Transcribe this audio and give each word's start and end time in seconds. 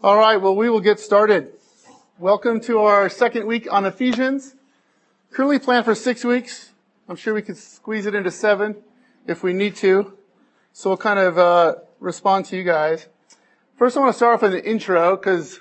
All 0.00 0.16
right, 0.16 0.36
well, 0.36 0.54
we 0.54 0.70
will 0.70 0.78
get 0.78 1.00
started. 1.00 1.54
Welcome 2.20 2.60
to 2.60 2.78
our 2.82 3.08
second 3.08 3.48
week 3.48 3.66
on 3.68 3.84
Ephesians. 3.84 4.54
Currently 5.32 5.58
planned 5.58 5.86
for 5.86 5.96
six 5.96 6.24
weeks. 6.24 6.70
I'm 7.08 7.16
sure 7.16 7.34
we 7.34 7.42
could 7.42 7.56
squeeze 7.56 8.06
it 8.06 8.14
into 8.14 8.30
seven 8.30 8.76
if 9.26 9.42
we 9.42 9.52
need 9.52 9.74
to. 9.76 10.16
So 10.72 10.90
we'll 10.90 10.98
kind 10.98 11.18
of 11.18 11.36
uh, 11.36 11.74
respond 11.98 12.44
to 12.46 12.56
you 12.56 12.62
guys. 12.62 13.08
First, 13.76 13.96
I 13.96 14.00
want 14.00 14.12
to 14.12 14.16
start 14.16 14.34
off 14.34 14.42
with 14.42 14.54
an 14.54 14.60
intro 14.60 15.16
because 15.16 15.58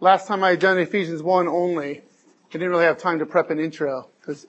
last 0.00 0.26
time 0.26 0.42
I 0.42 0.50
had 0.50 0.58
done 0.58 0.78
Ephesians 0.78 1.22
1 1.22 1.46
only, 1.46 1.98
I 1.98 2.52
didn't 2.52 2.70
really 2.70 2.84
have 2.84 2.96
time 2.96 3.18
to 3.18 3.26
prep 3.26 3.50
an 3.50 3.60
intro 3.60 4.08
because 4.20 4.46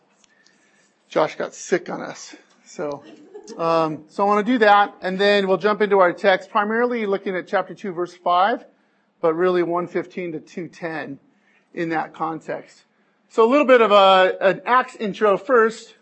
Josh 1.10 1.36
got 1.36 1.54
sick 1.54 1.90
on 1.90 2.02
us. 2.02 2.34
So, 2.64 3.04
um, 3.58 4.06
so 4.08 4.24
I 4.24 4.26
want 4.26 4.48
to 4.48 4.54
do 4.54 4.60
that, 4.60 4.96
and 5.02 5.20
then 5.20 5.50
we'll 5.50 5.58
jump 5.58 5.82
into 5.82 6.00
our 6.00 6.14
text, 6.14 6.50
primarily 6.50 7.06
looking 7.06 7.36
at 7.36 7.46
chapter 7.46 7.74
2, 7.74 7.92
verse 7.92 8.16
5 8.16 8.64
but 9.22 9.36
really 9.36 9.64
115 9.64 10.34
to 10.34 10.40
210 10.40 11.20
in 11.74 11.90
that 11.90 12.14
context. 12.14 12.84
So 13.30 13.48
a 13.48 13.50
little 13.50 13.66
bit 13.66 13.82
of 13.82 13.92
a, 13.92 14.36
an 14.42 14.62
Acts 14.66 14.96
intro 14.96 15.38
first. 15.38 15.96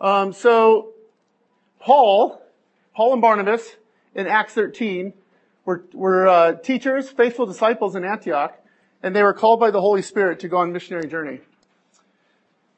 Um, 0.00 0.32
so 0.32 0.90
Paul, 1.78 2.42
Paul 2.94 3.14
and 3.14 3.22
Barnabas 3.22 3.76
in 4.14 4.26
Acts 4.26 4.52
13 4.52 5.14
were, 5.64 5.84
were 5.94 6.26
uh, 6.26 6.52
teachers, 6.54 7.08
faithful 7.08 7.46
disciples 7.46 7.94
in 7.94 8.04
Antioch, 8.04 8.58
and 9.02 9.16
they 9.16 9.22
were 9.22 9.32
called 9.32 9.60
by 9.60 9.70
the 9.70 9.80
Holy 9.80 10.02
Spirit 10.02 10.40
to 10.40 10.48
go 10.48 10.58
on 10.58 10.72
missionary 10.72 11.08
journey. 11.08 11.40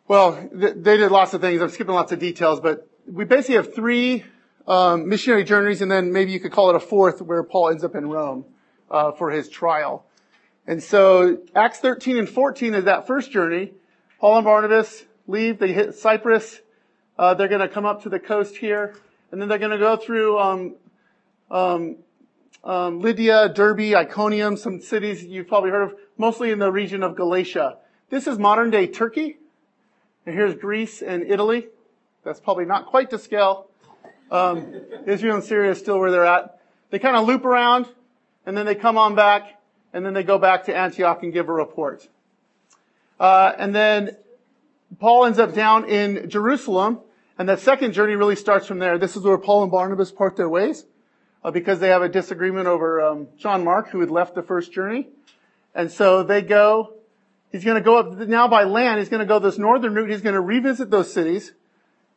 Well, 0.06 0.48
th- 0.48 0.74
they 0.76 0.98
did 0.98 1.10
lots 1.10 1.34
of 1.34 1.40
things. 1.40 1.60
I'm 1.62 1.70
skipping 1.70 1.94
lots 1.94 2.12
of 2.12 2.18
details, 2.18 2.60
but 2.60 2.88
we 3.10 3.24
basically 3.24 3.56
have 3.56 3.74
three 3.74 4.24
um, 4.68 5.08
missionary 5.08 5.44
journeys, 5.44 5.82
and 5.82 5.90
then 5.90 6.12
maybe 6.12 6.30
you 6.30 6.40
could 6.40 6.52
call 6.52 6.70
it 6.70 6.76
a 6.76 6.80
fourth 6.80 7.20
where 7.22 7.42
Paul 7.42 7.70
ends 7.70 7.82
up 7.82 7.94
in 7.94 8.08
Rome 8.08 8.44
uh, 8.90 9.12
for 9.12 9.30
his 9.30 9.48
trial. 9.48 10.04
And 10.66 10.82
so 10.82 11.38
Acts 11.54 11.80
13 11.80 12.16
and 12.16 12.28
14 12.28 12.74
is 12.74 12.84
that 12.84 13.06
first 13.06 13.30
journey. 13.30 13.72
Paul 14.18 14.36
and 14.36 14.44
Barnabas 14.44 15.04
leave. 15.26 15.58
They 15.58 15.72
hit 15.72 15.94
Cyprus. 15.94 16.60
Uh, 17.18 17.34
they're 17.34 17.48
going 17.48 17.60
to 17.60 17.68
come 17.68 17.84
up 17.84 18.02
to 18.02 18.08
the 18.08 18.18
coast 18.18 18.56
here, 18.56 18.94
and 19.30 19.40
then 19.40 19.48
they're 19.48 19.58
going 19.58 19.70
to 19.70 19.78
go 19.78 19.96
through 19.96 20.38
um, 20.38 20.74
um, 21.50 21.96
um, 22.64 23.00
Lydia, 23.00 23.50
Derbe, 23.50 23.94
Iconium, 23.94 24.56
some 24.56 24.80
cities 24.80 25.22
you've 25.22 25.46
probably 25.46 25.70
heard 25.70 25.82
of, 25.82 25.94
mostly 26.18 26.50
in 26.50 26.58
the 26.58 26.72
region 26.72 27.02
of 27.02 27.14
Galatia. 27.14 27.76
This 28.10 28.26
is 28.26 28.38
modern 28.38 28.70
day 28.70 28.86
Turkey. 28.86 29.36
And 30.26 30.34
here's 30.34 30.54
Greece 30.54 31.02
and 31.02 31.22
Italy. 31.30 31.68
That's 32.24 32.40
probably 32.40 32.64
not 32.64 32.86
quite 32.86 33.10
to 33.10 33.18
scale. 33.18 33.68
Um, 34.30 34.74
Israel 35.06 35.36
and 35.36 35.44
Syria 35.44 35.72
is 35.72 35.78
still 35.78 35.98
where 35.98 36.10
they're 36.10 36.24
at. 36.24 36.58
They 36.90 36.98
kind 36.98 37.16
of 37.16 37.26
loop 37.26 37.44
around 37.44 37.86
and 38.46 38.56
then 38.56 38.66
they 38.66 38.74
come 38.74 38.98
on 38.98 39.14
back, 39.14 39.60
and 39.92 40.04
then 40.04 40.14
they 40.14 40.22
go 40.22 40.38
back 40.38 40.64
to 40.64 40.76
Antioch 40.76 41.22
and 41.22 41.32
give 41.32 41.48
a 41.48 41.52
report. 41.52 42.08
Uh, 43.18 43.52
and 43.58 43.74
then 43.74 44.16
Paul 44.98 45.26
ends 45.26 45.38
up 45.38 45.54
down 45.54 45.88
in 45.88 46.28
Jerusalem, 46.28 47.00
and 47.38 47.48
that 47.48 47.60
second 47.60 47.92
journey 47.92 48.14
really 48.14 48.36
starts 48.36 48.66
from 48.66 48.78
there. 48.78 48.98
This 48.98 49.16
is 49.16 49.22
where 49.22 49.38
Paul 49.38 49.62
and 49.62 49.72
Barnabas 49.72 50.12
part 50.12 50.36
their 50.36 50.48
ways, 50.48 50.84
uh, 51.44 51.50
because 51.50 51.80
they 51.80 51.88
have 51.88 52.02
a 52.02 52.08
disagreement 52.08 52.66
over 52.66 53.00
um, 53.00 53.28
John 53.38 53.64
Mark, 53.64 53.90
who 53.90 54.00
had 54.00 54.10
left 54.10 54.34
the 54.34 54.42
first 54.42 54.72
journey. 54.72 55.08
And 55.74 55.90
so 55.90 56.22
they 56.22 56.42
go, 56.42 56.94
he's 57.50 57.64
going 57.64 57.76
to 57.76 57.84
go 57.84 57.98
up 57.98 58.16
now 58.28 58.46
by 58.46 58.64
land, 58.64 58.98
he's 58.98 59.08
going 59.08 59.20
to 59.20 59.26
go 59.26 59.38
this 59.38 59.58
northern 59.58 59.94
route, 59.94 60.10
he's 60.10 60.22
going 60.22 60.34
to 60.34 60.40
revisit 60.40 60.90
those 60.90 61.12
cities, 61.12 61.52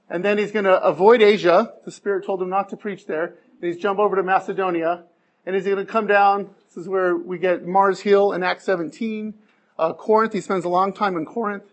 and 0.09 0.23
then 0.23 0.38
he's 0.38 0.52
going 0.52 0.66
to 0.66 0.81
avoid 0.81 1.22
Asia. 1.22 1.73
The 1.86 1.91
Spirit 1.91 2.25
told 2.25 2.41
him 2.41 2.50
not 2.50 2.69
to 2.69 2.78
preach 2.78 3.08
there. 3.08 3.36
He's 3.59 3.78
jump 3.78 4.00
over 4.00 4.16
to 4.16 4.23
Macedonia, 4.23 5.03
and 5.48 5.56
he's 5.56 5.64
going 5.64 5.78
to 5.78 5.86
come 5.86 6.08
down. 6.08 6.50
This 6.67 6.76
is 6.76 6.90
where 6.90 7.16
we 7.16 7.38
get 7.38 7.66
Mars 7.66 8.02
Hill 8.02 8.34
in 8.34 8.44
Acts 8.44 8.66
17. 8.66 9.34
Uh, 9.80 9.94
Corinth, 9.94 10.34
he 10.34 10.42
spends 10.42 10.66
a 10.66 10.70
long 10.70 10.92
time 10.92 11.16
in 11.16 11.26
Corinth. 11.26 11.63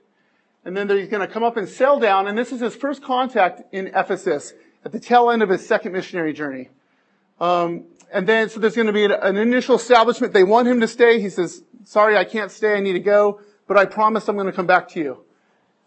And 0.64 0.76
then 0.76 0.88
he's 0.88 1.08
going 1.08 1.26
to 1.26 1.32
come 1.32 1.42
up 1.42 1.56
and 1.56 1.68
sail 1.68 1.98
down, 1.98 2.28
and 2.28 2.38
this 2.38 2.52
is 2.52 2.60
his 2.60 2.76
first 2.76 3.02
contact 3.02 3.62
in 3.74 3.88
Ephesus 3.88 4.54
at 4.84 4.92
the 4.92 5.00
tail 5.00 5.28
end 5.28 5.42
of 5.42 5.48
his 5.48 5.66
second 5.66 5.90
missionary 5.90 6.32
journey. 6.32 6.70
Um, 7.40 7.86
and 8.12 8.28
then, 8.28 8.48
so 8.48 8.60
there's 8.60 8.76
going 8.76 8.86
to 8.86 8.92
be 8.92 9.06
an, 9.06 9.10
an 9.10 9.36
initial 9.36 9.74
establishment. 9.74 10.32
They 10.32 10.44
want 10.44 10.68
him 10.68 10.80
to 10.80 10.88
stay. 10.88 11.20
He 11.20 11.28
says, 11.28 11.64
sorry, 11.82 12.16
I 12.16 12.24
can't 12.24 12.52
stay. 12.52 12.76
I 12.76 12.80
need 12.80 12.92
to 12.92 13.00
go, 13.00 13.40
but 13.66 13.76
I 13.76 13.86
promise 13.86 14.28
I'm 14.28 14.36
going 14.36 14.46
to 14.46 14.52
come 14.52 14.68
back 14.68 14.88
to 14.90 15.00
you. 15.00 15.24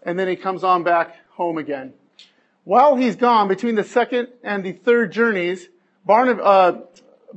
And 0.03 0.20
then 0.20 0.28
he 0.28 0.36
comes 0.36 0.66
on 0.66 0.84
back 0.84 1.16
home 1.30 1.58
again. 1.58 1.94
While 2.66 2.97
he's 2.97 3.16
gone, 3.16 3.47
between 3.47 3.76
the 3.76 3.86
second 3.86 4.28
and 4.44 4.62
the 4.66 4.74
third 4.74 5.14
journeys, 5.14 5.70
Barnab- 6.06 6.42
uh, 6.44 6.81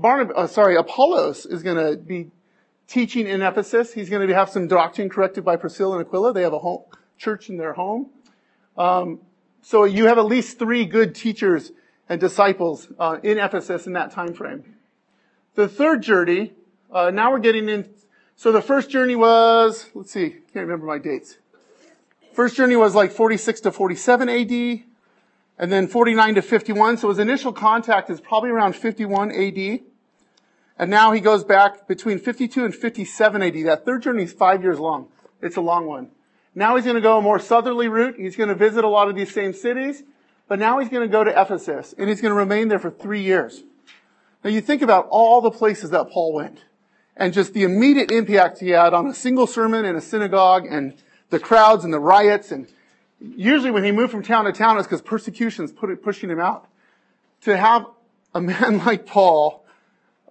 Uh, 0.02 0.46
sorry, 0.46 0.76
Apollos 0.76 1.46
is 1.46 1.62
going 1.62 1.76
to 1.76 1.96
be 1.96 2.30
teaching 2.86 3.26
in 3.26 3.42
Ephesus. 3.42 3.92
He's 3.92 4.08
going 4.08 4.26
to 4.26 4.34
have 4.34 4.48
some 4.48 4.68
doctrine 4.68 5.08
corrected 5.08 5.44
by 5.44 5.56
Priscilla 5.56 5.98
and 5.98 6.06
Aquila. 6.06 6.32
They 6.32 6.42
have 6.42 6.52
a 6.52 6.58
home, 6.58 6.82
church 7.18 7.48
in 7.48 7.56
their 7.56 7.72
home. 7.72 8.10
Um, 8.76 9.20
so 9.62 9.84
you 9.84 10.06
have 10.06 10.18
at 10.18 10.26
least 10.26 10.58
three 10.58 10.84
good 10.84 11.14
teachers 11.14 11.72
and 12.08 12.20
disciples 12.20 12.88
uh, 12.98 13.18
in 13.22 13.38
Ephesus 13.38 13.86
in 13.86 13.92
that 13.92 14.10
time 14.10 14.34
frame. 14.34 14.76
The 15.54 15.68
third 15.68 16.02
journey, 16.02 16.52
uh, 16.90 17.10
now 17.10 17.30
we're 17.30 17.40
getting 17.40 17.68
in. 17.68 17.90
So 18.36 18.52
the 18.52 18.62
first 18.62 18.90
journey 18.90 19.16
was, 19.16 19.90
let's 19.94 20.12
see, 20.12 20.30
can't 20.30 20.66
remember 20.66 20.86
my 20.86 20.98
dates. 20.98 21.36
First 22.32 22.56
journey 22.56 22.76
was 22.76 22.94
like 22.94 23.12
46 23.12 23.60
to 23.62 23.72
47 23.72 24.28
AD 24.28 24.89
and 25.60 25.70
then 25.70 25.86
49 25.86 26.36
to 26.36 26.42
51. 26.42 26.96
So 26.96 27.10
his 27.10 27.18
initial 27.18 27.52
contact 27.52 28.08
is 28.08 28.18
probably 28.18 28.48
around 28.48 28.74
51 28.74 29.30
AD. 29.30 29.80
And 30.78 30.90
now 30.90 31.12
he 31.12 31.20
goes 31.20 31.44
back 31.44 31.86
between 31.86 32.18
52 32.18 32.64
and 32.64 32.74
57 32.74 33.42
AD. 33.42 33.66
That 33.66 33.84
third 33.84 34.02
journey 34.02 34.22
is 34.22 34.32
five 34.32 34.62
years 34.62 34.80
long. 34.80 35.08
It's 35.42 35.56
a 35.56 35.60
long 35.60 35.84
one. 35.84 36.12
Now 36.54 36.76
he's 36.76 36.86
going 36.86 36.96
to 36.96 37.02
go 37.02 37.18
a 37.18 37.22
more 37.22 37.38
southerly 37.38 37.88
route. 37.88 38.16
He's 38.18 38.36
going 38.36 38.48
to 38.48 38.54
visit 38.54 38.84
a 38.84 38.88
lot 38.88 39.10
of 39.10 39.14
these 39.14 39.32
same 39.34 39.52
cities. 39.52 40.02
But 40.48 40.58
now 40.58 40.78
he's 40.78 40.88
going 40.88 41.06
to 41.06 41.12
go 41.12 41.22
to 41.22 41.30
Ephesus 41.30 41.94
and 41.98 42.08
he's 42.08 42.22
going 42.22 42.32
to 42.32 42.38
remain 42.38 42.68
there 42.68 42.78
for 42.78 42.90
three 42.90 43.22
years. 43.22 43.62
Now 44.42 44.48
you 44.48 44.62
think 44.62 44.80
about 44.80 45.08
all 45.10 45.42
the 45.42 45.50
places 45.50 45.90
that 45.90 46.10
Paul 46.10 46.32
went 46.32 46.64
and 47.14 47.34
just 47.34 47.52
the 47.52 47.64
immediate 47.64 48.10
impact 48.10 48.60
he 48.60 48.70
had 48.70 48.94
on 48.94 49.08
a 49.08 49.14
single 49.14 49.46
sermon 49.46 49.84
in 49.84 49.94
a 49.94 50.00
synagogue 50.00 50.64
and 50.68 50.94
the 51.28 51.38
crowds 51.38 51.84
and 51.84 51.92
the 51.92 52.00
riots 52.00 52.50
and 52.50 52.66
usually 53.20 53.70
when 53.70 53.84
he 53.84 53.92
moved 53.92 54.10
from 54.10 54.22
town 54.22 54.44
to 54.46 54.52
town, 54.52 54.78
it's 54.78 54.86
because 54.86 55.02
persecution's 55.02 55.72
put, 55.72 56.02
pushing 56.02 56.30
him 56.30 56.40
out. 56.40 56.68
To 57.42 57.56
have 57.56 57.86
a 58.34 58.40
man 58.40 58.78
like 58.84 59.06
Paul 59.06 59.64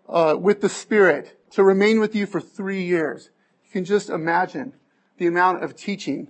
uh, 0.07 0.35
with 0.39 0.61
the 0.61 0.69
Spirit 0.69 1.39
to 1.51 1.63
remain 1.63 1.99
with 1.99 2.15
you 2.15 2.25
for 2.25 2.41
three 2.41 2.83
years, 2.83 3.29
you 3.65 3.71
can 3.71 3.85
just 3.85 4.09
imagine 4.09 4.73
the 5.17 5.27
amount 5.27 5.63
of 5.63 5.75
teaching. 5.75 6.29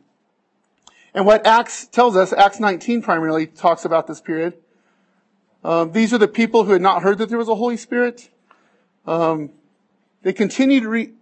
And 1.14 1.26
what 1.26 1.46
Acts 1.46 1.88
tells 1.88 2.16
us, 2.16 2.34
Acts 2.34 2.60
19 2.60 3.02
primarily 3.02 3.48
talks 3.48 3.86
about 3.86 4.08
this 4.08 4.22
period. 4.22 4.56
Um, 5.64 5.92
these 5.92 6.14
are 6.14 6.18
the 6.18 6.28
people 6.28 6.64
who 6.64 6.72
had 6.72 6.82
not 6.82 7.04
heard 7.04 7.18
that 7.18 7.30
there 7.30 7.38
was 7.38 7.50
a 7.50 7.56
Holy 7.56 7.78
Spirit. 7.78 8.30
Um, 9.06 9.52
they 10.22 10.34
continued 10.34 10.86
re- 10.86 11.14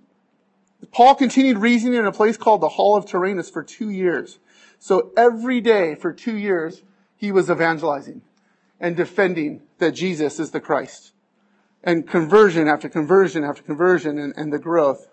Paul 0.92 1.16
continued 1.16 1.58
reasoning 1.58 2.00
in 2.00 2.06
a 2.06 2.12
place 2.12 2.38
called 2.38 2.62
the 2.62 2.70
Hall 2.70 2.96
of 2.96 3.06
Tyrannus 3.06 3.50
for 3.50 3.64
two 3.64 3.90
years. 3.90 4.38
So 4.80 5.12
every 5.18 5.62
day 5.62 5.96
for 5.96 6.14
two 6.14 6.38
years, 6.38 6.84
he 7.16 7.32
was 7.32 7.50
evangelizing 7.50 8.22
and 8.80 8.96
defending 8.96 9.62
that 9.80 9.92
Jesus 9.92 10.40
is 10.40 10.52
the 10.52 10.60
Christ. 10.60 11.12
And 11.84 12.08
conversion 12.08 12.68
after 12.68 12.90
conversion 12.90 13.44
after 13.44 13.64
conversion 13.64 14.18
and, 14.18 14.34
and 14.36 14.52
the 14.52 14.60
growth. 14.60 15.10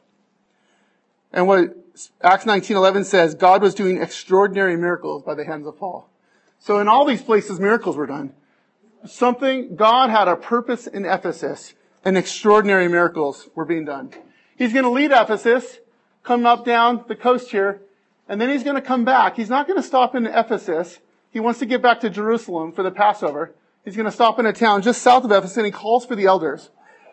And 1.33 1.47
what 1.47 1.77
Acts 2.23 2.45
19:11 2.45 3.05
says, 3.05 3.35
God 3.35 3.63
was 3.63 3.75
doing 3.75 4.01
extraordinary 4.01 4.77
miracles 4.77 5.23
by 5.23 5.35
the 5.35 5.45
hands 5.45 5.67
of 5.67 5.79
Paul. 5.79 6.09
So 6.59 6.79
in 6.79 6.89
all 6.89 7.05
these 7.05 7.23
places, 7.23 7.61
miracles 7.61 7.97
were 7.97 8.07
done. 8.07 8.33
Something, 9.07 9.77
God 9.77 10.11
had 10.11 10.29
a 10.29 10.37
purpose 10.37 10.87
in 10.87 11.05
Ephesus, 11.05 11.75
and 12.05 12.17
extraordinary 12.17 12.89
miracles 12.89 13.49
were 13.55 13.67
being 13.67 13.85
done. 13.85 14.13
He's 14.57 14.73
going 14.73 14.85
to 14.85 14.91
lead 14.91 15.13
Ephesus, 15.13 15.79
come 16.23 16.47
up 16.47 16.65
down 16.65 17.05
the 17.07 17.17
coast 17.17 17.51
here, 17.51 17.83
and 18.29 18.41
then 18.41 18.51
he's 18.51 18.63
going 18.63 18.77
to 18.77 18.83
come 18.83 19.05
back. 19.05 19.37
He's 19.37 19.51
not 19.51 19.67
going 19.67 19.81
to 19.81 19.87
stop 19.87 20.15
in 20.15 20.27
Ephesus. 20.27 20.99
He 21.31 21.41
wants 21.41 21.59
to 21.59 21.67
get 21.67 21.83
back 21.83 22.01
to 22.01 22.11
Jerusalem 22.11 22.73
for 22.73 22.83
the 22.83 22.91
Passover. 22.91 23.53
He's 23.85 23.97
going 23.97 24.07
to 24.07 24.13
stop 24.13 24.39
in 24.39 24.47
a 24.47 24.53
town 24.53 24.83
just 24.83 25.03
south 25.03 25.25
of 25.25 25.33
Ephesus 25.33 25.57
and 25.57 25.67
he 25.67 25.73
calls 25.73 26.07
for 26.07 26.17
the 26.17 26.25
elders. 26.25 26.71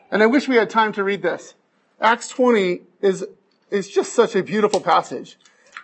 And 0.09 0.23
I 0.23 0.25
wish 0.25 0.47
we 0.47 0.55
had 0.55 0.69
time 0.69 0.93
to 0.93 1.03
read 1.03 1.21
this. 1.21 1.55
Acts 1.99 2.29
20 2.29 2.81
is, 3.01 3.25
is 3.69 3.89
just 3.89 4.13
such 4.13 4.35
a 4.35 4.43
beautiful 4.43 4.79
passage. 4.79 5.37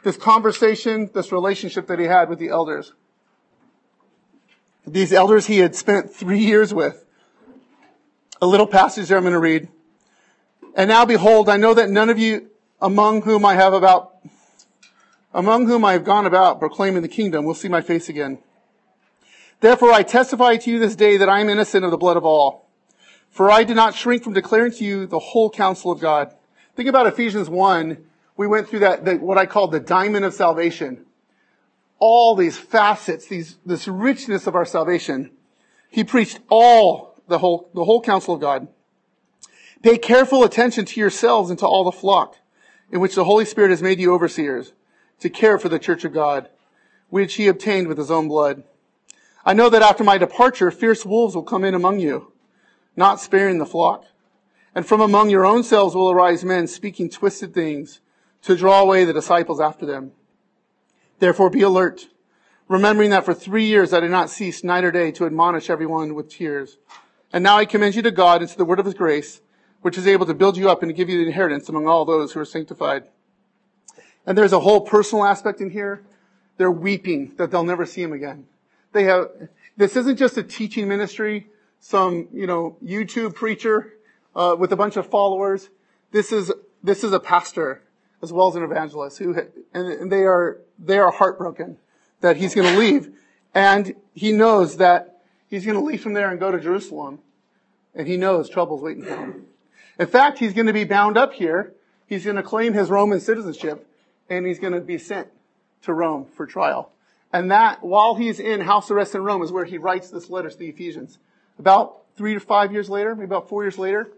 This 0.03 0.17
conversation, 0.17 1.09
this 1.13 1.31
relationship 1.31 1.87
that 1.87 1.99
he 1.99 2.05
had 2.05 2.29
with 2.29 2.39
the 2.39 2.49
elders. 2.49 2.93
These 4.85 5.11
elders 5.11 5.47
he 5.47 5.59
had 5.59 5.75
spent 5.75 6.13
three 6.13 6.39
years 6.39 6.73
with. 6.73 7.03
A 8.41 8.47
little 8.47 8.67
passage 8.67 9.09
there 9.09 9.17
I'm 9.17 9.23
going 9.23 9.33
to 9.33 9.39
read. 9.39 9.67
And 10.75 10.87
now 10.87 11.05
behold, 11.05 11.49
I 11.49 11.57
know 11.57 11.73
that 11.73 11.89
none 11.89 12.09
of 12.09 12.17
you 12.17 12.49
among 12.79 13.23
whom 13.23 13.43
I 13.43 13.55
have 13.55 13.73
about 13.73 14.13
among 15.33 15.67
whom 15.67 15.83
I 15.85 15.93
have 15.93 16.03
gone 16.03 16.25
about 16.25 16.59
proclaiming 16.59 17.01
the 17.01 17.07
kingdom 17.07 17.45
will 17.45 17.53
see 17.53 17.67
my 17.67 17.81
face 17.81 18.09
again. 18.09 18.39
Therefore 19.59 19.91
I 19.91 20.03
testify 20.03 20.57
to 20.57 20.71
you 20.71 20.79
this 20.79 20.95
day 20.95 21.17
that 21.17 21.29
I 21.29 21.39
am 21.39 21.49
innocent 21.49 21.83
of 21.83 21.91
the 21.91 21.97
blood 21.97 22.17
of 22.17 22.25
all. 22.25 22.67
For 23.29 23.51
I 23.51 23.63
did 23.63 23.75
not 23.75 23.95
shrink 23.95 24.23
from 24.23 24.33
declaring 24.33 24.71
to 24.73 24.83
you 24.83 25.05
the 25.05 25.19
whole 25.19 25.49
counsel 25.49 25.91
of 25.91 25.99
God. 25.99 26.33
Think 26.75 26.89
about 26.89 27.07
Ephesians 27.07 27.49
1. 27.49 27.97
We 28.35 28.47
went 28.47 28.69
through 28.69 28.79
that, 28.79 29.21
what 29.21 29.37
I 29.37 29.45
call 29.45 29.67
the 29.67 29.79
diamond 29.79 30.25
of 30.25 30.33
salvation. 30.33 31.05
All 31.99 32.35
these 32.35 32.57
facets, 32.57 33.27
these, 33.27 33.57
this 33.65 33.87
richness 33.87 34.47
of 34.47 34.55
our 34.55 34.65
salvation. 34.65 35.31
He 35.89 36.03
preached 36.03 36.39
all, 36.49 37.15
the 37.27 37.39
whole, 37.39 37.69
the 37.73 37.83
whole 37.83 38.01
counsel 38.01 38.35
of 38.35 38.41
God. 38.41 38.67
Pay 39.81 39.97
careful 39.97 40.43
attention 40.43 40.85
to 40.85 40.99
yourselves 40.99 41.49
and 41.49 41.57
to 41.59 41.65
all 41.65 41.83
the 41.83 41.91
flock 41.91 42.37
in 42.91 42.99
which 42.99 43.15
the 43.15 43.23
Holy 43.23 43.45
Spirit 43.45 43.71
has 43.71 43.81
made 43.81 43.99
you 43.99 44.13
overseers 44.13 44.73
to 45.19 45.29
care 45.29 45.57
for 45.57 45.69
the 45.69 45.79
church 45.79 46.05
of 46.05 46.13
God, 46.13 46.49
which 47.09 47.35
he 47.35 47.47
obtained 47.47 47.87
with 47.87 47.97
his 47.97 48.11
own 48.11 48.27
blood. 48.27 48.63
I 49.45 49.53
know 49.53 49.69
that 49.69 49.81
after 49.81 50.03
my 50.03 50.17
departure, 50.17 50.71
fierce 50.71 51.05
wolves 51.05 51.35
will 51.35 51.43
come 51.43 51.63
in 51.63 51.73
among 51.73 51.99
you, 51.99 52.33
not 52.95 53.21
sparing 53.21 53.59
the 53.59 53.65
flock. 53.65 54.05
And 54.75 54.85
from 54.85 55.01
among 55.01 55.29
your 55.29 55.45
own 55.45 55.63
selves 55.63 55.95
will 55.95 56.11
arise 56.11 56.43
men 56.43 56.67
speaking 56.67 57.09
twisted 57.09 57.53
things 57.53 58.01
to 58.43 58.55
draw 58.55 58.81
away 58.81 59.05
the 59.05 59.13
disciples 59.13 59.59
after 59.59 59.85
them. 59.85 60.11
Therefore 61.19 61.49
be 61.49 61.61
alert, 61.61 62.07
remembering 62.67 63.09
that 63.09 63.25
for 63.25 63.33
three 63.33 63.65
years 63.65 63.93
I 63.93 64.01
did 64.01 64.11
not 64.11 64.29
cease 64.29 64.63
night 64.63 64.83
or 64.83 64.91
day 64.91 65.11
to 65.13 65.25
admonish 65.25 65.69
everyone 65.69 66.13
with 66.13 66.29
tears. 66.29 66.77
And 67.33 67.43
now 67.43 67.57
I 67.57 67.65
commend 67.65 67.95
you 67.95 68.01
to 68.03 68.11
God 68.11 68.41
and 68.41 68.49
to 68.49 68.57
the 68.57 68.65
word 68.65 68.79
of 68.79 68.85
his 68.85 68.93
grace, 68.93 69.41
which 69.81 69.97
is 69.97 70.07
able 70.07 70.25
to 70.25 70.33
build 70.33 70.57
you 70.57 70.69
up 70.69 70.81
and 70.83 70.89
to 70.89 70.93
give 70.93 71.09
you 71.09 71.17
the 71.17 71.27
inheritance 71.27 71.69
among 71.69 71.87
all 71.87 72.05
those 72.05 72.33
who 72.33 72.39
are 72.39 72.45
sanctified. 72.45 73.07
And 74.27 74.37
there's 74.37 74.51
a 74.51 74.59
whole 74.59 74.81
personal 74.81 75.25
aspect 75.25 75.61
in 75.61 75.69
here. 75.69 76.03
They're 76.57 76.69
weeping 76.69 77.33
that 77.37 77.49
they'll 77.49 77.63
never 77.63 77.85
see 77.85 78.01
him 78.03 78.11
again. 78.11 78.45
They 78.91 79.05
have, 79.05 79.29
this 79.77 79.95
isn't 79.95 80.17
just 80.17 80.37
a 80.37 80.43
teaching 80.43 80.89
ministry, 80.89 81.47
some, 81.79 82.27
you 82.33 82.45
know, 82.45 82.77
YouTube 82.83 83.35
preacher, 83.35 83.93
uh, 84.35 84.55
with 84.59 84.73
a 84.73 84.75
bunch 84.75 84.97
of 84.97 85.07
followers. 85.09 85.69
This 86.11 86.33
is, 86.33 86.51
this 86.83 87.05
is 87.05 87.13
a 87.13 87.21
pastor 87.21 87.81
as 88.21 88.33
well 88.33 88.49
as 88.49 88.55
an 88.55 88.63
evangelist 88.63 89.17
who, 89.19 89.33
and, 89.73 89.87
and 89.87 90.11
they 90.11 90.23
are, 90.23 90.59
they 90.77 90.97
are 90.97 91.11
heartbroken 91.11 91.77
that 92.19 92.35
he's 92.35 92.53
going 92.53 92.71
to 92.73 92.77
leave. 92.77 93.15
And 93.55 93.95
he 94.13 94.33
knows 94.33 94.77
that 94.77 95.21
he's 95.47 95.65
going 95.65 95.77
to 95.77 95.83
leave 95.83 96.01
from 96.01 96.13
there 96.13 96.29
and 96.29 96.39
go 96.39 96.51
to 96.51 96.59
Jerusalem. 96.59 97.19
And 97.95 98.07
he 98.07 98.17
knows 98.17 98.49
trouble's 98.49 98.81
waiting 98.81 99.03
for 99.03 99.15
him. 99.15 99.45
In 99.97 100.07
fact, 100.07 100.39
he's 100.39 100.53
going 100.53 100.67
to 100.67 100.73
be 100.73 100.83
bound 100.83 101.17
up 101.17 101.33
here. 101.33 101.73
He's 102.07 102.25
going 102.25 102.35
to 102.35 102.43
claim 102.43 102.73
his 102.73 102.89
Roman 102.89 103.19
citizenship 103.19 103.86
and 104.29 104.45
he's 104.45 104.59
going 104.59 104.73
to 104.73 104.81
be 104.81 104.97
sent 104.97 105.27
to 105.83 105.93
Rome 105.93 106.25
for 106.35 106.45
trial. 106.45 106.91
And 107.31 107.51
that, 107.51 107.83
while 107.83 108.15
he's 108.15 108.39
in 108.39 108.61
house 108.61 108.89
arrest 108.89 109.15
in 109.15 109.23
Rome, 109.23 109.41
is 109.41 109.51
where 109.51 109.65
he 109.65 109.77
writes 109.77 110.09
this 110.09 110.29
letter 110.29 110.49
to 110.49 110.57
the 110.57 110.69
Ephesians. 110.69 111.19
About 111.59 112.03
three 112.15 112.33
to 112.33 112.39
five 112.39 112.71
years 112.71 112.89
later, 112.89 113.15
maybe 113.15 113.25
about 113.25 113.49
four 113.49 113.63
years 113.63 113.77
later, 113.77 114.09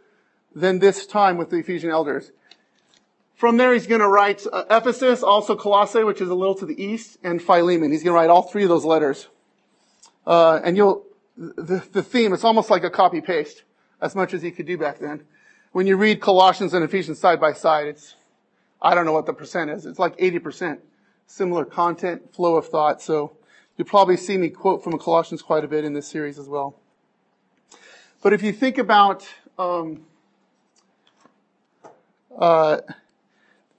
than 0.53 0.79
this 0.79 1.05
time 1.05 1.37
with 1.37 1.49
the 1.49 1.57
Ephesian 1.57 1.89
elders. 1.89 2.31
From 3.35 3.57
there, 3.57 3.73
he's 3.73 3.87
going 3.87 4.01
to 4.01 4.07
write 4.07 4.45
uh, 4.51 4.65
Ephesus, 4.69 5.23
also 5.23 5.55
Colossae, 5.55 6.03
which 6.03 6.21
is 6.21 6.29
a 6.29 6.35
little 6.35 6.55
to 6.55 6.65
the 6.65 6.81
east, 6.81 7.17
and 7.23 7.41
Philemon. 7.41 7.91
He's 7.91 8.03
going 8.03 8.13
to 8.13 8.19
write 8.19 8.29
all 8.29 8.43
three 8.43 8.63
of 8.63 8.69
those 8.69 8.85
letters. 8.85 9.27
Uh, 10.27 10.59
and 10.63 10.75
you'll, 10.75 11.05
the, 11.37 11.83
the 11.91 12.03
theme, 12.03 12.33
it's 12.33 12.43
almost 12.43 12.69
like 12.69 12.83
a 12.83 12.89
copy 12.89 13.21
paste, 13.21 13.63
as 14.01 14.13
much 14.13 14.33
as 14.33 14.41
he 14.41 14.51
could 14.51 14.65
do 14.65 14.77
back 14.77 14.99
then. 14.99 15.23
When 15.71 15.87
you 15.87 15.95
read 15.97 16.19
Colossians 16.19 16.73
and 16.73 16.83
Ephesians 16.83 17.19
side 17.19 17.39
by 17.39 17.53
side, 17.53 17.87
it's 17.87 18.15
I 18.81 18.95
don't 18.95 19.05
know 19.05 19.13
what 19.13 19.25
the 19.25 19.33
percent 19.33 19.69
is. 19.69 19.85
It's 19.85 19.99
like 19.99 20.17
80% 20.17 20.79
similar 21.27 21.65
content, 21.65 22.33
flow 22.33 22.55
of 22.55 22.67
thought. 22.67 23.01
So 23.01 23.37
you'll 23.77 23.87
probably 23.87 24.17
see 24.17 24.37
me 24.37 24.49
quote 24.49 24.83
from 24.83 24.97
Colossians 24.97 25.41
quite 25.41 25.63
a 25.63 25.67
bit 25.67 25.83
in 25.83 25.93
this 25.93 26.07
series 26.07 26.39
as 26.39 26.47
well. 26.47 26.75
But 28.21 28.33
if 28.33 28.41
you 28.41 28.51
think 28.51 28.77
about, 28.77 29.27
um, 29.57 30.05
uh, 32.37 32.79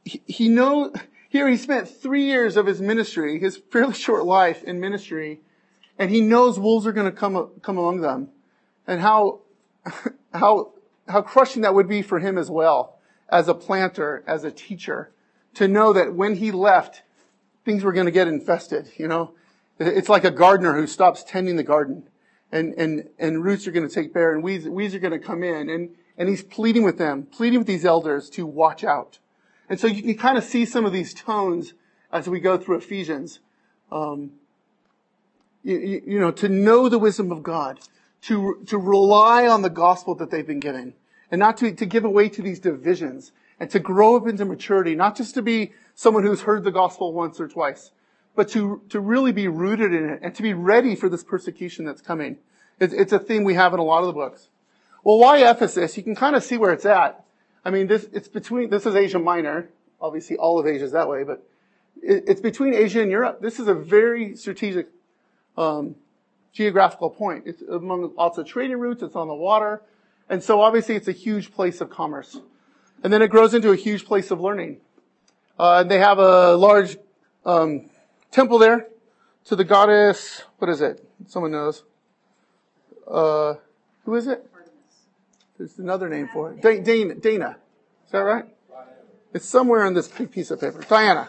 he, 0.05 0.23
he 0.26 0.49
knows, 0.49 0.94
here 1.29 1.49
he 1.49 1.56
spent 1.56 1.88
three 1.88 2.25
years 2.25 2.56
of 2.56 2.67
his 2.67 2.81
ministry, 2.81 3.38
his 3.38 3.56
fairly 3.56 3.94
short 3.94 4.25
life 4.25 4.62
in 4.64 4.81
ministry, 4.81 5.41
and 5.99 6.11
he 6.11 6.20
knows 6.20 6.58
wolves 6.58 6.87
are 6.87 6.93
going 6.93 7.11
to 7.11 7.17
come, 7.17 7.50
come 7.62 7.76
among 7.76 8.00
them. 8.00 8.29
And 8.87 9.00
how, 9.00 9.41
how, 10.35 10.73
how 11.08 11.23
crushing 11.23 11.62
that 11.62 11.75
would 11.75 11.88
be 11.88 12.00
for 12.03 12.19
him 12.19 12.38
as 12.38 12.50
well 12.50 13.00
as 13.31 13.49
a 13.49 13.55
planter, 13.55 14.23
as 14.27 14.44
a 14.44 14.50
teacher, 14.50 15.12
to 15.55 15.69
know 15.69 15.93
that 15.93 16.15
when 16.15 16.37
he 16.37 16.50
left, 16.50 17.03
things 17.65 17.85
were 17.85 17.93
going 17.93 18.06
to 18.06 18.12
get 18.12 18.29
infested, 18.29 18.91
you 18.97 19.09
know? 19.09 19.35
It's 19.79 20.09
like 20.09 20.25
a 20.25 20.31
gardener 20.31 20.75
who 20.75 20.87
stops 20.87 21.25
tending 21.25 21.56
the 21.56 21.62
garden 21.62 22.05
and, 22.53 22.75
and, 22.75 23.09
and 23.19 23.44
roots 23.44 23.67
are 23.67 23.71
going 23.73 23.88
to 23.88 23.94
take 23.94 24.12
bear 24.12 24.35
and 24.35 24.43
weeds, 24.43 24.69
weeds 24.69 24.94
are 24.94 24.99
going 24.99 25.19
to 25.19 25.19
come 25.19 25.43
in 25.43 25.71
and, 25.71 25.91
and 26.19 26.29
he's 26.29 26.43
pleading 26.43 26.82
with 26.82 26.99
them, 26.99 27.25
pleading 27.25 27.61
with 27.61 27.67
these 27.67 27.85
elders 27.85 28.29
to 28.31 28.44
watch 28.44 28.85
out. 28.85 29.19
And 29.69 29.79
so 29.79 29.87
you 29.87 30.03
can 30.03 30.17
kind 30.17 30.37
of 30.37 30.44
see 30.44 30.65
some 30.65 30.85
of 30.85 30.93
these 30.93 31.15
tones 31.15 31.75
as 32.12 32.29
we 32.29 32.41
go 32.41 32.59
through 32.59 32.77
Ephesians. 32.77 33.38
Um, 33.91 34.32
you, 35.62 36.03
you, 36.06 36.21
know, 36.21 36.31
to 36.32 36.49
know 36.49 36.88
the 36.88 36.99
wisdom 36.99 37.31
of 37.31 37.43
God, 37.43 37.81
to, 38.23 38.62
to 38.67 38.79
rely 38.79 39.47
on 39.47 39.62
the 39.62 39.71
gospel 39.71 40.15
that 40.17 40.31
they've 40.31 40.47
been 40.47 40.61
given, 40.61 40.94
and 41.31 41.38
not 41.38 41.56
to, 41.59 41.73
to 41.73 41.87
give 41.87 42.05
away 42.05 42.29
to 42.29 42.43
these 42.43 42.59
divisions 42.61 43.32
and 43.59 43.71
to 43.71 43.79
grow 43.79 44.17
up 44.17 44.27
into 44.27 44.44
maturity, 44.44 44.94
not 44.94 45.17
just 45.17 45.35
to 45.35 45.43
be 45.43 45.73
someone 45.94 46.25
who's 46.25 46.43
heard 46.43 46.65
the 46.65 46.71
gospel 46.71 47.12
once 47.12 47.41
or 47.41 47.47
twice, 47.47 47.93
but 48.35 48.49
to, 48.49 48.81
to 48.88 49.00
really 49.00 49.32
be 49.32 49.49
rooted 49.49 49.93
in 49.93 50.09
it 50.09 50.21
and 50.23 50.35
to 50.35 50.43
be 50.43 50.55
ready 50.55 50.97
for 50.97 51.09
this 51.09 51.23
persecution 51.23 51.85
that's 51.85 52.00
coming. 52.00 52.38
It's, 52.79 52.94
it's 52.94 53.12
a 53.12 53.19
theme 53.19 53.44
we 53.44 53.55
have 53.55 53.75
in 53.75 53.81
a 53.81 53.85
lot 53.85 54.00
of 54.00 54.06
the 54.06 54.12
books. 54.12 54.49
Well, 55.05 55.19
why 55.19 55.38
Ephesus? 55.38 55.97
You 55.97 56.03
can 56.03 56.15
kind 56.15 56.35
of 56.35 56.43
see 56.43 56.56
where 56.56 56.73
it's 56.73 56.87
at. 56.87 57.25
I 57.65 57.71
mean, 57.71 57.87
this, 57.87 58.09
it's 58.12 58.29
between, 58.29 58.71
this 58.71 58.87
is 58.87 58.94
Asia 58.94 59.19
Minor. 59.19 59.69
Obviously, 60.00 60.37
all 60.37 60.59
of 60.59 60.67
Asia 60.67 60.85
is 60.85 60.93
that 60.93 61.09
way, 61.09 61.25
but 61.25 61.47
it, 62.03 62.25
it's 62.27 62.41
between 62.41 62.73
Asia 62.73 63.03
and 63.03 63.11
Europe. 63.11 63.41
This 63.43 63.61
is 63.61 63.69
a 63.69 63.75
very 63.75 64.37
strategic, 64.37 64.88
um, 65.59 65.97
geographical 66.53 67.11
point. 67.11 67.44
It's 67.47 67.62
among 67.62 68.15
lots 68.17 68.38
of 68.38 68.47
trading 68.47 68.79
routes. 68.79 69.03
It's 69.03 69.17
on 69.17 69.29
the 69.29 69.35
water. 69.35 69.82
And 70.31 70.43
so 70.43 70.61
obviously 70.61 70.94
it's 70.94 71.09
a 71.09 71.12
huge 71.12 71.53
place 71.53 71.81
of 71.81 71.91
commerce. 71.91 72.38
And 73.03 73.12
then 73.12 73.21
it 73.21 73.29
grows 73.29 73.53
into 73.53 73.73
a 73.73 73.77
huge 73.77 74.06
place 74.06 74.31
of 74.31 74.41
learning. 74.41 74.79
Uh, 75.59 75.82
they 75.82 75.99
have 75.99 76.19
a 76.19 76.55
large 76.55 76.97
um, 77.44 77.91
temple 78.31 78.59
there 78.59 78.87
to 79.47 79.56
the 79.56 79.65
goddess. 79.65 80.44
What 80.59 80.71
is 80.71 80.81
it? 80.81 81.06
Someone 81.27 81.50
knows. 81.50 81.82
Uh, 83.11 83.55
who 84.05 84.15
is 84.15 84.29
it? 84.29 84.49
There's 85.59 85.79
another 85.79 86.09
name 86.09 86.29
for 86.32 86.53
it. 86.53 86.62
Dana. 86.62 87.17
Dana. 87.17 87.56
Is 88.06 88.13
that 88.13 88.20
right? 88.20 88.44
It's 89.34 89.46
somewhere 89.46 89.84
on 89.84 89.94
this 89.94 90.08
piece 90.08 90.53
of 90.53 90.60
paper. 90.60 90.81
Diana. 90.89 91.29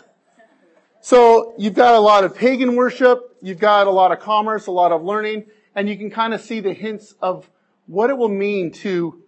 So 1.02 1.56
you've 1.58 1.74
got 1.74 1.96
a 1.96 2.00
lot 2.00 2.24
of 2.24 2.36
pagan 2.36 2.76
worship. 2.76 3.36
You've 3.42 3.60
got 3.60 3.88
a 3.88 3.92
lot 3.92 4.12
of 4.12 4.20
commerce, 4.20 4.68
a 4.68 4.72
lot 4.72 4.92
of 4.92 5.04
learning, 5.04 5.46
and 5.76 5.90
you 5.90 5.98
can 5.98 6.12
kind 6.12 6.36
of 6.36 6.42
see 6.42 6.60
the 6.60 6.74
hints 6.74 7.16
of 7.20 7.50
what 7.92 8.10
it 8.10 8.18
will 8.18 8.30
mean 8.30 8.72
to, 8.72 9.22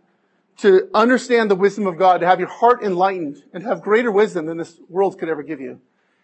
to 0.58 0.89
understand 0.93 1.51
the 1.51 1.55
wisdom 1.55 1.86
of 1.86 1.98
God, 1.98 2.22
to 2.22 2.25
have 2.25 2.39
your 2.39 2.48
heart 2.48 2.82
enlightened 2.82 3.43
and 3.51 3.62
have 3.63 3.82
greater 3.82 4.10
wisdom 4.10 4.46
than 4.46 4.58
this 4.58 4.79
world 4.88 5.20
could 5.20 5.27
ever 5.27 5.43
give 5.43 5.60
you. 5.60 5.82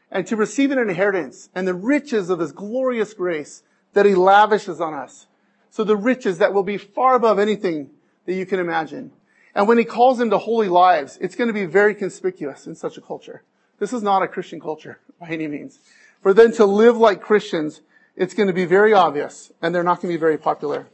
And 0.10 0.25
to 0.27 0.38
receive 0.38 0.72
an 0.72 0.79
inheritance 0.79 1.50
and 1.53 1.67
the 1.67 1.74
riches 1.74 2.29
of 2.29 2.39
this 2.39 2.53
glorious 2.53 3.13
grace 3.13 3.63
that 3.91 4.05
he 4.05 4.15
lavishes 4.15 4.79
on 4.79 4.93
us. 4.93 5.27
So 5.69 5.84
the 5.84 5.98
riches 5.98 6.38
that 6.38 6.53
will 6.53 6.63
be 6.63 6.77
far 6.77 7.15
above 7.15 7.39
anything 7.39 7.89
that 8.25 8.34
you 8.34 8.46
can 8.46 8.60
imagine. 8.60 9.12
And 9.53 9.67
when 9.67 9.77
he 9.77 9.84
calls 9.84 10.17
them 10.17 10.29
to 10.29 10.38
holy 10.38 10.69
lives, 10.69 11.17
it's 11.19 11.36
going 11.36 11.50
to 11.50 11.53
be 11.53 11.65
very 11.65 11.93
conspicuous 11.93 12.65
in 12.65 12.74
such 12.74 12.98
a 12.98 13.01
culture. 13.01 13.43
This 13.79 13.91
is 13.91 14.01
not 14.01 14.24
a 14.24 14.29
Christian 14.29 14.62
culture 14.62 15.00
by 15.19 15.27
any 15.27 15.48
means. 15.48 15.79
For 16.22 16.34
them 16.34 16.53
to 16.53 16.65
live 16.65 16.96
like 16.96 17.22
Christians, 17.22 17.81
it's 18.15 18.34
going 18.34 18.48
to 18.48 18.53
be 18.53 18.65
very 18.65 18.93
obvious 18.93 19.51
and 19.62 19.75
they're 19.75 19.84
not 19.84 20.01
going 20.01 20.13
to 20.13 20.17
be 20.17 20.22
very 20.22 20.38
popular. 20.38 20.88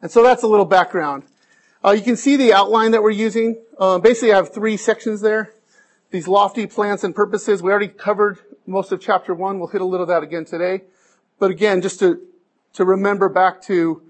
And 0.00 0.10
so 0.10 0.22
that's 0.22 0.42
a 0.42 0.46
little 0.46 0.64
background. 0.64 1.24
Uh, 1.84 1.90
you 1.90 2.02
can 2.02 2.16
see 2.16 2.36
the 2.36 2.52
outline 2.52 2.92
that 2.92 3.02
we're 3.02 3.10
using. 3.10 3.56
Uh, 3.78 3.98
basically, 3.98 4.32
I 4.32 4.36
have 4.36 4.52
three 4.52 4.76
sections 4.76 5.20
there. 5.20 5.52
These 6.10 6.26
lofty 6.26 6.66
plans 6.66 7.04
and 7.04 7.14
purposes. 7.14 7.62
We 7.62 7.70
already 7.70 7.88
covered 7.88 8.38
most 8.66 8.92
of 8.92 9.00
chapter 9.00 9.34
one. 9.34 9.58
We'll 9.58 9.68
hit 9.68 9.80
a 9.80 9.84
little 9.84 10.04
of 10.04 10.08
that 10.08 10.22
again 10.22 10.44
today. 10.44 10.82
But 11.38 11.50
again, 11.50 11.82
just 11.82 12.00
to, 12.00 12.20
to 12.74 12.84
remember 12.84 13.28
back 13.28 13.62
to, 13.62 14.02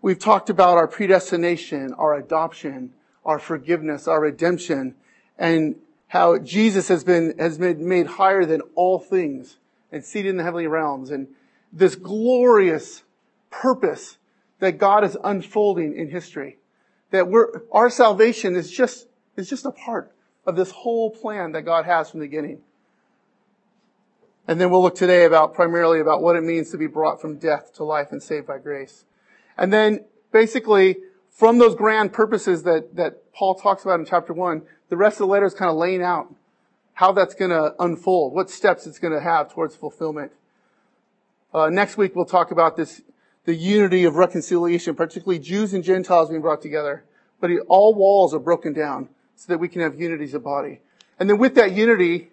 we've 0.00 0.18
talked 0.18 0.50
about 0.50 0.76
our 0.76 0.86
predestination, 0.86 1.92
our 1.94 2.14
adoption, 2.14 2.92
our 3.24 3.38
forgiveness, 3.38 4.06
our 4.06 4.20
redemption, 4.20 4.94
and 5.38 5.76
how 6.08 6.38
Jesus 6.38 6.88
has 6.88 7.04
been, 7.04 7.36
has 7.38 7.58
been 7.58 7.86
made 7.88 8.06
higher 8.06 8.44
than 8.44 8.60
all 8.74 8.98
things 8.98 9.56
and 9.90 10.04
seated 10.04 10.30
in 10.30 10.36
the 10.36 10.44
heavenly 10.44 10.66
realms. 10.66 11.10
And 11.10 11.28
this 11.72 11.94
glorious 11.94 13.02
purpose 13.50 14.18
that 14.64 14.78
God 14.78 15.04
is 15.04 15.16
unfolding 15.22 15.96
in 15.96 16.10
history. 16.10 16.58
That 17.10 17.26
our 17.70 17.90
salvation 17.90 18.56
is 18.56 18.70
just, 18.70 19.06
is 19.36 19.48
just 19.48 19.64
a 19.64 19.70
part 19.70 20.12
of 20.46 20.56
this 20.56 20.70
whole 20.70 21.10
plan 21.10 21.52
that 21.52 21.62
God 21.62 21.84
has 21.84 22.10
from 22.10 22.20
the 22.20 22.26
beginning. 22.26 22.60
And 24.46 24.60
then 24.60 24.70
we'll 24.70 24.82
look 24.82 24.94
today 24.94 25.24
about 25.24 25.54
primarily 25.54 26.00
about 26.00 26.22
what 26.22 26.36
it 26.36 26.42
means 26.42 26.70
to 26.70 26.76
be 26.76 26.86
brought 26.86 27.20
from 27.20 27.38
death 27.38 27.72
to 27.74 27.84
life 27.84 28.08
and 28.10 28.22
saved 28.22 28.46
by 28.46 28.58
grace. 28.58 29.04
And 29.56 29.72
then 29.72 30.04
basically 30.32 30.96
from 31.30 31.58
those 31.58 31.74
grand 31.74 32.12
purposes 32.12 32.62
that, 32.64 32.94
that 32.96 33.32
Paul 33.32 33.54
talks 33.54 33.84
about 33.84 34.00
in 34.00 34.06
chapter 34.06 34.32
one, 34.32 34.62
the 34.88 34.96
rest 34.96 35.14
of 35.14 35.26
the 35.26 35.26
letter 35.26 35.46
is 35.46 35.54
kind 35.54 35.70
of 35.70 35.76
laying 35.76 36.02
out 36.02 36.34
how 36.94 37.10
that's 37.12 37.34
going 37.34 37.50
to 37.50 37.74
unfold, 37.78 38.34
what 38.34 38.50
steps 38.50 38.86
it's 38.86 38.98
going 38.98 39.12
to 39.12 39.20
have 39.20 39.52
towards 39.52 39.74
fulfillment. 39.74 40.32
Uh, 41.52 41.68
next 41.68 41.96
week 41.96 42.14
we'll 42.14 42.24
talk 42.24 42.50
about 42.50 42.76
this, 42.76 43.02
the 43.44 43.54
unity 43.54 44.04
of 44.04 44.16
reconciliation, 44.16 44.94
particularly 44.94 45.38
Jews 45.38 45.74
and 45.74 45.84
Gentiles 45.84 46.30
being 46.30 46.40
brought 46.40 46.62
together. 46.62 47.04
But 47.40 47.50
all 47.68 47.94
walls 47.94 48.34
are 48.34 48.38
broken 48.38 48.72
down 48.72 49.08
so 49.36 49.52
that 49.52 49.58
we 49.58 49.68
can 49.68 49.82
have 49.82 50.00
unity 50.00 50.24
as 50.24 50.34
a 50.34 50.38
body. 50.38 50.80
And 51.18 51.28
then 51.28 51.38
with 51.38 51.54
that 51.56 51.72
unity, 51.72 52.30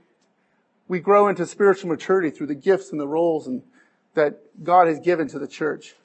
we 0.87 0.99
grow 0.99 1.27
into 1.27 1.45
spiritual 1.45 1.89
maturity 1.89 2.29
through 2.29 2.47
the 2.47 2.55
gifts 2.55 2.91
and 2.91 2.99
the 2.99 3.07
roles 3.07 3.47
and 3.47 3.63
that 4.13 4.39
God 4.63 4.87
has 4.87 4.99
given 4.99 5.27
to 5.29 5.39
the 5.39 5.47
church. 5.47 5.95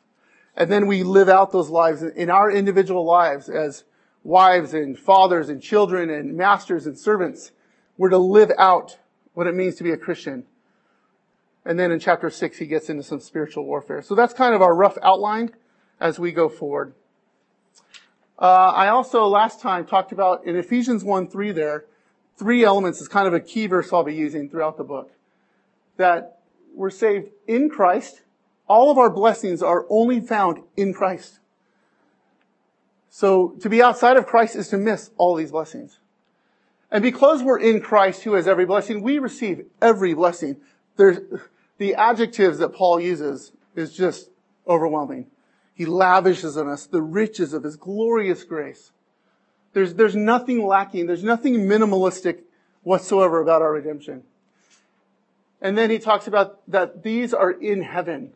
And 0.56 0.70
then 0.70 0.86
we 0.86 1.02
live 1.02 1.28
out 1.28 1.52
those 1.52 1.68
lives 1.68 2.02
in 2.02 2.30
our 2.30 2.50
individual 2.50 3.04
lives 3.04 3.48
as 3.48 3.84
wives 4.24 4.74
and 4.74 4.98
fathers 4.98 5.48
and 5.48 5.62
children 5.62 6.10
and 6.10 6.36
masters 6.36 6.86
and 6.86 6.98
servants. 6.98 7.52
We're 7.96 8.10
to 8.10 8.18
live 8.18 8.50
out 8.58 8.98
what 9.34 9.46
it 9.46 9.54
means 9.54 9.76
to 9.76 9.84
be 9.84 9.92
a 9.92 9.96
Christian. 9.96 10.44
And 11.66 11.78
then 11.80 11.90
in 11.90 11.98
chapter 11.98 12.30
six, 12.30 12.58
he 12.58 12.66
gets 12.66 12.88
into 12.88 13.02
some 13.02 13.18
spiritual 13.18 13.64
warfare. 13.64 14.00
So 14.00 14.14
that's 14.14 14.32
kind 14.32 14.54
of 14.54 14.62
our 14.62 14.74
rough 14.74 14.96
outline 15.02 15.50
as 15.98 16.16
we 16.16 16.30
go 16.30 16.48
forward. 16.48 16.94
Uh, 18.38 18.72
I 18.72 18.88
also 18.88 19.26
last 19.26 19.60
time 19.60 19.84
talked 19.84 20.12
about 20.12 20.46
in 20.46 20.54
Ephesians 20.56 21.02
1 21.02 21.28
3 21.28 21.50
there, 21.52 21.86
three 22.36 22.64
elements 22.64 23.00
is 23.00 23.08
kind 23.08 23.26
of 23.26 23.34
a 23.34 23.40
key 23.40 23.66
verse 23.66 23.92
I'll 23.92 24.04
be 24.04 24.14
using 24.14 24.48
throughout 24.48 24.76
the 24.76 24.84
book. 24.84 25.10
That 25.96 26.38
we're 26.72 26.90
saved 26.90 27.30
in 27.48 27.68
Christ. 27.68 28.20
All 28.68 28.90
of 28.90 28.98
our 28.98 29.10
blessings 29.10 29.60
are 29.60 29.86
only 29.88 30.20
found 30.20 30.62
in 30.76 30.94
Christ. 30.94 31.40
So 33.10 33.56
to 33.60 33.68
be 33.68 33.82
outside 33.82 34.16
of 34.16 34.26
Christ 34.26 34.54
is 34.54 34.68
to 34.68 34.76
miss 34.76 35.10
all 35.16 35.34
these 35.34 35.50
blessings. 35.50 35.98
And 36.92 37.02
because 37.02 37.42
we're 37.42 37.58
in 37.58 37.80
Christ 37.80 38.22
who 38.22 38.34
has 38.34 38.46
every 38.46 38.66
blessing, 38.66 39.02
we 39.02 39.18
receive 39.18 39.64
every 39.80 40.14
blessing. 40.14 40.58
There's, 40.96 41.18
the 41.78 41.94
adjectives 41.94 42.58
that 42.58 42.70
Paul 42.70 43.00
uses 43.00 43.52
is 43.74 43.94
just 43.94 44.30
overwhelming. 44.66 45.26
He 45.74 45.84
lavishes 45.84 46.56
on 46.56 46.68
us 46.68 46.86
the 46.86 47.02
riches 47.02 47.52
of 47.52 47.62
his 47.62 47.76
glorious 47.76 48.44
grace. 48.44 48.92
There's, 49.74 49.94
there's 49.94 50.16
nothing 50.16 50.66
lacking. 50.66 51.06
There's 51.06 51.22
nothing 51.22 51.66
minimalistic 51.66 52.40
whatsoever 52.82 53.42
about 53.42 53.60
our 53.60 53.72
redemption. 53.72 54.22
And 55.60 55.76
then 55.76 55.90
he 55.90 55.98
talks 55.98 56.26
about 56.26 56.60
that 56.70 57.02
these 57.02 57.34
are 57.34 57.50
in 57.50 57.82
heaven. 57.82 58.32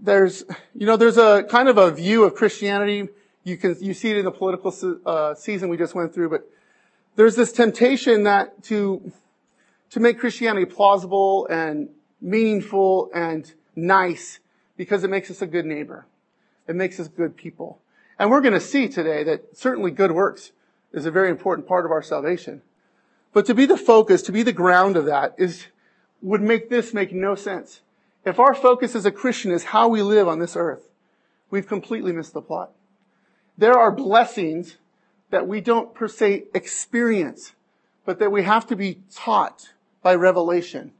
There's, 0.00 0.44
you 0.74 0.86
know, 0.86 0.96
there's 0.96 1.18
a 1.18 1.44
kind 1.44 1.68
of 1.68 1.78
a 1.78 1.90
view 1.90 2.24
of 2.24 2.34
Christianity. 2.34 3.08
You 3.44 3.56
can, 3.56 3.76
you 3.80 3.92
see 3.92 4.10
it 4.10 4.18
in 4.18 4.24
the 4.24 4.30
political 4.30 4.74
uh, 5.04 5.34
season 5.34 5.68
we 5.68 5.76
just 5.76 5.94
went 5.94 6.14
through, 6.14 6.30
but 6.30 6.48
there's 7.16 7.36
this 7.36 7.52
temptation 7.52 8.22
that 8.22 8.62
to, 8.64 9.12
to 9.92 10.00
make 10.00 10.18
Christianity 10.18 10.64
plausible 10.64 11.46
and 11.48 11.88
meaningful 12.20 13.10
and 13.14 13.52
nice 13.76 14.40
because 14.76 15.04
it 15.04 15.10
makes 15.10 15.30
us 15.30 15.42
a 15.42 15.46
good 15.46 15.66
neighbor. 15.66 16.06
It 16.66 16.76
makes 16.76 16.98
us 16.98 17.08
good 17.08 17.36
people. 17.36 17.78
And 18.18 18.30
we're 18.30 18.40
going 18.40 18.54
to 18.54 18.60
see 18.60 18.88
today 18.88 19.22
that 19.24 19.56
certainly 19.56 19.90
good 19.90 20.12
works 20.12 20.52
is 20.92 21.04
a 21.04 21.10
very 21.10 21.28
important 21.28 21.68
part 21.68 21.84
of 21.84 21.90
our 21.90 22.02
salvation. 22.02 22.62
But 23.34 23.44
to 23.46 23.54
be 23.54 23.66
the 23.66 23.76
focus, 23.76 24.22
to 24.22 24.32
be 24.32 24.42
the 24.42 24.52
ground 24.52 24.96
of 24.96 25.04
that 25.06 25.34
is, 25.36 25.66
would 26.22 26.40
make 26.40 26.70
this 26.70 26.94
make 26.94 27.12
no 27.12 27.34
sense. 27.34 27.80
If 28.24 28.38
our 28.38 28.54
focus 28.54 28.94
as 28.94 29.04
a 29.04 29.10
Christian 29.10 29.50
is 29.50 29.64
how 29.64 29.88
we 29.88 30.00
live 30.00 30.26
on 30.26 30.38
this 30.38 30.56
earth, 30.56 30.88
we've 31.50 31.66
completely 31.68 32.12
missed 32.12 32.32
the 32.32 32.40
plot. 32.40 32.70
There 33.58 33.78
are 33.78 33.92
blessings 33.92 34.76
that 35.28 35.46
we 35.46 35.60
don't 35.60 35.94
per 35.94 36.08
se 36.08 36.44
experience, 36.54 37.52
but 38.06 38.18
that 38.20 38.32
we 38.32 38.44
have 38.44 38.66
to 38.68 38.76
be 38.76 39.00
taught 39.14 39.72
by 40.02 40.14
revelation. 40.14 40.92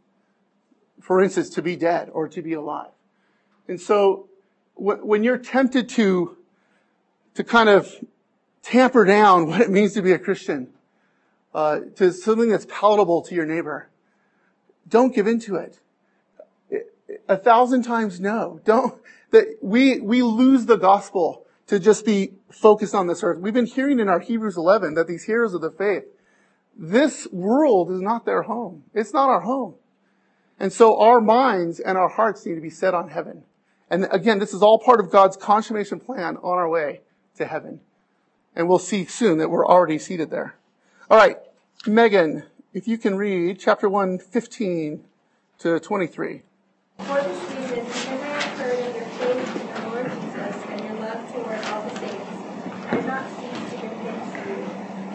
For 1.00 1.22
instance, 1.22 1.50
to 1.50 1.62
be 1.62 1.76
dead 1.76 2.10
or 2.12 2.28
to 2.28 2.42
be 2.42 2.52
alive. 2.52 2.92
And 3.68 3.80
so 3.80 4.28
when 4.74 5.24
you're 5.24 5.38
tempted 5.38 5.88
to, 5.90 6.36
to 7.34 7.44
kind 7.44 7.68
of 7.68 7.92
tamper 8.62 9.04
down 9.04 9.46
what 9.48 9.60
it 9.60 9.70
means 9.70 9.94
to 9.94 10.02
be 10.02 10.12
a 10.12 10.18
Christian, 10.18 10.68
uh, 11.54 11.80
to 11.96 12.12
something 12.12 12.48
that's 12.48 12.66
palatable 12.66 13.22
to 13.22 13.34
your 13.34 13.46
neighbor, 13.46 13.88
don't 14.88 15.14
give 15.14 15.26
into 15.26 15.56
it. 15.56 15.78
A 17.28 17.36
thousand 17.36 17.82
times 17.82 18.20
no. 18.20 18.60
Don't, 18.64 19.00
that 19.30 19.58
we, 19.60 20.00
we 20.00 20.22
lose 20.22 20.66
the 20.66 20.76
gospel 20.76 21.46
to 21.66 21.78
just 21.78 22.04
be 22.04 22.32
focused 22.50 22.94
on 22.94 23.06
this 23.06 23.22
earth. 23.22 23.38
We've 23.38 23.54
been 23.54 23.66
hearing 23.66 24.00
in 24.00 24.08
our 24.08 24.20
Hebrews 24.20 24.56
11 24.56 24.94
that 24.94 25.06
these 25.06 25.24
heroes 25.24 25.54
of 25.54 25.60
the 25.60 25.70
faith, 25.70 26.04
this 26.76 27.26
world 27.32 27.90
is 27.90 28.00
not 28.00 28.24
their 28.24 28.42
home. 28.42 28.84
It's 28.94 29.12
not 29.12 29.28
our 29.28 29.40
home. 29.40 29.74
And 30.58 30.72
so 30.72 30.98
our 31.00 31.20
minds 31.20 31.80
and 31.80 31.98
our 31.98 32.08
hearts 32.08 32.46
need 32.46 32.54
to 32.54 32.60
be 32.60 32.70
set 32.70 32.94
on 32.94 33.08
heaven. 33.08 33.44
And 33.90 34.06
again, 34.10 34.38
this 34.38 34.54
is 34.54 34.62
all 34.62 34.78
part 34.78 35.00
of 35.00 35.10
God's 35.10 35.36
consummation 35.36 36.00
plan 36.00 36.36
on 36.36 36.58
our 36.58 36.68
way 36.68 37.00
to 37.36 37.44
heaven. 37.44 37.80
And 38.54 38.68
we'll 38.68 38.78
see 38.78 39.04
soon 39.04 39.38
that 39.38 39.50
we're 39.50 39.66
already 39.66 39.98
seated 39.98 40.30
there. 40.30 40.54
All 41.10 41.18
right, 41.18 41.36
Megan, 41.86 42.44
if 42.72 42.86
you 42.86 42.96
can 42.96 43.16
read 43.16 43.58
chapter 43.58 43.88
1, 43.88 44.18
15 44.18 45.04
to 45.58 45.80
23. 45.80 46.42
For 46.98 47.04
this 47.04 47.42
reason, 47.50 47.84
because 47.84 48.06
I 48.06 48.14
have 48.14 48.58
heard 48.58 48.78
of 48.78 48.94
your 48.94 49.04
faith 49.04 49.56
in 49.60 49.66
the 49.74 49.88
Lord 49.88 50.06
Jesus 50.06 50.56
and 50.68 50.80
your 50.84 50.94
love 51.00 51.20
toward 51.32 51.60
all 51.66 51.82
the 51.82 51.94
saints, 51.98 52.30
I 52.86 53.00
do 53.00 53.06
not 53.06 53.24
cease 53.28 53.70
to 53.72 53.76
give 53.82 53.92
thanks 53.92 54.28
for 54.36 54.48
you, 54.48 54.62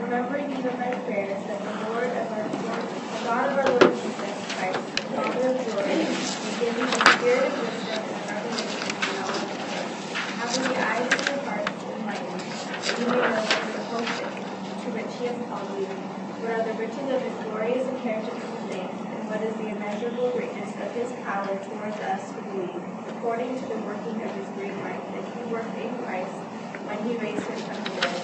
remembering 0.03 0.51
even 0.51 0.73
my 0.77 0.91
prayers 1.05 1.41
that 1.47 1.59
the 1.61 1.73
Lord 1.89 2.09
of 2.09 2.27
our 2.31 2.47
Lord, 2.49 2.85
the 2.89 3.21
God 3.23 3.45
of 3.47 3.57
our 3.57 3.69
Lord 3.69 3.93
Jesus 4.03 4.33
Christ, 4.57 4.81
the 4.97 5.03
Father 5.17 5.45
of 5.47 5.57
glory, 5.65 5.97
will 5.97 6.57
give 6.57 6.73
you 6.77 6.85
the 6.85 7.01
spirit 7.17 7.47
of 7.47 7.57
wisdom 7.57 8.01
and 8.05 8.25
revelation 8.27 8.81
in 8.85 9.01
knowledge 9.17 9.49
of 9.49 9.61
Him, 9.65 9.87
having 10.37 10.63
the 10.67 10.77
eyes 10.77 11.09
of 11.09 11.21
your 11.25 11.41
hearts 11.45 11.77
enlightened, 11.87 12.41
that 12.41 12.93
you 12.97 13.05
may 13.07 13.21
know 13.21 13.41
what 13.47 13.61
the 13.73 13.81
hope 13.87 14.09
is 14.17 14.33
to 14.83 14.87
which 14.93 15.11
He 15.17 15.25
has 15.25 15.37
called 15.47 15.71
you, 15.77 15.89
what 16.37 16.51
are 16.53 16.65
the 16.65 16.75
riches 16.77 17.07
of 17.09 17.19
His 17.21 17.35
glorious 17.47 17.85
inheritance 17.87 18.43
in 18.43 18.51
the 18.53 18.63
saints, 18.69 18.93
and 18.93 19.23
what 19.29 19.41
is 19.41 19.53
the 19.57 19.67
immeasurable 19.73 20.29
greatness 20.31 20.69
of 20.77 20.89
His 20.93 21.09
power 21.25 21.49
towards 21.65 21.97
us 22.07 22.31
who 22.31 22.41
believe, 22.53 22.81
according 23.09 23.57
to 23.57 23.65
the 23.67 23.79
working 23.83 24.21
of 24.21 24.29
His 24.37 24.47
great 24.53 24.75
might 24.85 25.01
that 25.17 25.25
He 25.25 25.41
worked 25.49 25.75
in 25.77 25.91
Christ 26.05 26.37
when 26.87 26.97
He 27.03 27.17
raised 27.17 27.43
Him 27.43 27.59
from 27.67 27.77
the 27.83 27.89
dead. 27.99 28.21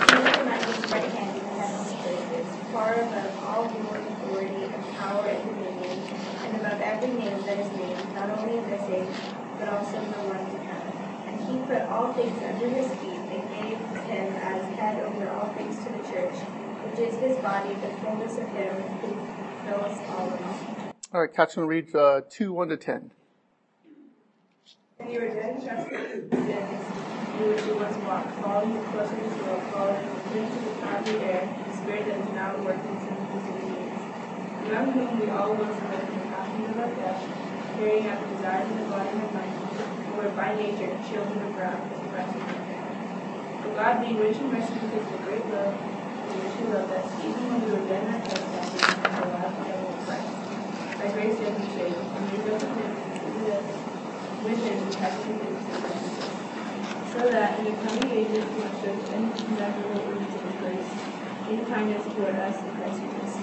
He 0.00 0.16
was 0.16 0.40
at 0.40 0.64
His 0.64 0.80
right 0.90 1.12
hand 1.14 1.36
in 1.36 1.44
the 1.44 1.54
heavenly 1.60 1.96
places, 2.00 2.48
far 2.72 2.96
above 2.96 3.32
all 3.44 3.68
rule, 3.68 4.00
authority, 4.00 4.64
and 4.72 4.82
power 4.96 5.28
and 5.28 5.40
dominion, 5.44 6.00
and 6.42 6.56
above 6.56 6.80
every 6.80 7.12
name 7.12 7.38
that 7.44 7.60
is 7.60 7.70
named, 7.76 8.08
not 8.16 8.32
only 8.40 8.56
in 8.58 8.64
this 8.72 8.82
age, 8.88 9.16
but 9.60 9.68
also 9.68 10.00
in 10.00 10.10
the 10.10 10.24
one 10.32 10.42
to 10.48 10.58
come. 10.64 10.88
And 11.28 11.36
He 11.44 11.60
put 11.68 11.84
all 11.92 12.10
things 12.16 12.34
under 12.42 12.66
His 12.72 12.88
feet 12.98 13.22
and 13.30 13.44
gave 13.54 13.78
Him 14.08 14.26
as 14.40 14.64
head 14.80 14.98
over 15.04 15.28
all 15.30 15.52
things 15.54 15.76
to 15.84 15.92
the 15.92 16.02
church, 16.10 16.34
which 16.90 16.98
is 17.06 17.14
His 17.20 17.36
body, 17.38 17.74
the 17.74 17.92
fullness 18.02 18.34
of 18.38 18.48
Him 18.50 18.74
who 18.98 19.14
fills 19.68 19.98
all 20.10 20.26
in 20.26 20.42
all. 20.42 20.58
And 21.40 21.66
read 21.66 21.88
uh, 21.96 22.20
2, 22.28 22.52
1 22.52 22.68
to 22.68 22.76
10. 22.76 23.10
And 25.00 25.08
you 25.10 25.20
were 25.24 25.32
sins, 25.88 26.84
which 27.48 27.64
you 27.64 27.80
once 27.80 27.96
walked, 28.04 28.36
this 29.24 29.40
world, 29.40 29.62
following 29.72 30.04
into 30.36 30.60
the 30.68 30.76
the 31.00 31.16
air, 31.24 31.48
the 31.64 31.72
spirit 31.80 32.04
that 32.12 32.20
is 32.20 32.28
now 32.36 32.52
at 32.52 32.60
work 32.60 32.76
in 32.76 32.92
some 33.00 33.24
disobedience. 33.32 34.04
Among 34.68 34.92
whom 34.92 35.16
we 35.16 35.32
all 35.32 35.56
once 35.56 35.80
lived 35.80 36.12
in 36.12 36.18
the 36.20 36.28
passions 36.28 36.68
of 36.68 36.76
our 36.76 36.92
carrying 37.80 38.04
out 38.04 38.20
the 38.20 38.36
desires 38.36 38.68
of 38.68 38.76
the 38.76 38.84
body 38.92 39.08
and 39.08 39.32
mind, 39.32 39.56
and 39.80 40.16
were 40.20 40.28
by 40.36 40.52
nature 40.60 40.92
children 41.08 41.40
of 41.40 41.56
wrath, 41.56 41.80
as. 42.12 42.36
But 43.64 43.76
God 43.80 44.04
being 44.04 44.20
rich 44.20 44.36
in 44.36 44.52
mercy 44.52 44.76
because 44.76 45.08
of 45.08 45.12
the 45.16 45.24
great 45.24 45.46
love 45.48 45.72
with 45.72 46.36
which 46.36 46.52
He 46.60 46.68
loved 46.68 46.92
us, 46.92 47.08
even 47.24 47.48
when 47.48 47.64
we 47.64 47.72
were 47.72 47.88
in 47.88 48.12
our 48.12 48.20
trespasses, 48.28 48.92
and 48.92 49.08
were 49.16 49.24
alive 49.24 49.56
together 49.56 49.88
with 49.88 50.04
Christ. 50.04 50.40
By 51.00 51.08
grace 51.12 51.40
and 51.40 51.56
Him, 51.64 51.94
who 51.96 52.36
is 52.36 52.44
with 52.44 52.60
him 52.60 53.10
we 54.44 54.52
sins. 54.52 54.76
So 57.12 57.20
that 57.30 57.58
in 57.58 57.64
the 57.64 57.72
coming 57.80 58.10
ages 58.10 58.44
you 58.44 58.60
must 58.60 58.84
show 58.84 58.92
immeasurable 58.92 60.12
riches 60.12 60.44
of 60.44 60.60
grace, 60.60 60.92
in 61.48 61.64
kindness 61.64 62.04
toward 62.04 62.36
us 62.36 62.56
in 62.64 62.70
Christ 62.76 63.00
Jesus. 63.00 63.40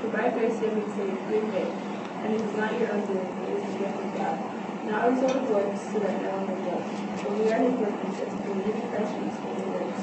For 0.00 0.08
by 0.14 0.30
grace 0.30 0.60
you 0.60 0.68
have 0.68 0.78
been 0.78 0.94
saved 0.94 1.26
through 1.26 1.50
faith, 1.50 1.74
and 2.22 2.34
it 2.34 2.40
is 2.40 2.54
not 2.56 2.78
your 2.78 2.92
own 2.92 3.06
doing, 3.06 3.34
it 3.34 3.54
is 3.54 3.62
the 3.74 3.78
gift 3.78 3.98
of 3.98 4.14
God. 4.14 4.38
Not 4.86 5.08
a 5.08 5.10
result 5.10 5.36
of 5.36 5.50
works, 5.50 5.80
so 5.90 5.98
that 5.98 6.22
no 6.22 6.38
one 6.38 6.46
may 6.46 6.60
boast. 6.70 6.94
For 7.22 7.34
we 7.34 7.50
are 7.50 7.58
his 7.58 7.74
workmanship, 7.82 8.30
created 8.46 8.78
in 8.78 8.88
Christ 8.94 9.10
Jesus 9.18 9.38
for 9.42 9.54
the 9.58 9.66
works, 9.74 10.00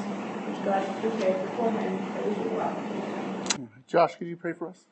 which 0.52 0.60
God 0.64 0.84
has 0.84 1.00
prepared 1.00 1.48
beforehand 1.48 1.96
that 2.12 2.28
we 2.28 2.34
should 2.34 2.52
walk. 2.52 2.76
Josh, 3.86 4.16
could 4.16 4.26
you 4.28 4.36
pray 4.36 4.52
for 4.52 4.68
us? 4.68 4.84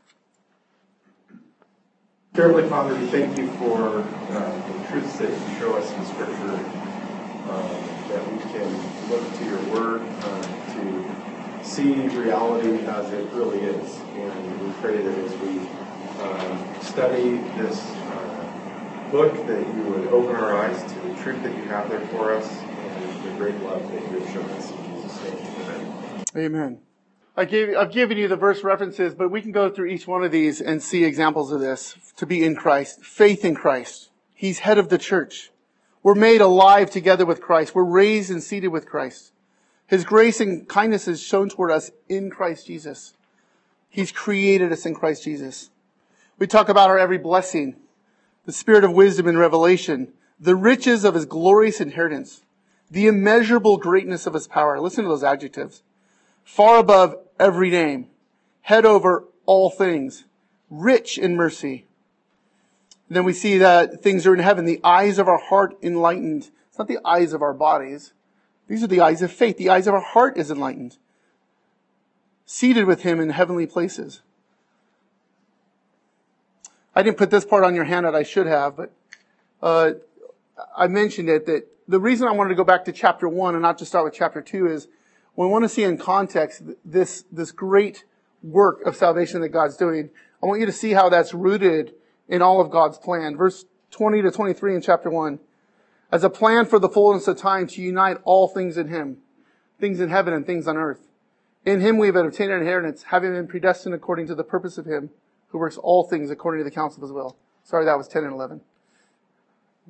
Heavenly 2.35 2.69
Father, 2.69 2.95
we 2.95 3.07
thank 3.07 3.37
you 3.37 3.49
for 3.49 3.99
uh, 4.31 4.53
the 4.69 4.89
truths 4.89 5.19
that 5.19 5.31
you 5.31 5.59
show 5.59 5.75
us 5.75 5.91
in 5.93 6.07
Scripture, 6.07 6.53
uh, 7.51 7.69
that 8.09 8.23
we 8.33 8.39
can 8.53 9.11
look 9.11 9.35
to 9.37 9.45
your 9.45 9.59
word, 9.75 10.03
uh, 10.23 10.43
to 10.75 11.11
see 11.65 11.95
reality 12.17 12.87
as 12.87 13.13
it 13.13 13.29
really 13.33 13.59
is. 13.59 13.97
And 14.15 14.61
we 14.61 14.73
pray 14.81 15.03
that 15.03 15.19
as 15.25 15.37
we 15.39 15.59
uh, 16.23 16.57
study 16.81 17.39
this 17.59 17.97
uh, 17.97 18.47
book, 19.11 19.35
that 19.49 19.67
you 19.75 19.83
would 19.91 20.07
open 20.09 20.37
our 20.37 20.57
eyes 20.57 20.85
to 20.93 21.01
the 21.01 21.15
truth 21.17 21.43
that 21.43 21.57
you 21.57 21.69
have 21.69 21.91
there 21.91 22.07
for 22.07 22.33
us 22.33 22.63
and 22.63 23.25
the 23.25 23.31
great 23.39 23.61
love 23.61 23.91
that 23.91 24.03
you 24.09 24.21
have 24.21 24.31
shown 24.33 24.49
us. 24.53 24.71
In 24.71 24.85
Jesus' 24.85 25.21
name, 25.25 25.37
amen. 25.67 25.93
Amen. 26.37 26.90
I 27.41 27.47
gave, 27.47 27.75
I've 27.75 27.91
given 27.91 28.19
you 28.19 28.29
the 28.29 28.37
verse 28.37 28.63
references, 28.63 29.15
but 29.15 29.31
we 29.31 29.41
can 29.41 29.51
go 29.51 29.71
through 29.71 29.87
each 29.87 30.07
one 30.07 30.23
of 30.23 30.31
these 30.31 30.61
and 30.61 30.83
see 30.83 31.05
examples 31.05 31.51
of 31.53 31.61
this. 31.61 31.97
To 32.19 32.27
be 32.27 32.45
in 32.45 32.55
Christ, 32.55 33.03
faith 33.03 33.47
in 33.47 33.55
Christ. 33.55 34.11
He's 34.35 34.59
head 34.59 34.77
of 34.77 34.91
the 34.91 34.99
church. 34.99 35.51
We're 36.03 36.15
made 36.15 36.43
alive 36.43 36.91
together 36.91 37.25
with 37.25 37.41
Christ. 37.41 37.75
We're 37.75 37.85
raised 37.85 38.31
and 38.31 38.43
seated 38.43 38.69
with 38.69 38.85
Christ. 38.85 39.33
His 39.87 40.05
grace 40.05 40.39
and 40.39 40.69
kindness 40.69 41.09
is 41.09 41.23
shown 41.23 41.49
toward 41.49 41.71
us 41.71 41.91
in 42.11 42.29
Christ 42.29 42.67
Jesus. 42.67 43.15
He's 43.89 44.13
created 44.13 44.71
us 44.71 44.85
in 44.85 44.95
Christ 44.95 45.25
Jesus. 45.25 45.71
We 46.39 46.47
talk 46.47 46.69
about 46.69 46.91
our 46.91 46.99
every 46.99 47.17
blessing, 47.17 47.77
the 48.45 48.53
spirit 48.53 48.85
of 48.85 48.93
wisdom 48.93 49.27
and 49.27 49.39
revelation, 49.39 50.13
the 50.39 50.57
riches 50.57 51.05
of 51.05 51.15
his 51.15 51.25
glorious 51.25 51.81
inheritance, 51.81 52.43
the 52.91 53.07
immeasurable 53.07 53.79
greatness 53.79 54.27
of 54.27 54.35
his 54.35 54.47
power. 54.47 54.79
Listen 54.79 55.05
to 55.05 55.09
those 55.09 55.25
adjectives. 55.25 55.83
Far 56.45 56.79
above 56.79 57.15
every 57.41 57.71
name, 57.71 58.07
head 58.61 58.85
over 58.85 59.25
all 59.47 59.71
things, 59.71 60.25
rich 60.69 61.19
in 61.19 61.35
mercy. 61.35 61.87
then 63.09 63.25
we 63.25 63.33
see 63.33 63.59
that 63.59 64.03
things 64.03 64.25
are 64.27 64.35
in 64.35 64.41
heaven, 64.41 64.65
the 64.65 64.81
eyes 64.85 65.19
of 65.19 65.27
our 65.27 65.39
heart 65.39 65.77
enlightened. 65.83 66.51
It's 66.69 66.79
not 66.79 66.87
the 66.87 67.01
eyes 67.05 67.33
of 67.33 67.43
our 67.43 67.55
bodies. 67.55 68.13
These 68.69 68.85
are 68.85 68.87
the 68.87 69.01
eyes 69.01 69.21
of 69.21 69.33
faith. 69.33 69.57
The 69.57 69.71
eyes 69.71 69.89
of 69.89 69.95
our 69.95 70.01
heart 70.01 70.37
is 70.37 70.49
enlightened. 70.49 70.97
Seated 72.47 72.85
with 72.85 73.03
him 73.03 73.19
in 73.19 73.31
heavenly 73.31 73.67
places. 73.67 74.23
I 76.95 77.03
didn't 77.03 77.17
put 77.17 77.31
this 77.31 77.45
part 77.45 77.65
on 77.65 77.75
your 77.75 77.85
handout. 77.85 78.15
I 78.15 78.23
should 78.23 78.47
have, 78.47 78.77
but 78.77 78.93
uh, 79.61 79.93
I 80.77 80.87
mentioned 80.87 81.29
it 81.29 81.47
that 81.47 81.67
the 81.89 81.99
reason 81.99 82.29
I 82.29 82.33
wanted 82.33 82.51
to 82.51 82.55
go 82.55 82.65
back 82.65 82.85
to 82.85 82.93
chapter 82.93 83.29
one 83.29 83.57
and 83.57 83.63
not 83.63 83.79
just 83.79 83.91
start 83.91 84.05
with 84.05 84.15
chapter 84.15 84.41
two 84.41 84.69
is 84.69 84.87
we 85.37 85.47
want 85.47 85.65
to 85.65 85.69
see 85.69 85.85
in 85.85 85.97
context 85.97 86.63
this 86.85 87.25
this 87.33 87.53
great 87.53 88.05
work 88.43 88.83
of 88.83 88.97
salvation 88.97 89.41
that 89.41 89.51
God's 89.51 89.77
doing. 89.77 90.11
I 90.43 90.47
want 90.47 90.61
you 90.61 90.67
to 90.67 90.73
see 90.73 90.93
how 90.93 91.09
that's 91.09 91.35
rooted 91.35 91.95
in 92.29 92.43
all 92.43 92.61
of 92.61 92.71
God's 92.71 92.99
plan. 92.99 93.37
Verse 93.37 93.65
20 93.91 94.23
to 94.23 94.31
23 94.31 94.77
in 94.77 94.83
chapter 94.83 95.11
one. 95.11 95.41
As 96.13 96.25
a 96.25 96.31
plan 96.31 96.67
for 96.67 96.79
the 96.79 96.89
fullness 96.89 97.29
of 97.29 97.39
time 97.39 97.67
to 97.69 97.83
unite 97.83 98.19
all 98.25 98.49
things 98.49 98.77
in 98.77 98.89
Him, 98.89 99.19
things 99.79 100.01
in 100.01 100.09
heaven 100.09 100.35
and 100.35 100.45
things 100.45 100.67
on 100.67 100.77
earth. 100.77 101.07
In 101.65 101.81
Him 101.81 101.99
we 101.99 102.09
have 102.09 102.17
obtained 102.17 102.53
an 102.53 102.61
inheritance, 102.61 103.05
having 103.05 103.33
been 103.33 103.47
predestined 103.47 103.95
according 103.95 104.27
to 104.27 104.35
the 104.35 104.45
purpose 104.45 104.79
of 104.79 104.87
Him 104.87 105.11
who 105.51 105.59
works 105.59 105.77
all 105.77 106.05
things 106.05 106.31
according 106.31 106.61
to 106.61 106.65
the 106.65 106.75
counsel 106.75 107.03
of 107.03 107.09
his 107.09 107.13
will. 107.13 107.37
Sorry, 107.65 107.85
that 107.85 107.99
was 107.99 108.09
10 108.09 108.25
and 108.25 108.33
11. 108.33 108.61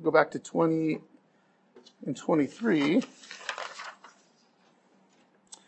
Go 0.03 0.11
back 0.11 0.31
to 0.31 0.39
20 0.39 0.99
and 2.05 2.17
23. 2.17 3.03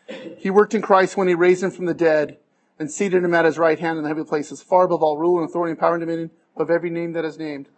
He 0.06 0.50
worked 0.50 0.74
in 0.74 0.82
Christ 0.82 1.16
when 1.16 1.28
he 1.28 1.34
raised 1.34 1.62
him 1.62 1.70
from 1.70 1.86
the 1.86 1.94
dead 1.94 2.38
and 2.78 2.90
seated 2.90 3.24
him 3.24 3.34
at 3.34 3.44
his 3.44 3.58
right 3.58 3.78
hand 3.78 3.98
in 3.98 4.02
the 4.02 4.08
heavenly 4.08 4.28
places, 4.28 4.62
far 4.62 4.84
above 4.84 5.02
all 5.02 5.16
rule 5.16 5.38
and 5.38 5.48
authority 5.48 5.70
and 5.70 5.78
power 5.78 5.94
and 5.94 6.00
dominion, 6.00 6.30
of 6.56 6.70
every 6.70 6.90
name 6.90 7.12
that 7.12 7.24
is 7.24 7.38
named. 7.38 7.68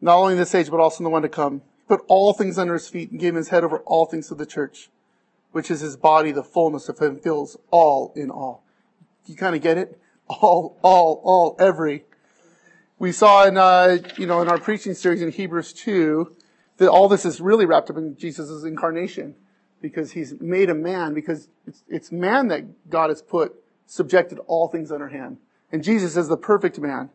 Not 0.00 0.16
only 0.16 0.34
in 0.34 0.38
this 0.38 0.54
age, 0.54 0.70
but 0.70 0.80
also 0.80 0.98
in 0.98 1.04
the 1.04 1.10
one 1.10 1.22
to 1.22 1.28
come. 1.28 1.62
He 1.76 1.84
put 1.88 2.04
all 2.08 2.32
things 2.32 2.58
under 2.58 2.74
his 2.74 2.88
feet 2.88 3.10
and 3.10 3.20
gave 3.20 3.30
him 3.30 3.36
his 3.36 3.48
head 3.48 3.64
over 3.64 3.78
all 3.80 4.06
things 4.06 4.28
to 4.28 4.34
the 4.34 4.46
church, 4.46 4.90
which 5.52 5.70
is 5.70 5.80
his 5.80 5.96
body, 5.96 6.32
the 6.32 6.44
fullness 6.44 6.88
of 6.88 6.98
him 6.98 7.18
fills 7.18 7.56
all 7.70 8.12
in 8.14 8.30
all. 8.30 8.64
You 9.26 9.36
kind 9.36 9.56
of 9.56 9.62
get 9.62 9.78
it? 9.78 9.98
All, 10.28 10.78
all, 10.82 11.20
all, 11.24 11.56
every. 11.58 12.04
We 13.00 13.10
saw 13.10 13.46
in, 13.46 13.56
uh, 13.56 13.98
you 14.16 14.26
know, 14.26 14.40
in 14.42 14.48
our 14.48 14.58
preaching 14.58 14.94
series 14.94 15.22
in 15.22 15.32
Hebrews 15.32 15.72
2 15.72 16.36
that 16.76 16.88
all 16.88 17.08
this 17.08 17.24
is 17.24 17.40
really 17.40 17.66
wrapped 17.66 17.90
up 17.90 17.96
in 17.96 18.16
Jesus' 18.16 18.62
incarnation 18.62 19.34
because 19.80 20.12
he's 20.12 20.40
made 20.40 20.70
a 20.70 20.74
man 20.74 21.14
because 21.14 21.48
it's, 21.66 21.82
it's 21.88 22.12
man 22.12 22.48
that 22.48 22.90
God 22.90 23.10
has 23.10 23.22
put 23.22 23.54
subjected 23.86 24.38
all 24.46 24.68
things 24.68 24.92
under 24.92 25.08
him. 25.08 25.38
And 25.72 25.82
Jesus 25.82 26.16
is 26.16 26.28
the 26.28 26.36
perfect 26.36 26.78
man. 26.78 27.10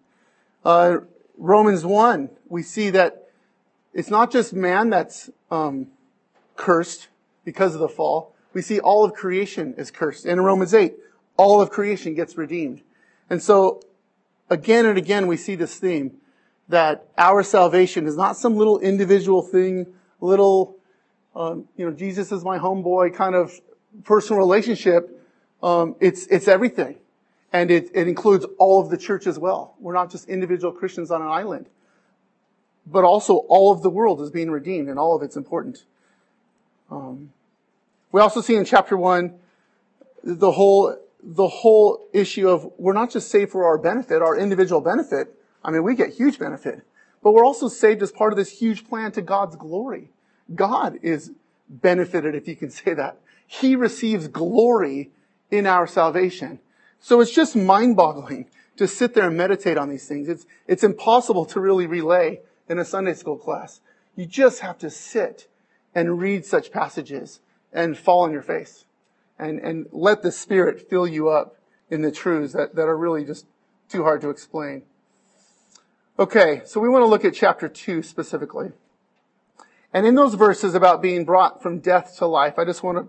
Uh, 0.63 0.97
Romans 1.37 1.85
1, 1.85 2.29
we 2.47 2.63
see 2.63 2.89
that 2.91 3.29
it's 3.93 4.09
not 4.09 4.31
just 4.31 4.53
man 4.53 4.89
that's 4.89 5.29
um, 5.51 5.87
cursed 6.55 7.07
because 7.43 7.73
of 7.73 7.81
the 7.81 7.89
fall. 7.89 8.35
We 8.53 8.61
see 8.61 8.79
all 8.79 9.05
of 9.05 9.13
creation 9.13 9.73
is 9.77 9.91
cursed. 9.91 10.25
And 10.25 10.33
in 10.33 10.41
Romans 10.41 10.73
8, 10.73 10.95
all 11.37 11.61
of 11.61 11.69
creation 11.69 12.15
gets 12.15 12.37
redeemed. 12.37 12.81
And 13.29 13.41
so, 13.41 13.81
again 14.49 14.85
and 14.85 14.97
again, 14.97 15.27
we 15.27 15.37
see 15.37 15.55
this 15.55 15.77
theme 15.77 16.17
that 16.67 17.07
our 17.17 17.43
salvation 17.43 18.07
is 18.07 18.17
not 18.17 18.37
some 18.37 18.55
little 18.55 18.79
individual 18.79 19.41
thing, 19.41 19.87
little, 20.19 20.74
um, 21.35 21.67
you 21.75 21.85
know, 21.85 21.91
Jesus 21.91 22.31
is 22.31 22.43
my 22.43 22.57
homeboy 22.57 23.13
kind 23.13 23.35
of 23.35 23.59
personal 24.03 24.39
relationship. 24.39 25.21
Um, 25.61 25.95
it's 25.99 26.27
it's 26.27 26.47
everything, 26.47 26.97
and 27.51 27.71
it, 27.71 27.89
it 27.93 28.07
includes 28.07 28.45
all 28.57 28.81
of 28.81 28.89
the 28.89 28.97
church 28.97 29.27
as 29.27 29.37
well. 29.37 29.75
We're 29.79 29.93
not 29.93 30.11
just 30.11 30.29
individual 30.29 30.71
Christians 30.71 31.11
on 31.11 31.21
an 31.21 31.27
island, 31.27 31.67
but 32.85 33.03
also 33.03 33.37
all 33.49 33.71
of 33.71 33.81
the 33.81 33.89
world 33.89 34.21
is 34.21 34.29
being 34.29 34.51
redeemed, 34.51 34.89
and 34.89 34.97
all 34.97 35.15
of 35.15 35.23
it's 35.23 35.35
important. 35.35 35.83
Um, 36.89 37.33
we 38.11 38.21
also 38.21 38.41
see 38.41 38.55
in 38.55 38.63
chapter 38.63 38.95
one 38.95 39.39
the 40.23 40.51
whole 40.51 40.97
the 41.21 41.47
whole 41.47 42.07
issue 42.13 42.47
of 42.47 42.71
we're 42.77 42.93
not 42.93 43.11
just 43.11 43.29
saved 43.29 43.51
for 43.51 43.65
our 43.65 43.77
benefit, 43.77 44.21
our 44.21 44.37
individual 44.37 44.79
benefit. 44.79 45.33
I 45.63 45.71
mean, 45.71 45.83
we 45.83 45.95
get 45.95 46.13
huge 46.13 46.37
benefit, 46.37 46.83
but 47.23 47.31
we're 47.31 47.43
also 47.43 47.67
saved 47.67 48.03
as 48.03 48.11
part 48.11 48.31
of 48.31 48.37
this 48.37 48.59
huge 48.59 48.87
plan 48.87 49.11
to 49.13 49.21
God's 49.21 49.55
glory. 49.55 50.11
God 50.53 50.99
is 51.01 51.31
benefited, 51.69 52.35
if 52.35 52.47
you 52.47 52.55
can 52.55 52.69
say 52.69 52.93
that. 52.93 53.19
He 53.47 53.75
receives 53.75 54.27
glory 54.27 55.11
in 55.51 55.65
our 55.65 55.87
salvation. 55.87 56.59
So 56.99 57.21
it's 57.21 57.31
just 57.31 57.55
mind 57.55 57.95
boggling 57.95 58.49
to 58.77 58.87
sit 58.87 59.13
there 59.13 59.27
and 59.27 59.37
meditate 59.37 59.77
on 59.77 59.89
these 59.89 60.07
things. 60.07 60.27
It's, 60.27 60.45
it's 60.67 60.83
impossible 60.83 61.45
to 61.45 61.59
really 61.59 61.87
relay 61.87 62.41
in 62.67 62.79
a 62.79 62.85
Sunday 62.85 63.13
school 63.13 63.37
class. 63.37 63.79
You 64.15 64.25
just 64.25 64.61
have 64.61 64.77
to 64.79 64.89
sit 64.89 65.47
and 65.93 66.19
read 66.19 66.45
such 66.45 66.71
passages 66.71 67.39
and 67.71 67.97
fall 67.97 68.21
on 68.21 68.31
your 68.31 68.41
face 68.41 68.85
and, 69.37 69.59
and 69.59 69.87
let 69.91 70.23
the 70.23 70.31
Spirit 70.31 70.89
fill 70.89 71.07
you 71.07 71.29
up 71.29 71.57
in 71.89 72.01
the 72.01 72.11
truths 72.11 72.53
that, 72.53 72.75
that 72.75 72.87
are 72.87 72.97
really 72.97 73.23
just 73.23 73.45
too 73.89 74.03
hard 74.03 74.21
to 74.21 74.29
explain. 74.29 74.83
Okay, 76.17 76.61
so 76.65 76.79
we 76.79 76.89
want 76.89 77.03
to 77.03 77.07
look 77.07 77.25
at 77.25 77.33
chapter 77.33 77.67
2 77.67 78.01
specifically. 78.01 78.71
And 79.95 80.05
in 80.05 80.15
those 80.15 80.33
verses 80.33 80.75
about 80.75 81.01
being 81.01 81.23
brought 81.23 81.63
from 81.63 81.79
death 81.79 82.17
to 82.17 82.25
life, 82.25 82.59
I 82.59 82.65
just 82.65 82.83
want 82.83 82.97
to 82.97 83.07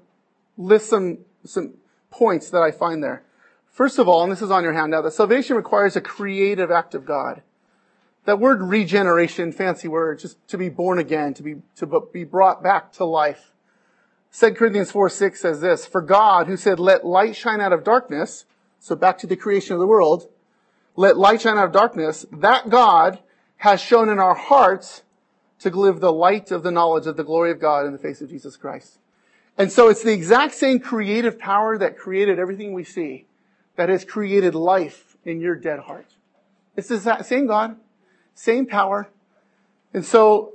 list 0.56 0.88
some, 0.88 1.18
some 1.44 1.74
points 2.12 2.48
that 2.50 2.62
I 2.62 2.70
find 2.70 3.02
there. 3.02 3.24
First 3.72 3.98
of 3.98 4.06
all, 4.06 4.22
and 4.22 4.30
this 4.30 4.40
is 4.40 4.52
on 4.52 4.62
your 4.62 4.72
handout, 4.72 5.02
that 5.02 5.10
salvation 5.10 5.56
requires 5.56 5.96
a 5.96 6.00
creative 6.00 6.70
act 6.70 6.94
of 6.94 7.04
God. 7.04 7.42
That 8.24 8.38
word 8.38 8.62
regeneration, 8.62 9.50
fancy 9.50 9.88
word, 9.88 10.20
just 10.20 10.36
to 10.46 10.56
be 10.56 10.68
born 10.68 11.00
again, 11.00 11.34
to 11.34 11.42
be, 11.42 11.56
to 11.74 12.08
be 12.12 12.22
brought 12.22 12.62
back 12.62 12.92
to 12.92 13.04
life. 13.04 13.50
2 14.32 14.52
Corinthians 14.52 14.92
4 14.92 15.08
6 15.08 15.40
says 15.40 15.60
this, 15.60 15.86
For 15.86 16.00
God, 16.00 16.46
who 16.46 16.56
said, 16.56 16.78
Let 16.78 17.04
light 17.04 17.34
shine 17.34 17.60
out 17.60 17.72
of 17.72 17.82
darkness, 17.82 18.44
so 18.78 18.94
back 18.94 19.18
to 19.18 19.26
the 19.26 19.34
creation 19.34 19.74
of 19.74 19.80
the 19.80 19.88
world, 19.88 20.28
let 20.94 21.16
light 21.16 21.40
shine 21.40 21.58
out 21.58 21.66
of 21.66 21.72
darkness, 21.72 22.26
that 22.30 22.70
God 22.70 23.18
has 23.56 23.80
shown 23.80 24.08
in 24.08 24.20
our 24.20 24.36
hearts 24.36 25.02
to 25.60 25.70
live 25.70 26.00
the 26.00 26.12
light 26.12 26.50
of 26.50 26.62
the 26.62 26.70
knowledge 26.70 27.06
of 27.06 27.16
the 27.16 27.24
glory 27.24 27.50
of 27.50 27.60
God 27.60 27.86
in 27.86 27.92
the 27.92 27.98
face 27.98 28.20
of 28.20 28.28
Jesus 28.28 28.56
Christ. 28.56 28.98
And 29.58 29.72
so 29.72 29.88
it's 29.88 30.02
the 30.02 30.12
exact 30.12 30.54
same 30.54 30.80
creative 30.80 31.38
power 31.38 31.78
that 31.78 31.96
created 31.96 32.38
everything 32.38 32.74
we 32.74 32.84
see 32.84 33.26
that 33.76 33.88
has 33.88 34.04
created 34.04 34.54
life 34.54 35.16
in 35.24 35.40
your 35.40 35.54
dead 35.54 35.80
heart. 35.80 36.06
It's 36.76 36.88
the 36.88 37.22
same 37.22 37.46
God, 37.46 37.76
same 38.34 38.66
power. 38.66 39.08
And 39.94 40.04
so 40.04 40.52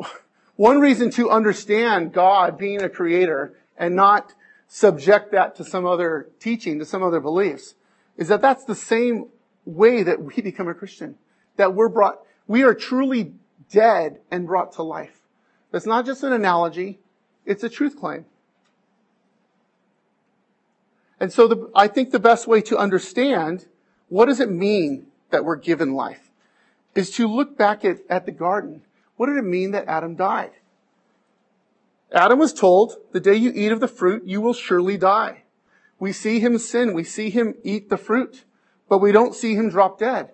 one 0.56 0.80
reason 0.80 1.10
to 1.12 1.30
understand 1.30 2.12
God 2.12 2.58
being 2.58 2.82
a 2.82 2.88
creator 2.88 3.54
and 3.76 3.94
not 3.94 4.34
subject 4.66 5.32
that 5.32 5.56
to 5.56 5.64
some 5.64 5.86
other 5.86 6.28
teaching, 6.38 6.78
to 6.78 6.84
some 6.84 7.02
other 7.02 7.20
beliefs, 7.20 7.74
is 8.16 8.28
that 8.28 8.40
that's 8.40 8.64
the 8.64 8.74
same 8.74 9.26
way 9.64 10.02
that 10.02 10.22
we 10.22 10.42
become 10.42 10.68
a 10.68 10.74
Christian. 10.74 11.16
That 11.56 11.74
we're 11.74 11.88
brought, 11.88 12.20
we 12.46 12.62
are 12.62 12.74
truly 12.74 13.32
dead 13.70 14.20
and 14.30 14.46
brought 14.46 14.72
to 14.72 14.82
life. 14.82 15.20
That's 15.70 15.86
not 15.86 16.06
just 16.06 16.22
an 16.22 16.32
analogy, 16.32 17.00
it's 17.46 17.64
a 17.64 17.68
truth 17.68 17.98
claim. 17.98 18.26
And 21.18 21.32
so 21.32 21.46
the, 21.46 21.70
I 21.74 21.86
think 21.86 22.10
the 22.10 22.18
best 22.18 22.46
way 22.46 22.60
to 22.62 22.78
understand 22.78 23.66
what 24.08 24.26
does 24.26 24.40
it 24.40 24.50
mean 24.50 25.06
that 25.30 25.44
we're 25.44 25.56
given 25.56 25.92
life 25.92 26.30
is 26.94 27.10
to 27.12 27.28
look 27.28 27.56
back 27.56 27.84
at, 27.84 27.98
at 28.08 28.26
the 28.26 28.32
garden 28.32 28.82
what 29.20 29.26
did 29.26 29.36
it 29.36 29.44
mean 29.44 29.72
that 29.72 29.86
Adam 29.86 30.14
died? 30.14 30.52
Adam 32.10 32.38
was 32.38 32.54
told, 32.54 32.94
the 33.12 33.20
day 33.20 33.34
you 33.34 33.52
eat 33.54 33.70
of 33.70 33.78
the 33.78 33.86
fruit, 33.86 34.22
you 34.24 34.40
will 34.40 34.54
surely 34.54 34.96
die. 34.96 35.42
We 35.98 36.14
see 36.14 36.40
him 36.40 36.56
sin. 36.56 36.94
We 36.94 37.04
see 37.04 37.28
him 37.28 37.54
eat 37.62 37.90
the 37.90 37.98
fruit, 37.98 38.44
but 38.88 38.96
we 38.96 39.12
don't 39.12 39.34
see 39.34 39.54
him 39.54 39.68
drop 39.68 39.98
dead. 39.98 40.30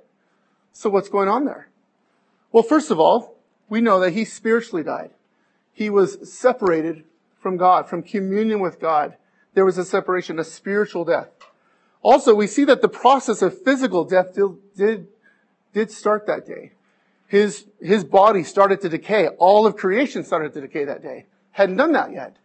So 0.71 0.89
what's 0.89 1.09
going 1.09 1.29
on 1.29 1.47
there? 1.47 1.69
Well, 2.57 2.63
first 2.63 2.91
of 2.91 2.99
all, 2.99 3.37
we 3.69 3.83
know 3.83 4.01
that 4.01 4.15
he 4.15 4.25
spiritually 4.25 4.83
died. 4.83 5.11
He 5.75 5.91
was 5.91 6.17
separated 6.27 7.05
from 7.39 7.59
God, 7.59 7.87
from 7.87 8.03
communion 8.03 8.61
with 8.61 8.81
God. 8.81 9.19
There 9.53 9.67
was 9.67 9.77
a 9.77 9.85
separation, 9.85 10.39
a 10.39 10.45
spiritual 10.45 11.05
death. 11.05 11.29
Also, 12.01 12.35
we 12.35 12.47
see 12.47 12.65
that 12.65 12.81
the 12.81 12.89
process 12.89 13.43
of 13.43 13.63
physical 13.63 14.07
death 14.07 14.33
did, 14.35 14.75
did, 14.75 15.09
did 15.75 15.91
start 15.91 16.27
that 16.29 16.47
day. 16.47 16.73
His, 17.27 17.67
his 17.79 18.05
body 18.05 18.43
started 18.43 18.81
to 18.81 18.89
decay. 18.89 19.29
All 19.29 19.67
of 19.67 19.77
creation 19.77 20.25
started 20.25 20.55
to 20.55 20.63
decay 20.63 20.87
that 20.87 21.03
day. 21.03 21.27
Hadn't 21.51 21.77
done 21.77 21.93
that 21.93 22.11
yet. 22.11 22.39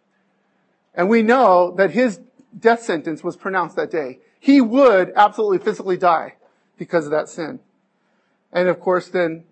And 0.93 1.07
we 1.07 1.21
know 1.21 1.73
that 1.77 1.91
his 1.91 2.19
death 2.59 2.83
sentence 2.83 3.23
was 3.23 3.37
pronounced 3.37 3.77
that 3.77 3.91
day. 3.91 4.19
He 4.41 4.59
would 4.59 5.13
absolutely 5.15 5.59
physically 5.59 5.95
die 5.95 6.35
because 6.77 7.05
of 7.05 7.11
that 7.11 7.29
sin. 7.29 7.61
And 8.51 8.67
of 8.67 8.81
course, 8.81 9.07
then, 9.07 9.45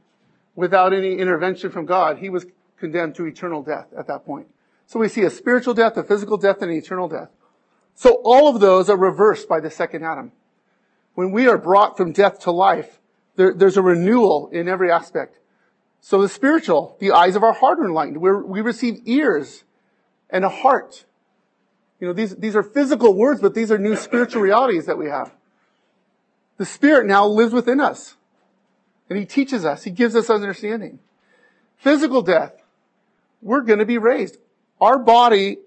without 0.60 0.94
any 0.94 1.18
intervention 1.18 1.72
from 1.72 1.86
God, 1.86 2.18
he 2.18 2.30
was 2.30 2.46
condemned 2.78 3.16
to 3.16 3.26
eternal 3.26 3.64
death 3.64 3.88
at 3.98 4.08
that 4.08 4.26
point. 4.26 4.48
So 4.86 5.00
we 5.00 5.08
see 5.08 5.24
a 5.24 5.30
spiritual 5.30 5.74
death, 5.74 5.98
a 5.98 6.04
physical 6.04 6.38
death, 6.38 6.62
and 6.62 6.72
an 6.72 6.78
eternal 6.78 7.08
death. 7.08 7.30
So 7.96 8.22
all 8.24 8.48
of 8.48 8.60
those 8.60 8.90
are 8.90 8.98
reversed 8.98 9.48
by 9.48 9.60
the 9.60 9.70
second 9.70 10.04
Adam. 10.04 10.32
When 11.16 11.32
we 11.32 11.48
are 11.48 11.58
brought 11.58 11.98
from 11.98 12.12
death 12.12 12.40
to 12.42 12.52
life, 12.52 13.00
there, 13.36 13.54
there's 13.54 13.78
a 13.78 13.82
renewal 13.82 14.50
in 14.52 14.68
every 14.68 14.92
aspect. 14.92 15.40
So 16.02 16.22
the 16.22 16.30
spiritual, 16.30 16.98
the 17.00 17.12
eyes 17.12 17.36
of 17.36 17.44
our 17.44 17.54
heart 17.54 17.80
are 17.80 17.86
enlightened. 17.86 18.22
We're, 18.22 18.44
we 18.44 18.62
receive 18.62 19.02
ears 19.06 19.64
and 20.30 20.44
a 20.44 20.50
heart. 20.50 21.06
You 22.00 22.08
know, 22.08 22.14
these, 22.14 22.36
these 22.36 22.56
are 22.56 22.64
physical 22.64 23.14
words, 23.14 23.42
but 23.42 23.54
these 23.54 23.72
are 23.72 23.78
new 23.78 23.96
spiritual 23.96 24.42
realities 24.42 24.86
that 24.86 24.98
we 24.98 25.08
have. 25.08 25.34
The 26.58 26.66
Spirit 26.66 27.06
now 27.06 27.26
lives 27.26 27.54
within 27.54 27.80
us. 27.80 28.16
And 29.10 29.18
He 29.18 29.26
teaches 29.26 29.66
us. 29.66 29.84
He 29.84 29.92
gives 29.92 30.16
us 30.16 30.30
understanding. 30.30 31.00
Physical 31.78 32.22
death. 32.22 32.54
We're 33.42 33.62
going 33.62 33.80
to 33.80 33.86
be 33.86 33.98
raised. 33.98 34.38
Our 34.80 35.00
body 35.00 35.58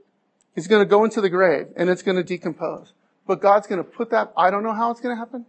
is 0.55 0.67
going 0.67 0.83
to 0.83 0.89
go 0.89 1.05
into 1.05 1.21
the 1.21 1.31
grave 1.31 1.69
and 1.77 1.91
it's 1.91 2.03
going 2.03 2.17
to 2.17 2.23
decompose. 2.23 2.93
But 3.27 3.41
God's 3.41 3.67
going 3.67 3.83
to 3.83 3.89
put 3.89 4.11
that, 4.11 4.33
I 4.37 4.51
don't 4.51 4.63
know 4.63 4.73
how 4.73 4.91
it's 4.91 5.01
going 5.01 5.15
to 5.15 5.19
happen. 5.19 5.47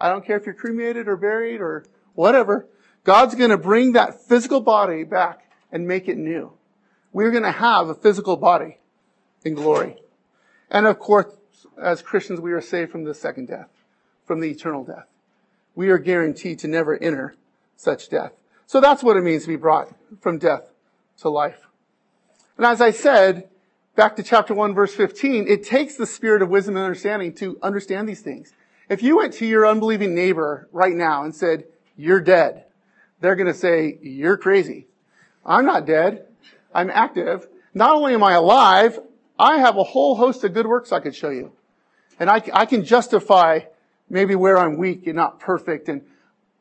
I 0.00 0.08
don't 0.08 0.24
care 0.24 0.36
if 0.36 0.46
you're 0.46 0.54
cremated 0.54 1.08
or 1.08 1.16
buried 1.16 1.60
or 1.60 1.84
whatever. 2.14 2.66
God's 3.04 3.34
going 3.34 3.50
to 3.50 3.58
bring 3.58 3.92
that 3.92 4.22
physical 4.26 4.60
body 4.60 5.04
back 5.04 5.50
and 5.70 5.86
make 5.86 6.08
it 6.08 6.16
new. 6.16 6.52
We're 7.12 7.30
going 7.30 7.44
to 7.44 7.52
have 7.52 7.88
a 7.88 7.94
physical 7.94 8.36
body 8.36 8.78
in 9.44 9.54
glory. 9.54 9.96
And 10.70 10.86
of 10.86 10.98
course, 10.98 11.36
as 11.80 12.02
Christians, 12.02 12.40
we 12.40 12.52
are 12.52 12.60
saved 12.60 12.90
from 12.90 13.04
the 13.04 13.14
second 13.14 13.48
death, 13.48 13.68
from 14.24 14.40
the 14.40 14.50
eternal 14.50 14.84
death. 14.84 15.06
We 15.74 15.90
are 15.90 15.98
guaranteed 15.98 16.58
to 16.60 16.68
never 16.68 16.96
enter 16.96 17.34
such 17.76 18.08
death. 18.08 18.32
So 18.66 18.80
that's 18.80 19.02
what 19.02 19.16
it 19.16 19.22
means 19.22 19.42
to 19.42 19.48
be 19.48 19.56
brought 19.56 19.92
from 20.20 20.38
death 20.38 20.70
to 21.18 21.28
life. 21.28 21.66
And 22.56 22.66
as 22.66 22.80
I 22.80 22.90
said, 22.90 23.48
back 23.96 24.16
to 24.16 24.22
chapter 24.22 24.54
1 24.54 24.74
verse 24.74 24.94
15, 24.94 25.48
it 25.48 25.64
takes 25.64 25.96
the 25.96 26.06
spirit 26.06 26.42
of 26.42 26.48
wisdom 26.48 26.76
and 26.76 26.84
understanding 26.84 27.32
to 27.34 27.58
understand 27.62 28.08
these 28.08 28.20
things. 28.20 28.52
If 28.88 29.02
you 29.02 29.16
went 29.16 29.34
to 29.34 29.46
your 29.46 29.66
unbelieving 29.66 30.14
neighbor 30.14 30.68
right 30.72 30.94
now 30.94 31.24
and 31.24 31.34
said, 31.34 31.64
you're 31.96 32.20
dead, 32.20 32.64
they're 33.20 33.36
going 33.36 33.46
to 33.46 33.54
say, 33.54 33.98
you're 34.02 34.36
crazy. 34.36 34.88
I'm 35.44 35.64
not 35.64 35.86
dead. 35.86 36.26
I'm 36.74 36.90
active. 36.90 37.46
Not 37.72 37.94
only 37.94 38.14
am 38.14 38.22
I 38.22 38.32
alive, 38.32 38.98
I 39.38 39.58
have 39.58 39.76
a 39.76 39.84
whole 39.84 40.16
host 40.16 40.44
of 40.44 40.54
good 40.54 40.66
works 40.66 40.92
I 40.92 41.00
could 41.00 41.14
show 41.14 41.30
you. 41.30 41.52
And 42.18 42.28
I, 42.28 42.42
I 42.52 42.66
can 42.66 42.84
justify 42.84 43.60
maybe 44.10 44.34
where 44.34 44.58
I'm 44.58 44.76
weak 44.76 45.06
and 45.06 45.16
not 45.16 45.40
perfect. 45.40 45.88
And 45.88 46.02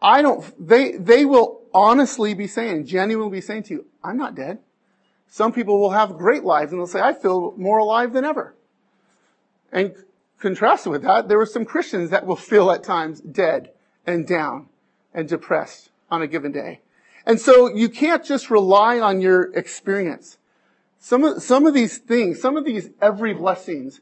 I 0.02 0.22
don't, 0.22 0.46
they, 0.66 0.94
they 0.94 1.26
will 1.26 1.62
honestly 1.74 2.34
be 2.34 2.48
saying, 2.48 2.86
genuinely 2.86 3.40
be 3.40 3.42
saying 3.42 3.64
to 3.64 3.74
you, 3.74 3.86
I'm 4.04 4.18
not 4.18 4.36
dead. 4.36 4.60
Some 5.28 5.52
people 5.52 5.80
will 5.80 5.92
have 5.92 6.18
great 6.18 6.44
lives 6.44 6.72
and 6.72 6.80
they'll 6.80 6.88
say, 6.88 7.02
I 7.02 7.14
feel 7.14 7.54
more 7.58 7.80
alive 7.80 8.14
than 8.14 8.24
ever. 8.24 8.56
And 9.72 9.94
contrasted 10.40 10.92
with 10.92 11.04
that, 11.04 11.28
there 11.28 11.40
are 11.40 11.46
some 11.46 11.66
Christians 11.66 12.10
that 12.12 12.26
will 12.26 12.36
feel 12.36 12.72
at 12.72 12.84
times 12.84 13.20
dead 13.20 13.72
and 14.08 14.26
down 14.26 14.68
and 15.14 15.28
depressed 15.28 15.90
on 16.10 16.22
a 16.22 16.28
given 16.28 16.52
day. 16.52 16.82
And 17.26 17.40
so 17.40 17.68
you 17.68 17.90
can't 17.90 18.24
just 18.24 18.50
rely 18.50 19.00
on 19.00 19.22
your 19.22 19.54
experience. 19.54 20.38
Some 21.00 21.24
of, 21.24 21.44
some 21.44 21.68
of 21.68 21.74
these 21.74 21.98
things, 22.00 22.42
some 22.42 22.58
of 22.58 22.66
these 22.66 22.90
every 23.02 23.34
blessings, 23.34 24.02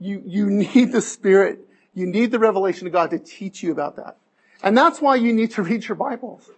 you, 0.00 0.22
you 0.24 0.46
need 0.48 0.92
the 0.92 1.02
Spirit, 1.02 1.67
you 1.98 2.06
need 2.06 2.30
the 2.30 2.38
revelation 2.38 2.86
of 2.86 2.92
God 2.92 3.10
to 3.10 3.18
teach 3.18 3.62
you 3.62 3.72
about 3.72 3.96
that. 3.96 4.16
And 4.62 4.76
that's 4.76 5.00
why 5.00 5.16
you 5.16 5.32
need 5.32 5.50
to 5.52 5.62
read 5.62 5.86
your 5.88 5.96
Bibles 5.96 6.50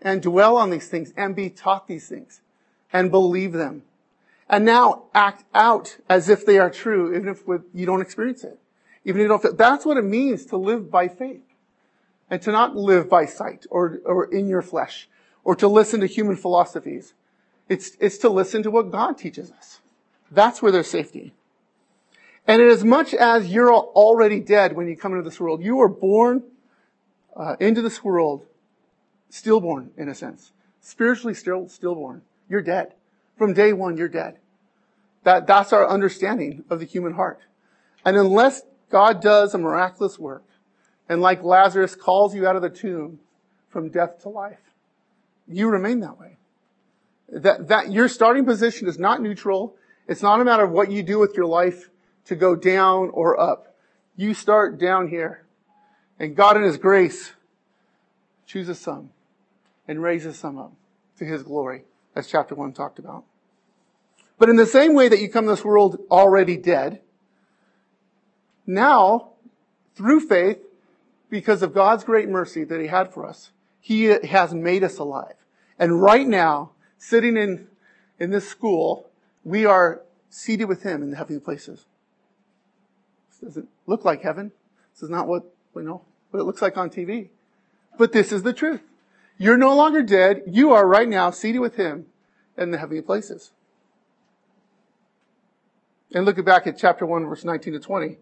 and 0.00 0.22
dwell 0.22 0.56
on 0.56 0.70
these 0.70 0.88
things 0.88 1.12
and 1.16 1.34
be 1.34 1.50
taught 1.50 1.88
these 1.88 2.08
things 2.08 2.40
and 2.92 3.10
believe 3.10 3.52
them. 3.52 3.82
And 4.48 4.64
now 4.64 5.04
act 5.12 5.44
out 5.54 5.96
as 6.08 6.28
if 6.28 6.46
they 6.46 6.58
are 6.58 6.70
true, 6.70 7.16
even 7.16 7.28
if 7.28 7.42
you 7.74 7.84
don't 7.84 8.00
experience 8.00 8.44
it. 8.44 8.58
Even 9.04 9.20
if 9.20 9.24
you 9.24 9.28
don't 9.28 9.42
feel, 9.42 9.54
that's 9.54 9.84
what 9.84 9.96
it 9.96 10.04
means 10.04 10.46
to 10.46 10.56
live 10.56 10.90
by 10.90 11.08
faith 11.08 11.42
and 12.30 12.40
to 12.42 12.52
not 12.52 12.76
live 12.76 13.08
by 13.08 13.26
sight 13.26 13.66
or, 13.70 14.00
or 14.04 14.32
in 14.32 14.48
your 14.48 14.62
flesh 14.62 15.08
or 15.44 15.56
to 15.56 15.68
listen 15.68 16.00
to 16.00 16.06
human 16.06 16.36
philosophies. 16.36 17.14
It's, 17.68 17.96
it's 17.98 18.18
to 18.18 18.28
listen 18.28 18.62
to 18.62 18.70
what 18.70 18.92
God 18.92 19.18
teaches 19.18 19.50
us. 19.50 19.80
That's 20.30 20.62
where 20.62 20.70
there's 20.72 20.90
safety. 20.90 21.34
And 22.46 22.62
as 22.62 22.84
much 22.84 23.12
as 23.12 23.48
you're 23.48 23.72
already 23.72 24.40
dead 24.40 24.74
when 24.74 24.86
you 24.86 24.96
come 24.96 25.12
into 25.12 25.28
this 25.28 25.40
world, 25.40 25.62
you 25.62 25.80
are 25.80 25.88
born 25.88 26.44
uh, 27.34 27.56
into 27.58 27.82
this 27.82 28.04
world 28.04 28.46
stillborn, 29.28 29.90
in 29.96 30.08
a 30.08 30.14
sense. 30.14 30.52
Spiritually 30.80 31.34
still, 31.34 31.68
stillborn. 31.68 32.22
You're 32.48 32.62
dead. 32.62 32.94
From 33.36 33.52
day 33.52 33.72
one, 33.72 33.96
you're 33.96 34.08
dead. 34.08 34.38
That, 35.24 35.46
that's 35.46 35.72
our 35.72 35.88
understanding 35.88 36.64
of 36.70 36.78
the 36.78 36.86
human 36.86 37.14
heart. 37.14 37.40
And 38.04 38.16
unless 38.16 38.62
God 38.90 39.20
does 39.20 39.52
a 39.52 39.58
miraculous 39.58 40.18
work, 40.18 40.44
and 41.08 41.20
like 41.20 41.42
Lazarus 41.42 41.96
calls 41.96 42.34
you 42.34 42.46
out 42.46 42.56
of 42.56 42.62
the 42.62 42.70
tomb 42.70 43.18
from 43.68 43.90
death 43.90 44.20
to 44.22 44.28
life, 44.28 44.60
you 45.48 45.68
remain 45.68 46.00
that 46.00 46.18
way. 46.18 46.36
That, 47.28 47.68
that 47.68 47.90
your 47.90 48.08
starting 48.08 48.44
position 48.44 48.86
is 48.86 48.98
not 48.98 49.20
neutral. 49.20 49.76
It's 50.06 50.22
not 50.22 50.40
a 50.40 50.44
matter 50.44 50.62
of 50.62 50.70
what 50.70 50.92
you 50.92 51.02
do 51.02 51.18
with 51.18 51.34
your 51.36 51.46
life 51.46 51.90
to 52.26 52.36
go 52.36 52.54
down 52.54 53.10
or 53.10 53.38
up. 53.38 53.76
You 54.16 54.34
start 54.34 54.78
down 54.78 55.08
here. 55.08 55.44
And 56.18 56.36
God 56.36 56.56
in 56.56 56.62
His 56.62 56.78
grace 56.78 57.32
chooses 58.46 58.78
some 58.78 59.10
and 59.86 60.02
raises 60.02 60.38
some 60.38 60.58
up 60.58 60.72
to 61.18 61.24
His 61.24 61.42
glory, 61.42 61.84
as 62.14 62.26
chapter 62.26 62.54
one 62.54 62.72
talked 62.72 62.98
about. 62.98 63.24
But 64.38 64.48
in 64.48 64.56
the 64.56 64.66
same 64.66 64.94
way 64.94 65.08
that 65.08 65.20
you 65.20 65.28
come 65.28 65.46
this 65.46 65.64
world 65.64 65.98
already 66.10 66.56
dead, 66.56 67.00
now, 68.66 69.30
through 69.94 70.20
faith, 70.20 70.58
because 71.30 71.62
of 71.62 71.74
God's 71.74 72.04
great 72.04 72.28
mercy 72.28 72.64
that 72.64 72.80
He 72.80 72.88
had 72.88 73.12
for 73.12 73.26
us, 73.26 73.52
He 73.80 74.04
has 74.04 74.52
made 74.52 74.82
us 74.82 74.98
alive. 74.98 75.34
And 75.78 76.00
right 76.00 76.26
now, 76.26 76.72
sitting 76.98 77.36
in, 77.36 77.68
in 78.18 78.30
this 78.30 78.48
school, 78.48 79.10
we 79.44 79.64
are 79.64 80.02
seated 80.28 80.66
with 80.66 80.82
him 80.82 81.02
in 81.02 81.10
the 81.10 81.16
heavenly 81.16 81.40
places. 81.40 81.86
This 83.40 83.48
doesn't 83.48 83.68
look 83.86 84.04
like 84.04 84.22
heaven. 84.22 84.52
This 84.94 85.02
is 85.02 85.10
not 85.10 85.26
what, 85.26 85.44
you 85.74 85.82
know, 85.82 86.02
what 86.30 86.40
it 86.40 86.44
looks 86.44 86.62
like 86.62 86.76
on 86.76 86.90
TV. 86.90 87.28
But 87.98 88.12
this 88.12 88.32
is 88.32 88.42
the 88.42 88.52
truth. 88.52 88.82
You're 89.38 89.58
no 89.58 89.74
longer 89.74 90.02
dead. 90.02 90.42
You 90.46 90.72
are 90.72 90.86
right 90.86 91.08
now 91.08 91.30
seated 91.30 91.58
with 91.58 91.76
him 91.76 92.06
in 92.56 92.70
the 92.70 92.78
heavenly 92.78 93.02
places. 93.02 93.52
And 96.14 96.24
looking 96.24 96.44
back 96.44 96.66
at 96.66 96.78
chapter 96.78 97.04
1, 97.04 97.26
verse 97.26 97.44
19 97.44 97.74
to 97.74 97.80
20. 97.80 98.18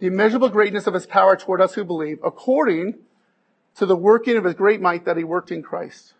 The 0.00 0.06
immeasurable 0.06 0.48
greatness 0.48 0.86
of 0.86 0.94
his 0.94 1.06
power 1.06 1.36
toward 1.36 1.60
us 1.60 1.74
who 1.74 1.84
believe, 1.84 2.18
according 2.24 2.98
to 3.76 3.86
the 3.86 3.96
working 3.96 4.36
of 4.36 4.44
his 4.44 4.54
great 4.54 4.80
might 4.80 5.04
that 5.04 5.16
he 5.16 5.24
worked 5.24 5.50
in 5.50 5.62
Christ 5.62 6.14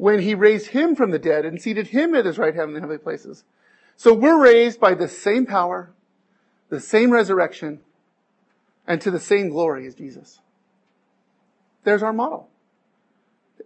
when 0.00 0.20
he 0.20 0.34
raised 0.34 0.68
him 0.68 0.96
from 0.96 1.10
the 1.10 1.18
dead 1.18 1.44
and 1.44 1.60
seated 1.60 1.88
him 1.88 2.14
at 2.14 2.24
his 2.24 2.38
right 2.38 2.54
hand 2.54 2.68
in 2.68 2.74
the 2.74 2.80
heavenly 2.80 2.96
places. 2.96 3.44
So 3.98 4.14
we're 4.14 4.42
raised 4.42 4.80
by 4.80 4.94
the 4.94 5.08
same 5.08 5.44
power, 5.44 5.92
the 6.70 6.80
same 6.80 7.10
resurrection, 7.10 7.80
and 8.86 9.00
to 9.00 9.10
the 9.10 9.20
same 9.20 9.50
glory 9.50 9.86
as 9.86 9.94
Jesus. 9.94 10.40
There's 11.84 12.02
our 12.02 12.12
model. 12.12 12.48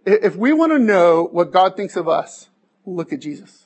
If 0.05 0.35
we 0.35 0.53
want 0.53 0.71
to 0.71 0.79
know 0.79 1.23
what 1.31 1.51
God 1.51 1.75
thinks 1.75 1.95
of 1.95 2.07
us, 2.07 2.49
look 2.85 3.13
at 3.13 3.21
Jesus. 3.21 3.65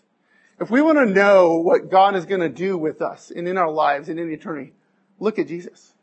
If 0.60 0.69
we 0.69 0.82
want 0.82 0.97
to 0.97 1.06
know 1.06 1.56
what 1.56 1.89
God 1.89 2.15
is 2.15 2.25
going 2.25 2.41
to 2.41 2.49
do 2.49 2.78
with 2.78 3.02
us 3.02 3.32
and 3.32 3.47
in 3.47 3.58
our 3.58 3.71
lives 3.71 4.10
and 4.10 4.19
in 4.19 4.32
eternity, 4.32 4.73
look 5.19 5.39
at 5.39 5.47
Jesus. 5.47 5.93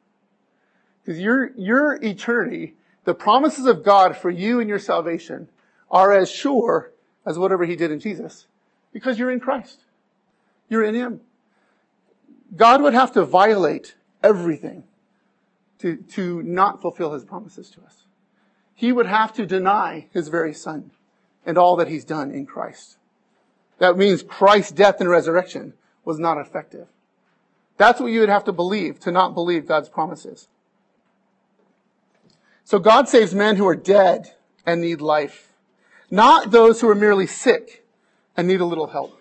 Because 1.04 1.20
your, 1.20 1.52
your 1.56 1.94
eternity, 2.02 2.74
the 3.04 3.14
promises 3.14 3.66
of 3.66 3.84
God 3.84 4.16
for 4.16 4.30
you 4.30 4.60
and 4.60 4.68
your 4.68 4.78
salvation 4.78 5.48
are 5.90 6.12
as 6.12 6.30
sure 6.30 6.92
as 7.24 7.38
whatever 7.38 7.64
he 7.64 7.76
did 7.76 7.90
in 7.90 8.00
Jesus 8.00 8.46
because 8.92 9.18
you're 9.18 9.30
in 9.30 9.40
Christ. 9.40 9.80
You're 10.70 10.84
in 10.84 10.94
Him. 10.94 11.20
God 12.54 12.82
would 12.82 12.94
have 12.94 13.12
to 13.12 13.24
violate 13.24 13.96
everything 14.22 14.84
to, 15.78 15.96
to 15.96 16.42
not 16.42 16.80
fulfill 16.80 17.12
His 17.12 17.24
promises 17.24 17.70
to 17.70 17.82
us. 17.82 18.04
He 18.74 18.92
would 18.92 19.06
have 19.06 19.32
to 19.34 19.46
deny 19.46 20.08
His 20.12 20.28
very 20.28 20.54
Son 20.54 20.90
and 21.44 21.58
all 21.58 21.76
that 21.76 21.88
He's 21.88 22.04
done 22.04 22.30
in 22.30 22.46
Christ. 22.46 22.98
That 23.78 23.96
means 23.96 24.22
Christ's 24.22 24.72
death 24.72 25.00
and 25.00 25.08
resurrection 25.08 25.74
was 26.04 26.18
not 26.18 26.38
effective. 26.38 26.86
That's 27.76 28.00
what 28.00 28.12
you 28.12 28.20
would 28.20 28.28
have 28.28 28.44
to 28.44 28.52
believe 28.52 29.00
to 29.00 29.10
not 29.10 29.34
believe 29.34 29.66
God's 29.66 29.88
promises. 29.88 30.48
So 32.64 32.78
God 32.78 33.08
saves 33.08 33.34
men 33.34 33.56
who 33.56 33.66
are 33.66 33.76
dead 33.76 34.32
and 34.64 34.80
need 34.80 35.00
life, 35.00 35.52
not 36.10 36.50
those 36.50 36.80
who 36.80 36.88
are 36.88 36.94
merely 36.94 37.26
sick 37.26 37.84
and 38.36 38.48
need 38.48 38.60
a 38.60 38.64
little 38.64 38.88
help. 38.88 39.15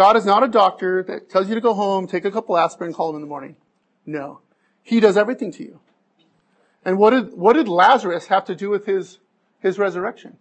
God 0.00 0.16
is 0.16 0.24
not 0.24 0.42
a 0.42 0.48
doctor 0.48 1.02
that 1.02 1.28
tells 1.28 1.50
you 1.50 1.54
to 1.54 1.60
go 1.60 1.74
home, 1.74 2.06
take 2.06 2.24
a 2.24 2.30
couple 2.30 2.56
aspirin, 2.56 2.94
call 2.94 3.10
him 3.10 3.16
in 3.16 3.20
the 3.20 3.28
morning. 3.28 3.56
No. 4.06 4.40
He 4.82 4.98
does 4.98 5.18
everything 5.18 5.52
to 5.52 5.62
you. 5.62 5.78
And 6.86 6.96
what 6.96 7.10
did, 7.10 7.34
what 7.34 7.52
did 7.52 7.68
Lazarus 7.68 8.28
have 8.28 8.46
to 8.46 8.54
do 8.54 8.70
with 8.70 8.86
his, 8.86 9.18
his 9.58 9.78
resurrection? 9.78 10.38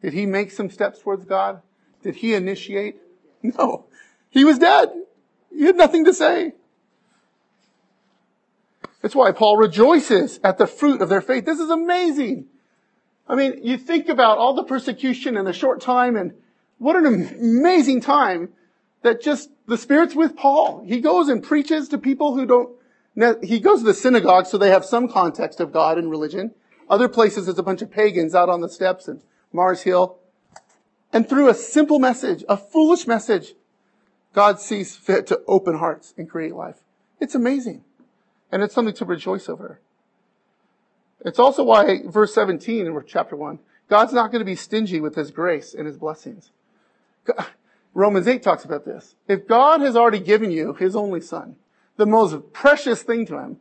Did 0.00 0.14
he 0.14 0.24
make 0.24 0.52
some 0.52 0.70
steps 0.70 1.00
towards 1.00 1.26
God? 1.26 1.60
Did 2.02 2.14
he 2.14 2.32
initiate? 2.32 2.96
No. 3.42 3.84
He 4.30 4.42
was 4.42 4.58
dead. 4.58 4.88
He 5.54 5.64
had 5.64 5.76
nothing 5.76 6.06
to 6.06 6.14
say. 6.14 6.54
That's 9.02 9.14
why 9.14 9.32
Paul 9.32 9.58
rejoices 9.58 10.40
at 10.42 10.56
the 10.56 10.66
fruit 10.66 11.02
of 11.02 11.10
their 11.10 11.20
faith. 11.20 11.44
This 11.44 11.60
is 11.60 11.68
amazing. 11.68 12.46
I 13.28 13.34
mean, 13.34 13.60
you 13.62 13.76
think 13.76 14.08
about 14.08 14.38
all 14.38 14.54
the 14.54 14.64
persecution 14.64 15.36
in 15.36 15.44
the 15.44 15.52
short 15.52 15.82
time 15.82 16.16
and 16.16 16.32
what 16.78 16.96
an 16.96 17.06
amazing 17.06 18.00
time 18.00 18.50
that 19.02 19.22
just 19.22 19.50
the 19.66 19.78
Spirit's 19.78 20.14
with 20.14 20.36
Paul. 20.36 20.84
He 20.86 21.00
goes 21.00 21.28
and 21.28 21.42
preaches 21.42 21.88
to 21.88 21.98
people 21.98 22.34
who 22.34 22.46
don't, 22.46 23.44
he 23.44 23.60
goes 23.60 23.80
to 23.80 23.84
the 23.84 23.94
synagogue 23.94 24.46
so 24.46 24.58
they 24.58 24.70
have 24.70 24.84
some 24.84 25.08
context 25.08 25.60
of 25.60 25.72
God 25.72 25.98
and 25.98 26.10
religion. 26.10 26.52
Other 26.88 27.08
places 27.08 27.46
there's 27.46 27.58
a 27.58 27.62
bunch 27.62 27.82
of 27.82 27.90
pagans 27.90 28.34
out 28.34 28.48
on 28.48 28.60
the 28.60 28.68
steps 28.68 29.08
and 29.08 29.22
Mars 29.52 29.82
Hill. 29.82 30.18
And 31.12 31.28
through 31.28 31.48
a 31.48 31.54
simple 31.54 31.98
message, 31.98 32.44
a 32.48 32.56
foolish 32.56 33.06
message, 33.06 33.54
God 34.32 34.58
sees 34.58 34.96
fit 34.96 35.26
to 35.28 35.40
open 35.46 35.78
hearts 35.78 36.12
and 36.18 36.28
create 36.28 36.54
life. 36.54 36.78
It's 37.20 37.36
amazing. 37.36 37.84
And 38.50 38.62
it's 38.62 38.74
something 38.74 38.94
to 38.94 39.04
rejoice 39.04 39.48
over. 39.48 39.80
It's 41.24 41.38
also 41.38 41.62
why 41.64 42.02
verse 42.04 42.34
17 42.34 42.86
in 42.86 43.02
chapter 43.06 43.36
1, 43.36 43.60
God's 43.88 44.12
not 44.12 44.32
going 44.32 44.40
to 44.40 44.44
be 44.44 44.56
stingy 44.56 45.00
with 45.00 45.14
his 45.14 45.30
grace 45.30 45.72
and 45.72 45.86
his 45.86 45.96
blessings. 45.96 46.50
Romans 47.94 48.26
8 48.26 48.42
talks 48.42 48.64
about 48.64 48.84
this. 48.84 49.14
If 49.28 49.46
God 49.46 49.80
has 49.80 49.96
already 49.96 50.20
given 50.20 50.50
you 50.50 50.74
his 50.74 50.96
only 50.96 51.20
son, 51.20 51.56
the 51.96 52.06
most 52.06 52.52
precious 52.52 53.02
thing 53.02 53.24
to 53.26 53.38
him, 53.38 53.58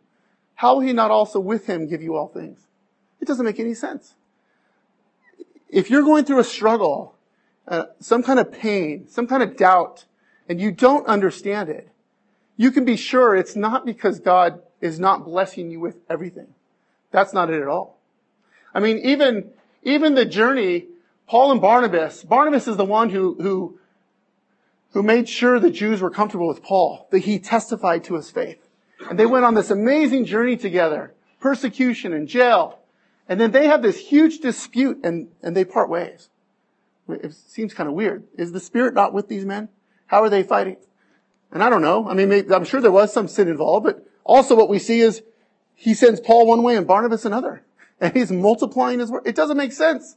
how 0.56 0.76
will 0.76 0.82
he 0.82 0.93
not 0.93 1.12
also 1.12 1.39
with 1.39 1.67
him 1.67 1.88
give 1.88 2.02
you 2.02 2.15
all 2.15 2.28
things? 2.28 2.67
It 3.21 3.28
doesn't 3.28 3.45
make 3.45 3.60
any 3.60 3.73
sense. 3.73 4.15
If 5.69 5.89
you're 5.89 6.04
going 6.04 6.26
through 6.26 6.39
a 6.39 6.43
struggle, 6.43 7.15
uh, 7.67 7.86
some 7.99 8.23
kind 8.23 8.39
of 8.39 8.52
pain, 8.52 9.08
some 9.08 9.28
kind 9.28 9.43
of 9.43 9.56
doubt, 9.56 10.06
and 10.49 10.60
you 10.60 10.71
don't 10.71 11.06
understand 11.08 11.69
it, 11.69 11.89
you 12.58 12.71
can 12.71 12.86
be 12.86 12.97
sure 12.97 13.36
it's 13.36 13.56
not 13.56 13.86
because 13.86 14.19
God 14.19 14.62
is 14.82 14.99
not 14.99 15.26
blessing 15.26 15.71
you 15.71 15.80
with 15.80 15.97
everything. 16.10 16.54
That's 17.12 17.34
not 17.34 17.49
it 17.49 17.62
at 17.62 17.67
all. 17.67 17.99
I 18.73 18.80
mean, 18.80 18.97
even, 18.99 19.52
even 19.84 20.15
the 20.15 20.26
journey, 20.26 20.88
Paul 21.34 21.52
and 21.52 21.62
Barnabas, 21.62 22.24
Barnabas 22.24 22.67
is 22.67 22.78
the 22.78 22.86
one 22.86 23.10
who, 23.10 23.36
who, 23.41 23.80
who 24.91 25.02
made 25.02 25.28
sure 25.28 25.60
the 25.60 25.72
Jews 25.72 26.00
were 26.00 26.12
comfortable 26.12 26.48
with 26.48 26.62
Paul, 26.62 27.08
that 27.10 27.24
he 27.24 27.39
testified 27.39 28.04
to 28.04 28.13
his 28.13 28.30
faith. 28.30 28.69
And 29.10 29.17
they 29.17 29.26
went 29.26 29.43
on 29.43 29.56
this 29.56 29.72
amazing 29.72 30.26
journey 30.26 30.58
together, 30.58 31.15
persecution 31.39 32.13
and 32.13 32.28
jail. 32.28 32.78
And 33.28 33.41
then 33.41 33.50
they 33.50 33.65
have 33.65 33.82
this 33.82 33.98
huge 33.98 34.41
dispute 34.41 35.00
and, 35.04 35.30
and 35.41 35.58
they 35.58 35.65
part 35.65 35.89
ways. 35.89 36.30
It 37.10 37.34
seems 37.34 37.74
kind 37.74 37.89
of 37.89 37.96
weird. 37.96 38.26
Is 38.38 38.52
the 38.52 38.60
Spirit 38.60 38.93
not 38.93 39.12
with 39.12 39.28
these 39.28 39.43
men? 39.43 39.69
How 40.06 40.22
are 40.22 40.30
they 40.30 40.43
fighting? 40.43 40.78
And 41.52 41.63
I 41.63 41.69
don't 41.72 41.82
know. 41.82 42.08
I 42.08 42.13
mean, 42.13 42.30
maybe, 42.30 42.54
I'm 42.54 42.63
sure 42.63 42.80
there 42.80 42.91
was 42.91 43.12
some 43.12 43.28
sin 43.28 43.48
involved, 43.48 43.86
but 43.86 44.06
also 44.24 44.56
what 44.56 44.69
we 44.69 44.78
see 44.78 45.00
is 45.00 45.24
he 45.74 45.96
sends 45.96 46.19
Paul 46.19 46.46
one 46.46 46.62
way 46.62 46.76
and 46.76 46.86
Barnabas 46.86 47.26
another. 47.26 47.63
And 48.00 48.15
he's 48.15 48.32
multiplying 48.32 49.00
his 49.00 49.10
work. 49.10 49.24
It 49.26 49.36
doesn't 49.36 49.58
make 49.58 49.72
sense. 49.72 50.15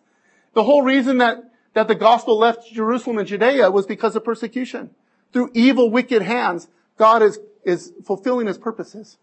The 0.56 0.64
whole 0.64 0.80
reason 0.80 1.18
that, 1.18 1.44
that 1.74 1.86
the 1.86 1.94
gospel 1.94 2.38
left 2.38 2.72
Jerusalem 2.72 3.18
and 3.18 3.28
Judea 3.28 3.70
was 3.70 3.84
because 3.84 4.16
of 4.16 4.24
persecution. 4.24 4.88
Through 5.30 5.50
evil, 5.52 5.90
wicked 5.90 6.22
hands, 6.22 6.68
God 6.96 7.22
is, 7.22 7.38
is 7.62 7.92
fulfilling 8.06 8.46
his 8.46 8.56
purposes. 8.56 9.18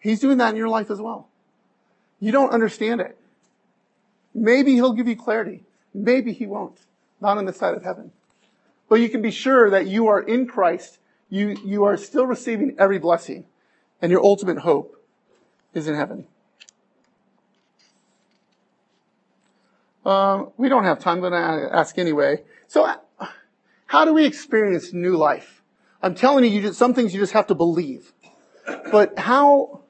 He's 0.00 0.18
doing 0.18 0.38
that 0.38 0.50
in 0.50 0.56
your 0.56 0.68
life 0.68 0.90
as 0.90 1.00
well. 1.00 1.28
You 2.18 2.32
don't 2.32 2.50
understand 2.50 3.00
it. 3.00 3.16
Maybe 4.34 4.74
he'll 4.74 4.94
give 4.94 5.06
you 5.06 5.14
clarity. 5.14 5.62
Maybe 5.94 6.32
he 6.32 6.44
won't. 6.44 6.80
Not 7.20 7.38
on 7.38 7.44
the 7.44 7.52
side 7.52 7.74
of 7.74 7.84
heaven. 7.84 8.10
But 8.88 8.96
you 8.96 9.08
can 9.08 9.22
be 9.22 9.30
sure 9.30 9.70
that 9.70 9.86
you 9.86 10.08
are 10.08 10.20
in 10.20 10.48
Christ. 10.48 10.98
You, 11.30 11.56
you 11.64 11.84
are 11.84 11.96
still 11.96 12.26
receiving 12.26 12.74
every 12.80 12.98
blessing. 12.98 13.44
And 14.02 14.10
your 14.10 14.24
ultimate 14.24 14.58
hope 14.58 15.00
is 15.72 15.86
in 15.86 15.94
heaven. 15.94 16.26
Um, 20.08 20.52
we 20.56 20.70
don't 20.70 20.84
have 20.84 20.98
time, 21.00 21.20
but 21.20 21.34
I 21.34 21.64
ask 21.70 21.98
anyway. 21.98 22.42
So, 22.66 22.90
how 23.84 24.06
do 24.06 24.14
we 24.14 24.24
experience 24.24 24.94
new 24.94 25.18
life? 25.18 25.62
I'm 26.02 26.14
telling 26.14 26.44
you, 26.44 26.50
you 26.50 26.62
just, 26.62 26.78
some 26.78 26.94
things 26.94 27.12
you 27.12 27.20
just 27.20 27.34
have 27.34 27.48
to 27.48 27.54
believe. 27.54 28.14
But 28.90 29.18
how, 29.18 29.82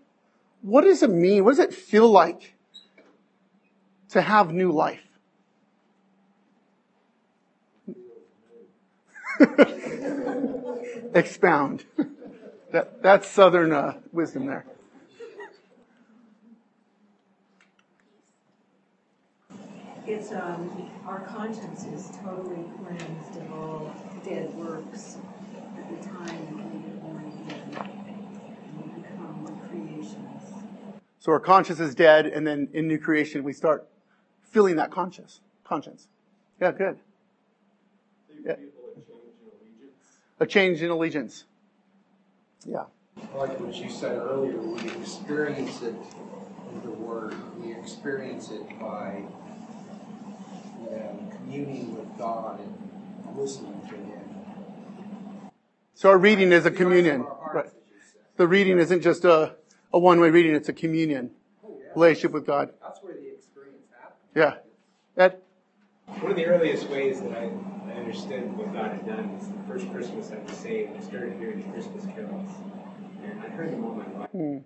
what 0.63 0.81
does 0.81 1.05
it 1.05 1.11
mean? 1.11 1.45
What 1.45 1.53
does 1.53 1.61
it 1.61 1.73
feel 1.73 2.11
like 2.11 2.57
to 4.09 4.21
have 4.21 4.53
new 4.53 4.73
life? 4.73 5.07
Expound. 11.15 11.85
That, 12.73 13.01
that's 13.03 13.29
Southern 13.29 13.73
uh, 13.73 14.01
wisdom 14.11 14.47
there. 14.47 14.67
It's, 20.09 20.33
um, 20.33 20.91
our 21.07 21.21
conscience 21.21 21.85
is 21.85 22.11
totally 22.25 22.65
cleansed 22.83 23.37
of 23.43 23.53
all 23.53 23.95
dead 24.25 24.55
works 24.55 25.19
at 25.77 25.87
the 25.91 26.09
time 26.09 26.73
we 26.73 26.79
get 26.79 27.03
born 27.03 27.31
again 27.47 27.91
we 28.75 29.03
become 29.03 29.45
new 29.45 29.93
creations. 29.93 30.43
So 31.19 31.33
our 31.33 31.39
conscience 31.39 31.79
is 31.79 31.95
dead, 31.95 32.25
and 32.25 32.47
then 32.47 32.69
in 32.73 32.89
new 32.89 32.99
creation 32.99 33.45
we 33.45 33.53
start 33.53 33.87
feeling 34.41 34.77
that 34.77 34.91
conscience. 34.91 35.41
Conscience. 35.63 36.09
Yeah, 36.59 36.73
good. 36.73 36.99
Yeah. 38.47 38.57
A 40.41 40.47
change 40.47 40.81
in 40.81 40.89
allegiance. 40.89 41.45
Yeah. 42.65 42.85
Like 43.35 43.61
what 43.61 43.75
you 43.75 43.91
said 43.91 44.17
earlier, 44.17 44.59
we 44.59 44.91
experience 45.03 45.83
it 45.83 45.95
in 46.73 46.81
the 46.83 46.93
Word. 46.93 47.35
We 47.61 47.75
experience 47.75 48.51
it 48.51 48.67
by 48.81 49.25
you 50.91 50.97
know, 50.97 51.31
communing 51.31 51.97
with 51.97 52.19
God 52.19 52.61
and 52.61 53.39
listening 53.39 53.81
to 53.89 53.95
Him. 53.95 55.51
So 55.95 56.11
our 56.11 56.19
reading 56.19 56.53
is 56.53 56.65
a 56.67 56.71
communion. 56.71 57.27
Right. 57.53 57.67
as 57.67 57.73
you 57.73 57.97
said. 58.13 58.23
The 58.37 58.47
reading 58.47 58.79
isn't 58.79 59.03
just 59.03 59.25
a, 59.25 59.57
a 59.93 59.99
one-way 59.99 60.31
reading, 60.31 60.55
it's 60.55 60.69
a 60.69 60.73
communion. 60.73 61.31
Relationship 61.95 62.33
with 62.33 62.47
God. 62.47 62.71
That's 62.81 63.03
where 63.03 63.15
the 63.15 63.33
experience 63.35 63.87
happens. 64.01 64.21
Yeah. 64.37 64.55
Ed? 65.17 65.39
One 66.21 66.31
of 66.31 66.37
the 66.37 66.47
earliest 66.47 66.89
ways 66.89 67.21
that 67.23 67.33
I, 67.33 67.51
I 67.91 67.93
understood 67.95 68.57
what 68.57 68.73
God 68.73 68.93
had 68.93 69.07
done 69.07 69.37
was 69.37 69.49
the 69.49 69.59
first 69.67 69.91
Christmas 69.91 70.31
I 70.31 70.39
was 70.39 70.57
saved. 70.57 70.97
I 70.97 71.01
started 71.01 71.39
hearing 71.39 71.63
the 71.63 71.73
Christmas 71.73 72.05
carols. 72.07 72.51
And 73.25 73.41
I 73.41 73.49
heard 73.49 73.73
them 73.73 73.85
all 73.85 73.95
my 73.95 74.07
life. 74.19 74.31
Hmm. 74.31 74.59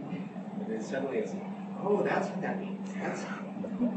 And 0.60 0.66
then 0.68 0.82
suddenly 0.82 1.18
I 1.18 1.22
was 1.22 1.32
like, 1.32 1.42
oh, 1.82 2.02
that's 2.02 2.28
what 2.28 2.42
that 2.42 2.60
means. 2.60 2.92
That's 3.00 3.24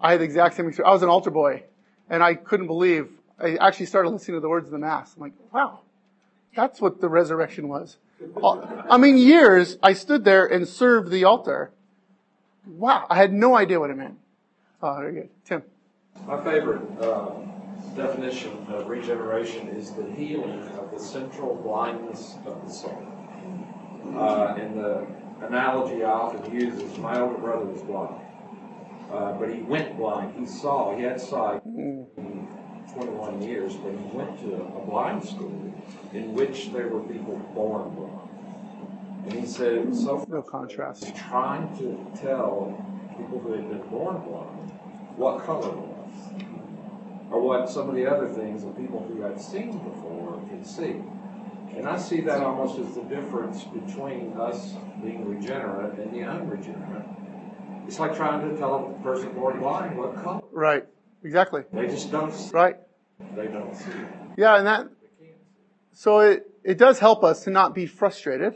I 0.02 0.12
had 0.12 0.22
the 0.22 0.26
exact 0.26 0.56
same 0.56 0.68
experience. 0.68 0.88
I 0.88 0.94
was 0.94 1.04
an 1.04 1.10
altar 1.10 1.32
boy, 1.32 1.64
and 2.10 2.24
I 2.24 2.36
couldn't 2.36 2.68
believe. 2.68 3.10
I 3.40 3.56
actually 3.58 3.88
started 3.88 4.10
listening 4.10 4.38
to 4.38 4.42
the 4.42 4.50
words 4.50 4.68
of 4.68 4.72
the 4.72 4.78
Mass. 4.80 5.14
I'm 5.16 5.22
like, 5.22 5.34
wow, 5.54 5.80
that's 6.56 6.80
what 6.80 7.02
the 7.02 7.10
resurrection 7.10 7.68
was. 7.68 7.98
I 8.90 8.98
mean, 8.98 9.18
years 9.18 9.78
I 9.84 9.94
stood 9.94 10.24
there 10.24 10.46
and 10.46 10.68
served 10.68 11.12
the 11.12 11.26
altar. 11.26 11.72
Wow, 12.66 13.06
I 13.10 13.16
had 13.16 13.34
no 13.34 13.56
idea 13.56 13.80
what 13.80 13.90
it 13.90 13.98
meant. 13.98 14.18
Oh, 14.82 14.96
very 15.00 15.14
good. 15.14 15.30
Tim. 15.44 15.64
My 16.26 16.42
favorite 16.44 16.82
uh, 17.02 17.32
definition 17.96 18.66
of 18.70 18.88
regeneration 18.88 19.68
is 19.68 19.92
the 19.92 20.10
healing 20.12 20.62
of 20.80 20.92
the 20.92 21.00
central 21.00 21.56
blindness 21.56 22.36
of 22.46 22.66
the 22.66 22.72
soul. 22.72 23.06
Uh, 24.16 24.56
and 24.58 24.78
the 24.78 25.06
analogy 25.42 26.04
I 26.04 26.12
often 26.12 26.54
use 26.54 26.76
is 26.82 26.98
my 26.98 27.20
older 27.20 27.38
brother 27.38 27.66
was 27.66 27.82
blind, 27.82 28.22
uh, 29.12 29.34
but 29.34 29.54
he 29.54 29.62
went 29.62 29.98
blind. 29.98 30.34
He 30.38 30.46
saw, 30.46 30.96
he 30.96 31.04
had 31.04 31.20
sight. 31.20 31.62
He 31.66 32.06
21 32.96 33.42
years, 33.42 33.76
but 33.76 33.92
he 33.92 34.06
went 34.18 34.40
to 34.40 34.56
a 34.56 34.86
blind 34.86 35.24
school 35.24 35.74
in 36.14 36.34
which 36.34 36.72
there 36.72 36.88
were 36.88 37.02
people 37.02 37.36
born 37.54 37.94
blind. 37.94 39.26
And 39.26 39.34
he 39.34 39.46
said 39.46 39.94
so 39.94 40.26
No 40.30 40.42
contrast. 40.42 41.14
trying 41.16 41.76
to 41.78 42.22
tell 42.22 42.74
people 43.18 43.40
who 43.40 43.54
had 43.54 43.70
been 43.70 43.90
born 43.90 44.22
blind 44.22 44.72
what 45.18 45.44
color 45.44 45.72
was, 45.72 46.14
or 47.32 47.42
what 47.42 47.70
some 47.70 47.90
of 47.90 47.96
the 47.96 48.06
other 48.06 48.30
things 48.30 48.64
that 48.64 48.78
people 48.78 49.06
who 49.08 49.22
had 49.22 49.42
seen 49.42 49.72
before 49.72 50.42
could 50.50 50.66
see. 50.66 51.02
And 51.76 51.88
I 51.88 51.98
see 51.98 52.22
that 52.22 52.42
almost 52.42 52.80
as 52.80 52.96
the 52.96 53.04
difference 53.04 53.64
between 53.66 54.34
us 54.38 54.74
being 55.04 55.28
regenerate 55.28 55.98
and 56.00 56.14
the 56.14 56.24
unregenerate. 56.24 57.06
It's 57.88 58.00
like 58.00 58.16
trying 58.16 58.50
to 58.50 58.58
tell 58.58 58.96
a 59.00 59.04
person 59.04 59.32
born 59.34 59.60
blind 59.60 59.98
what 59.98 60.16
color. 60.24 60.42
Right. 60.52 60.86
Exactly. 61.24 61.64
They 61.74 61.88
just 61.88 62.12
don't. 62.12 62.34
See. 62.34 62.52
Right. 62.52 62.78
They 63.36 63.48
don't 63.48 63.76
see. 63.76 63.92
Yeah, 64.38 64.58
and 64.58 64.68
that 64.68 64.88
so 65.94 66.20
it, 66.20 66.50
it 66.64 66.78
does 66.78 67.00
help 67.00 67.24
us 67.24 67.44
to 67.46 67.50
not 67.50 67.74
be 67.74 67.86
frustrated, 67.86 68.56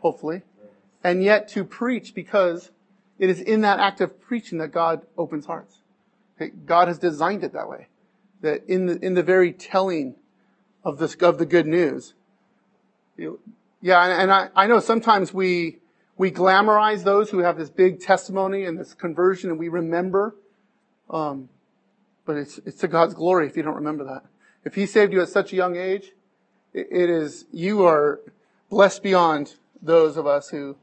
hopefully, 0.00 0.42
and 1.02 1.22
yet 1.22 1.48
to 1.48 1.64
preach 1.64 2.14
because 2.14 2.70
it 3.18 3.28
is 3.28 3.40
in 3.40 3.62
that 3.62 3.80
act 3.80 4.00
of 4.00 4.20
preaching 4.20 4.58
that 4.58 4.68
God 4.68 5.04
opens 5.18 5.46
hearts. 5.46 5.80
God 6.64 6.86
has 6.88 6.98
designed 6.98 7.42
it 7.42 7.52
that 7.54 7.68
way. 7.68 7.88
That 8.42 8.64
in 8.68 8.86
the 8.86 9.04
in 9.04 9.14
the 9.14 9.22
very 9.22 9.52
telling 9.52 10.14
of 10.84 10.98
this 10.98 11.14
of 11.16 11.38
the 11.38 11.46
good 11.46 11.66
news. 11.66 12.14
you- 13.16 13.40
Yeah, 13.80 14.02
and, 14.04 14.22
and 14.22 14.32
I, 14.32 14.48
I 14.54 14.66
know 14.66 14.78
sometimes 14.80 15.34
we 15.34 15.78
we 16.18 16.30
glamorize 16.30 17.04
those 17.04 17.30
who 17.30 17.38
have 17.38 17.58
this 17.58 17.70
big 17.70 18.00
testimony 18.00 18.64
and 18.64 18.78
this 18.78 18.94
conversion 18.94 19.50
and 19.50 19.58
we 19.58 19.68
remember 19.68 20.34
um, 21.10 21.48
but 22.26 22.36
it's, 22.36 22.58
it's 22.66 22.78
to 22.78 22.88
God's 22.88 23.14
glory 23.14 23.46
if 23.46 23.56
you 23.56 23.62
don't 23.62 23.76
remember 23.76 24.04
that. 24.04 24.24
If 24.64 24.74
He 24.74 24.84
saved 24.84 25.12
you 25.12 25.22
at 25.22 25.28
such 25.28 25.52
a 25.52 25.56
young 25.56 25.76
age, 25.76 26.12
it, 26.74 26.88
it 26.90 27.08
is, 27.08 27.46
you 27.52 27.84
are 27.84 28.20
blessed 28.68 29.02
beyond 29.02 29.54
those 29.80 30.16
of 30.16 30.26
us 30.26 30.48
who, 30.48 30.76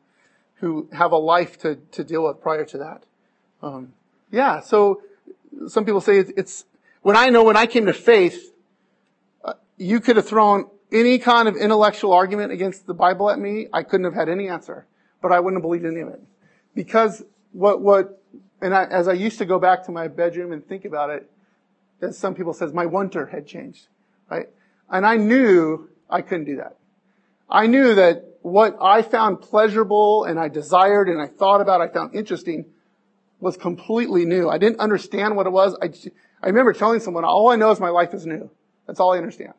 who 0.56 0.88
have 0.94 1.12
a 1.12 1.18
life 1.18 1.60
to, 1.60 1.76
to 1.92 2.04
deal 2.04 2.24
with 2.24 2.42
prior 2.42 2.66
to 2.66 2.78
that. 2.78 3.04
Um, 3.62 3.94
yeah, 4.32 4.62
so 4.62 5.02
some 5.68 5.86
people 5.86 6.02
say 6.02 6.18
it's, 6.18 6.32
it's, 6.38 6.66
when 7.02 7.18
I 7.18 7.30
know 7.30 7.44
when 7.44 7.58
I 7.58 7.66
came 7.66 7.86
to 7.86 7.94
faith, 7.94 8.54
uh, 9.44 9.54
you 9.78 10.00
could 10.00 10.16
have 10.16 10.28
thrown 10.28 10.70
any 10.92 11.20
kind 11.20 11.48
of 11.48 11.58
intellectual 11.58 12.14
argument 12.14 12.54
against 12.54 12.88
the 12.88 12.94
Bible 12.94 13.30
at 13.30 13.38
me. 13.38 13.68
I 13.74 13.84
couldn't 13.84 14.06
have 14.06 14.14
had 14.14 14.30
any 14.30 14.48
answer, 14.48 14.86
but 15.24 15.32
I 15.32 15.40
wouldn't 15.40 15.58
have 15.58 15.64
believed 15.64 15.86
any 15.86 16.02
of 16.02 16.10
it. 16.10 16.22
Because 16.76 17.24
what, 17.54 17.82
what, 17.82 18.22
and 18.62 18.76
I, 18.76 18.84
as 18.84 19.08
I 19.08 19.14
used 19.14 19.38
to 19.40 19.46
go 19.46 19.58
back 19.58 19.86
to 19.86 19.92
my 19.92 20.10
bedroom 20.10 20.52
and 20.52 20.64
think 20.64 20.86
about 20.86 21.10
it, 21.10 21.32
as 22.02 22.18
some 22.18 22.36
people 22.36 22.54
says, 22.54 22.74
my 22.74 22.86
wonder 22.86 23.28
had 23.28 23.48
changed, 23.48 23.88
right? 24.30 24.50
And 24.90 25.06
I 25.06 25.16
knew 25.16 25.90
I 26.10 26.22
couldn't 26.22 26.46
do 26.46 26.58
that. 26.58 26.76
I 27.50 27.68
knew 27.68 27.96
that 27.96 28.38
what 28.42 28.78
I 28.82 29.02
found 29.02 29.42
pleasurable 29.42 30.26
and 30.26 30.38
I 30.38 30.50
desired 30.50 31.08
and 31.08 31.22
I 31.22 31.28
thought 31.28 31.62
about, 31.62 31.80
I 31.80 31.88
found 31.88 32.14
interesting 32.14 32.66
was 33.40 33.56
completely 33.56 34.26
new. 34.26 34.50
I 34.50 34.58
didn't 34.58 34.80
understand 34.80 35.38
what 35.38 35.48
it 35.48 35.52
was. 35.52 35.78
I, 35.82 35.90
I 36.42 36.48
remember 36.48 36.74
telling 36.74 37.00
someone, 37.00 37.24
all 37.24 37.50
I 37.50 37.56
know 37.56 37.72
is 37.72 37.80
my 37.80 37.90
life 37.90 38.14
is 38.14 38.26
new. 38.26 38.50
That's 38.88 39.00
all 39.00 39.14
I 39.14 39.18
understand. 39.18 39.54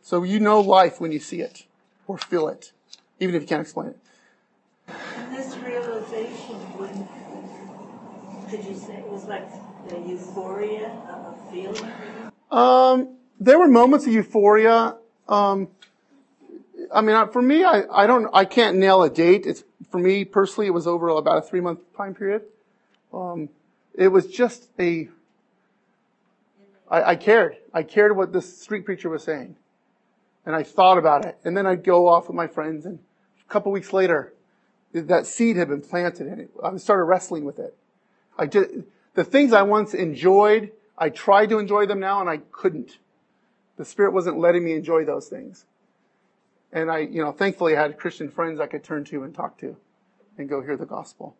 So 0.00 0.22
you 0.22 0.40
know 0.40 0.60
life 0.60 1.00
when 1.00 1.12
you 1.12 1.18
see 1.18 1.42
it 1.42 1.66
or 2.06 2.18
feel 2.18 2.48
it, 2.48 2.72
even 3.20 3.34
if 3.34 3.42
you 3.42 3.48
can't 3.48 3.62
explain 3.62 3.88
it. 3.88 3.98
And 5.16 5.36
this 5.36 5.56
realization, 5.56 6.56
when, 6.78 7.08
could 8.48 8.64
you 8.64 8.76
say 8.76 8.96
it 8.96 9.08
was 9.08 9.24
like 9.24 9.48
the 9.88 9.98
euphoria 9.98 10.90
of 11.08 11.34
a 11.34 11.50
feeling? 11.50 11.90
Um, 12.50 13.16
there 13.40 13.58
were 13.58 13.68
moments 13.68 14.06
of 14.06 14.12
euphoria. 14.12 14.96
Um, 15.28 15.68
I 16.94 17.00
mean, 17.00 17.28
for 17.30 17.42
me, 17.42 17.64
I, 17.64 17.82
I 17.90 18.06
don't, 18.06 18.28
I 18.32 18.44
can't 18.44 18.76
nail 18.76 19.02
a 19.02 19.10
date. 19.10 19.46
It's, 19.46 19.64
for 19.90 19.98
me 19.98 20.24
personally, 20.24 20.66
it 20.68 20.72
was 20.72 20.86
over 20.86 21.08
about 21.08 21.38
a 21.38 21.42
three 21.42 21.60
month 21.60 21.80
time 21.96 22.14
period. 22.14 22.42
Um, 23.12 23.48
it 23.94 24.08
was 24.08 24.26
just 24.26 24.68
a, 24.78 25.08
I, 26.88 27.02
I 27.02 27.16
cared. 27.16 27.56
I 27.72 27.82
cared 27.82 28.16
what 28.16 28.32
this 28.32 28.60
street 28.60 28.84
preacher 28.84 29.08
was 29.08 29.24
saying. 29.24 29.56
And 30.46 30.56
I 30.56 30.62
thought 30.62 30.96
about 30.96 31.26
it. 31.26 31.36
And 31.44 31.56
then 31.56 31.66
I'd 31.66 31.84
go 31.84 32.08
off 32.08 32.28
with 32.28 32.36
my 32.36 32.46
friends 32.46 32.86
and 32.86 33.00
a 33.48 33.52
couple 33.52 33.72
weeks 33.72 33.92
later, 33.92 34.32
that 34.92 35.26
seed 35.26 35.56
had 35.56 35.68
been 35.68 35.82
planted 35.82 36.26
and. 36.26 36.48
I 36.62 36.76
started 36.78 37.04
wrestling 37.04 37.44
with 37.44 37.58
it. 37.58 37.76
I 38.38 38.46
just, 38.46 38.70
the 39.14 39.24
things 39.24 39.52
I 39.52 39.62
once 39.62 39.92
enjoyed, 39.92 40.72
I 40.96 41.10
tried 41.10 41.50
to 41.50 41.58
enjoy 41.58 41.86
them 41.86 42.00
now 42.00 42.20
and 42.20 42.30
I 42.30 42.38
couldn't. 42.38 42.98
The 43.76 43.84
Spirit 43.84 44.12
wasn't 44.12 44.38
letting 44.38 44.64
me 44.64 44.72
enjoy 44.72 45.04
those 45.04 45.28
things. 45.28 45.66
And 46.72 46.90
I, 46.90 46.98
you 46.98 47.22
know, 47.22 47.32
thankfully 47.32 47.76
I 47.76 47.82
had 47.82 47.98
Christian 47.98 48.30
friends 48.30 48.60
I 48.60 48.66
could 48.66 48.84
turn 48.84 49.04
to 49.06 49.22
and 49.22 49.34
talk 49.34 49.58
to 49.58 49.76
and 50.38 50.48
go 50.48 50.62
hear 50.62 50.76
the 50.76 50.86
gospel. 50.86 51.36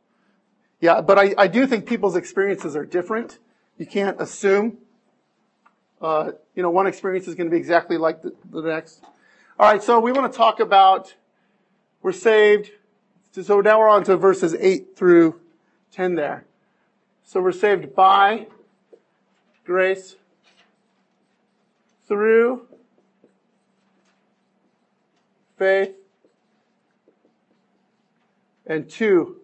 Yeah, 0.80 1.00
but 1.00 1.18
I, 1.18 1.34
I 1.38 1.46
do 1.46 1.66
think 1.66 1.86
people's 1.86 2.16
experiences 2.16 2.76
are 2.76 2.84
different. 2.84 3.38
You 3.78 3.86
can't 3.86 4.20
assume, 4.20 4.78
uh, 6.00 6.32
you 6.54 6.62
know, 6.62 6.70
one 6.70 6.86
experience 6.86 7.26
is 7.26 7.34
going 7.34 7.48
to 7.48 7.50
be 7.50 7.56
exactly 7.56 7.96
like 7.96 8.22
the, 8.22 8.34
the 8.50 8.62
next. 8.62 9.02
All 9.58 9.70
right, 9.70 9.82
so 9.82 10.00
we 10.00 10.12
want 10.12 10.30
to 10.30 10.36
talk 10.36 10.60
about 10.60 11.14
we're 12.02 12.12
saved. 12.12 12.70
So 13.32 13.60
now 13.60 13.80
we're 13.80 13.88
on 13.88 14.04
to 14.04 14.16
verses 14.16 14.54
8 14.58 14.96
through 14.96 15.40
10 15.92 16.14
there. 16.14 16.46
So 17.24 17.40
we're 17.40 17.52
saved 17.52 17.94
by 17.94 18.46
grace 19.64 20.16
through 22.06 22.68
faith 25.58 25.94
and 28.66 28.88
to 28.90 29.36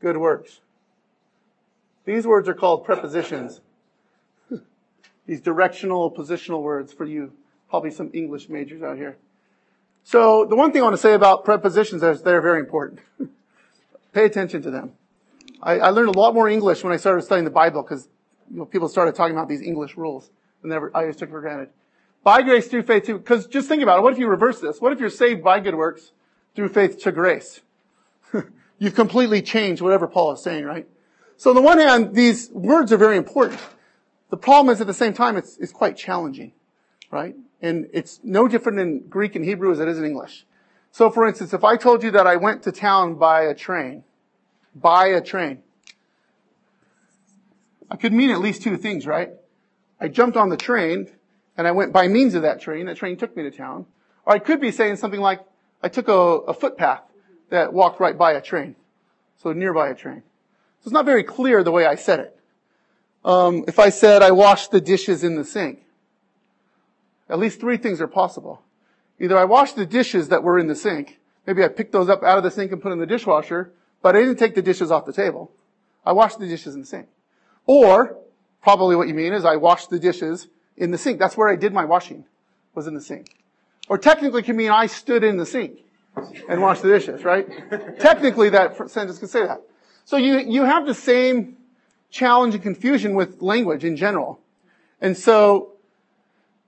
good 0.00 0.16
works. 0.16 0.60
These 2.04 2.26
words 2.26 2.48
are 2.48 2.54
called 2.54 2.84
prepositions. 2.84 3.60
These 5.26 5.40
directional, 5.40 6.10
positional 6.10 6.62
words 6.62 6.92
for 6.92 7.04
you, 7.04 7.32
probably 7.68 7.90
some 7.90 8.10
English 8.14 8.48
majors 8.48 8.82
out 8.82 8.96
here. 8.96 9.16
So 10.04 10.44
the 10.44 10.54
one 10.54 10.70
thing 10.70 10.82
I 10.82 10.84
want 10.84 10.94
to 10.94 11.02
say 11.02 11.14
about 11.14 11.44
prepositions 11.44 12.02
is 12.02 12.22
they're 12.22 12.40
very 12.40 12.60
important. 12.60 13.00
Pay 14.12 14.24
attention 14.24 14.62
to 14.62 14.70
them. 14.70 14.92
I, 15.60 15.78
I, 15.80 15.90
learned 15.90 16.14
a 16.14 16.18
lot 16.18 16.32
more 16.32 16.48
English 16.48 16.84
when 16.84 16.92
I 16.92 16.96
started 16.96 17.22
studying 17.22 17.44
the 17.44 17.50
Bible 17.50 17.82
because 17.82 18.08
you 18.50 18.58
know, 18.58 18.66
people 18.66 18.88
started 18.88 19.16
talking 19.16 19.34
about 19.34 19.48
these 19.48 19.62
English 19.62 19.96
rules 19.96 20.30
and 20.62 20.70
never, 20.70 20.96
I 20.96 21.06
just 21.06 21.18
took 21.18 21.30
for 21.30 21.40
granted. 21.40 21.70
By 22.22 22.42
grace 22.42 22.68
through 22.68 22.82
faith 22.82 23.04
too, 23.04 23.18
because 23.18 23.46
just 23.46 23.68
think 23.68 23.82
about 23.82 23.98
it. 23.98 24.02
What 24.02 24.12
if 24.12 24.18
you 24.18 24.28
reverse 24.28 24.60
this? 24.60 24.80
What 24.80 24.92
if 24.92 25.00
you're 25.00 25.10
saved 25.10 25.42
by 25.42 25.60
good 25.60 25.74
works 25.74 26.12
through 26.54 26.68
faith 26.68 27.02
to 27.02 27.12
grace? 27.12 27.60
You've 28.78 28.94
completely 28.94 29.42
changed 29.42 29.82
whatever 29.82 30.06
Paul 30.06 30.32
is 30.32 30.42
saying, 30.42 30.64
right? 30.64 30.86
So 31.36 31.50
on 31.50 31.56
the 31.56 31.62
one 31.62 31.78
hand, 31.78 32.14
these 32.14 32.50
words 32.50 32.92
are 32.92 32.96
very 32.96 33.16
important. 33.16 33.60
The 34.30 34.36
problem 34.36 34.72
is 34.72 34.80
at 34.80 34.86
the 34.86 34.94
same 34.94 35.12
time, 35.12 35.36
it's, 35.36 35.56
it's 35.58 35.72
quite 35.72 35.96
challenging, 35.96 36.52
right? 37.10 37.36
And 37.62 37.88
it's 37.92 38.20
no 38.22 38.48
different 38.48 38.78
in 38.80 39.06
Greek 39.08 39.36
and 39.36 39.44
Hebrew 39.44 39.72
as 39.72 39.80
it 39.80 39.88
is 39.88 39.98
in 39.98 40.04
English. 40.04 40.44
So 40.90 41.10
for 41.10 41.26
instance, 41.26 41.52
if 41.52 41.62
I 41.62 41.76
told 41.76 42.02
you 42.02 42.10
that 42.12 42.26
I 42.26 42.36
went 42.36 42.62
to 42.64 42.72
town 42.72 43.14
by 43.14 43.42
a 43.42 43.54
train, 43.54 44.02
by 44.74 45.08
a 45.08 45.20
train, 45.20 45.62
I 47.90 47.96
could 47.96 48.12
mean 48.12 48.30
at 48.30 48.40
least 48.40 48.62
two 48.62 48.76
things, 48.76 49.06
right? 49.06 49.30
I 50.00 50.08
jumped 50.08 50.36
on 50.36 50.48
the 50.48 50.56
train 50.56 51.08
and 51.56 51.66
I 51.66 51.72
went 51.72 51.92
by 51.92 52.08
means 52.08 52.34
of 52.34 52.42
that 52.42 52.60
train. 52.60 52.86
That 52.86 52.96
train 52.96 53.16
took 53.16 53.36
me 53.36 53.44
to 53.44 53.50
town. 53.50 53.86
Or 54.24 54.34
I 54.34 54.38
could 54.38 54.60
be 54.60 54.70
saying 54.72 54.96
something 54.96 55.20
like, 55.20 55.40
I 55.82 55.88
took 55.88 56.08
a, 56.08 56.12
a 56.12 56.54
footpath 56.54 57.02
that 57.50 57.72
walked 57.72 58.00
right 58.00 58.18
by 58.18 58.32
a 58.32 58.40
train. 58.40 58.74
So 59.38 59.52
nearby 59.52 59.88
a 59.88 59.94
train. 59.94 60.22
So 60.80 60.88
it's 60.88 60.92
not 60.92 61.04
very 61.04 61.22
clear 61.22 61.62
the 61.62 61.70
way 61.70 61.86
I 61.86 61.94
said 61.94 62.20
it. 62.20 62.35
Um, 63.26 63.64
if 63.66 63.80
I 63.80 63.90
said 63.90 64.22
I 64.22 64.30
washed 64.30 64.70
the 64.70 64.80
dishes 64.80 65.24
in 65.24 65.34
the 65.34 65.44
sink, 65.44 65.84
at 67.28 67.40
least 67.40 67.60
three 67.60 67.76
things 67.76 68.00
are 68.00 68.06
possible. 68.06 68.62
Either 69.18 69.36
I 69.36 69.44
washed 69.44 69.74
the 69.74 69.84
dishes 69.84 70.28
that 70.28 70.44
were 70.44 70.60
in 70.60 70.68
the 70.68 70.76
sink, 70.76 71.18
maybe 71.44 71.64
I 71.64 71.68
picked 71.68 71.90
those 71.90 72.08
up 72.08 72.22
out 72.22 72.38
of 72.38 72.44
the 72.44 72.52
sink 72.52 72.70
and 72.70 72.80
put 72.80 72.92
in 72.92 73.00
the 73.00 73.06
dishwasher, 73.06 73.72
but 74.00 74.14
I 74.14 74.20
didn't 74.20 74.36
take 74.36 74.54
the 74.54 74.62
dishes 74.62 74.92
off 74.92 75.06
the 75.06 75.12
table. 75.12 75.50
I 76.04 76.12
washed 76.12 76.38
the 76.38 76.46
dishes 76.46 76.74
in 76.74 76.82
the 76.82 76.86
sink. 76.86 77.08
Or, 77.66 78.16
probably 78.62 78.94
what 78.94 79.08
you 79.08 79.14
mean 79.14 79.32
is 79.32 79.44
I 79.44 79.56
washed 79.56 79.90
the 79.90 79.98
dishes 79.98 80.46
in 80.76 80.92
the 80.92 80.98
sink. 80.98 81.18
That's 81.18 81.36
where 81.36 81.48
I 81.48 81.56
did 81.56 81.72
my 81.72 81.84
washing, 81.84 82.24
was 82.76 82.86
in 82.86 82.94
the 82.94 83.00
sink. 83.00 83.42
Or 83.88 83.98
technically 83.98 84.44
can 84.44 84.56
mean 84.56 84.70
I 84.70 84.86
stood 84.86 85.24
in 85.24 85.36
the 85.36 85.46
sink 85.46 85.80
and 86.48 86.62
washed 86.62 86.82
the 86.82 86.88
dishes, 86.88 87.24
right? 87.24 87.48
technically 87.98 88.50
that 88.50 88.76
sentence 88.88 89.18
could 89.18 89.30
say 89.30 89.44
that. 89.44 89.62
So 90.04 90.16
you, 90.16 90.38
you 90.38 90.62
have 90.62 90.86
the 90.86 90.94
same 90.94 91.55
challenge 92.10 92.54
and 92.54 92.62
confusion 92.62 93.14
with 93.14 93.42
language 93.42 93.84
in 93.84 93.96
general. 93.96 94.40
And 95.00 95.16
so, 95.16 95.72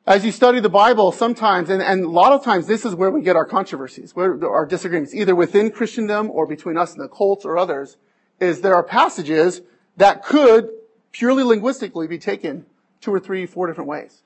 as 0.07 0.25
you 0.25 0.33
study 0.33 0.61
the 0.61 0.71
Bible, 0.71 1.13
sometimes, 1.13 1.69
and, 1.69 1.83
and 1.83 2.05
a 2.05 2.09
lot 2.09 2.33
of 2.33 2.43
times, 2.43 2.67
this 2.67 2.85
is 2.85 2.95
where 2.95 3.11
we 3.11 3.21
get 3.23 3.37
our 3.37 3.45
controversies, 3.45 4.17
where 4.17 4.43
our 4.49 4.65
disagreements, 4.65 5.15
either 5.15 5.35
within 5.35 5.71
Christendom 5.71 6.31
or 6.31 6.47
between 6.47 6.79
us 6.79 6.93
and 6.95 7.03
the 7.03 7.09
cults 7.09 7.45
or 7.45 7.59
others, 7.59 7.99
is 8.41 8.61
there 8.61 8.75
are 8.75 8.83
passages 8.83 9.61
that 9.97 10.25
could 10.25 10.71
purely 11.13 11.43
linguistically 11.43 12.07
be 12.07 12.19
taken 12.19 12.65
two 13.01 13.13
or 13.13 13.21
three, 13.21 13.47
four 13.47 13.67
different 13.67 13.89
ways. 13.89 14.23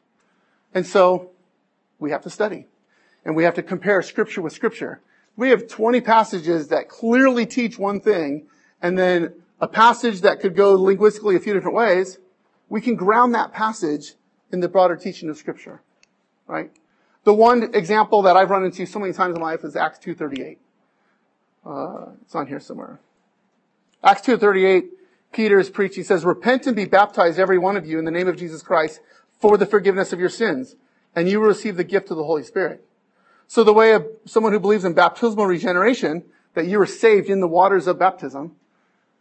And 0.75 0.87
so 0.87 1.31
we 1.99 2.11
have 2.11 2.23
to 2.23 2.31
study 2.31 2.67
and 3.25 3.37
we 3.37 3.45
have 3.45 3.55
to 3.55 3.63
compare 3.63 4.03
scripture 4.03 4.43
with 4.43 4.53
scripture. 4.53 5.01
We 5.37 5.51
have 5.51 5.69
20 5.69 6.01
passages 6.01 6.69
that 6.69 6.89
clearly 6.89 7.47
teach 7.47 7.79
one 7.79 8.01
thing 8.01 8.47
and 8.81 8.99
then 8.99 9.35
a 9.63 9.69
passage 9.69 10.23
that 10.23 10.41
could 10.41 10.57
go 10.57 10.75
linguistically 10.75 11.37
a 11.37 11.41
few 11.41 11.55
different 11.55 11.77
ways. 11.77 12.19
We 12.69 12.81
can 12.81 12.97
ground 12.97 13.35
that 13.35 13.53
passage 13.53 14.15
in 14.51 14.59
the 14.59 14.69
broader 14.69 14.97
teaching 14.97 15.31
of 15.31 15.39
scripture, 15.39 15.83
right? 16.49 16.73
The 17.23 17.33
one 17.33 17.73
example 17.73 18.23
that 18.23 18.37
I've 18.37 18.51
run 18.51 18.65
into 18.65 18.85
so 18.85 18.99
many 18.99 19.13
times 19.13 19.37
in 19.37 19.41
my 19.41 19.53
life 19.53 19.65
is 19.65 19.77
Acts 19.77 20.01
2.38. 20.01 20.57
Uh, 21.65 22.11
it's 22.23 22.35
on 22.35 22.49
here 22.49 22.59
somewhere. 22.59 22.99
Acts 24.03 24.23
2.38, 24.23 24.89
Peter 25.33 25.61
is 25.61 25.71
preaching, 25.71 26.03
he 26.03 26.03
says, 26.03 26.25
Repent 26.25 26.67
and 26.67 26.75
be 26.75 26.85
baptized 26.85 27.39
every 27.39 27.57
one 27.57 27.77
of 27.77 27.87
you 27.87 28.01
in 28.01 28.05
the 28.05 28.11
name 28.11 28.27
of 28.27 28.37
Jesus 28.37 28.63
Christ 28.63 29.01
for 29.39 29.57
the 29.57 29.65
forgiveness 29.65 30.13
of 30.13 30.19
your 30.19 30.29
sins, 30.29 30.75
and 31.15 31.29
you 31.29 31.41
will 31.41 31.47
receive 31.47 31.77
the 31.77 31.85
gift 31.85 32.11
of 32.11 32.17
the 32.17 32.25
Holy 32.25 32.43
Spirit. 32.43 32.85
So 33.47 33.63
the 33.63 33.73
way 33.73 33.93
of 33.93 34.07
someone 34.25 34.53
who 34.53 34.59
believes 34.59 34.85
in 34.85 34.95
baptismal 34.95 35.47
regeneration, 35.47 36.25
that 36.55 36.67
you 36.67 36.81
are 36.81 36.87
saved 36.87 37.31
in 37.31 37.39
the 37.39 37.47
waters 37.47 37.87
of 37.87 37.97
baptism, 37.99 38.57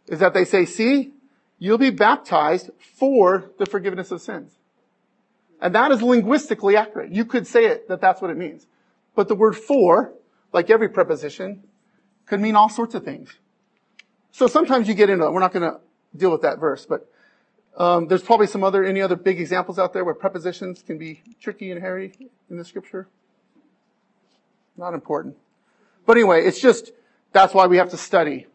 is 0.08 0.18
that 0.18 0.34
they 0.34 0.44
say, 0.44 0.64
see, 0.64 1.12
you'll 1.58 1.78
be 1.78 1.90
baptized 1.90 2.70
for 2.78 3.50
the 3.58 3.66
forgiveness 3.66 4.10
of 4.10 4.20
sins. 4.20 4.52
And 5.60 5.74
that 5.74 5.92
is 5.92 6.02
linguistically 6.02 6.76
accurate. 6.76 7.12
You 7.12 7.24
could 7.24 7.46
say 7.46 7.66
it 7.66 7.88
that 7.88 8.00
that's 8.00 8.20
what 8.20 8.30
it 8.30 8.36
means. 8.36 8.66
But 9.14 9.28
the 9.28 9.34
word 9.34 9.56
for, 9.56 10.12
like 10.52 10.70
every 10.70 10.88
preposition, 10.88 11.62
could 12.26 12.40
mean 12.40 12.56
all 12.56 12.68
sorts 12.68 12.94
of 12.94 13.04
things. 13.04 13.38
So 14.32 14.46
sometimes 14.46 14.88
you 14.88 14.94
get 14.94 15.10
into 15.10 15.26
it. 15.26 15.32
We're 15.32 15.40
not 15.40 15.52
going 15.52 15.70
to 15.70 15.80
deal 16.16 16.30
with 16.30 16.42
that 16.42 16.58
verse, 16.58 16.86
but 16.86 17.08
um, 17.76 18.08
there's 18.08 18.22
probably 18.22 18.46
some 18.46 18.64
other 18.64 18.84
any 18.84 19.00
other 19.00 19.16
big 19.16 19.40
examples 19.40 19.78
out 19.78 19.92
there 19.92 20.04
where 20.04 20.14
prepositions 20.14 20.82
can 20.82 20.98
be 20.98 21.22
tricky 21.40 21.70
and 21.70 21.80
hairy 21.80 22.12
in 22.50 22.56
the 22.56 22.64
scripture. 22.64 23.08
Not 24.76 24.94
important. 24.94 25.36
But 26.06 26.16
anyway, 26.16 26.44
it's 26.44 26.60
just 26.60 26.92
that's 27.32 27.54
why 27.54 27.66
we 27.66 27.76
have 27.78 27.90
to 27.90 27.96
study, 27.96 28.46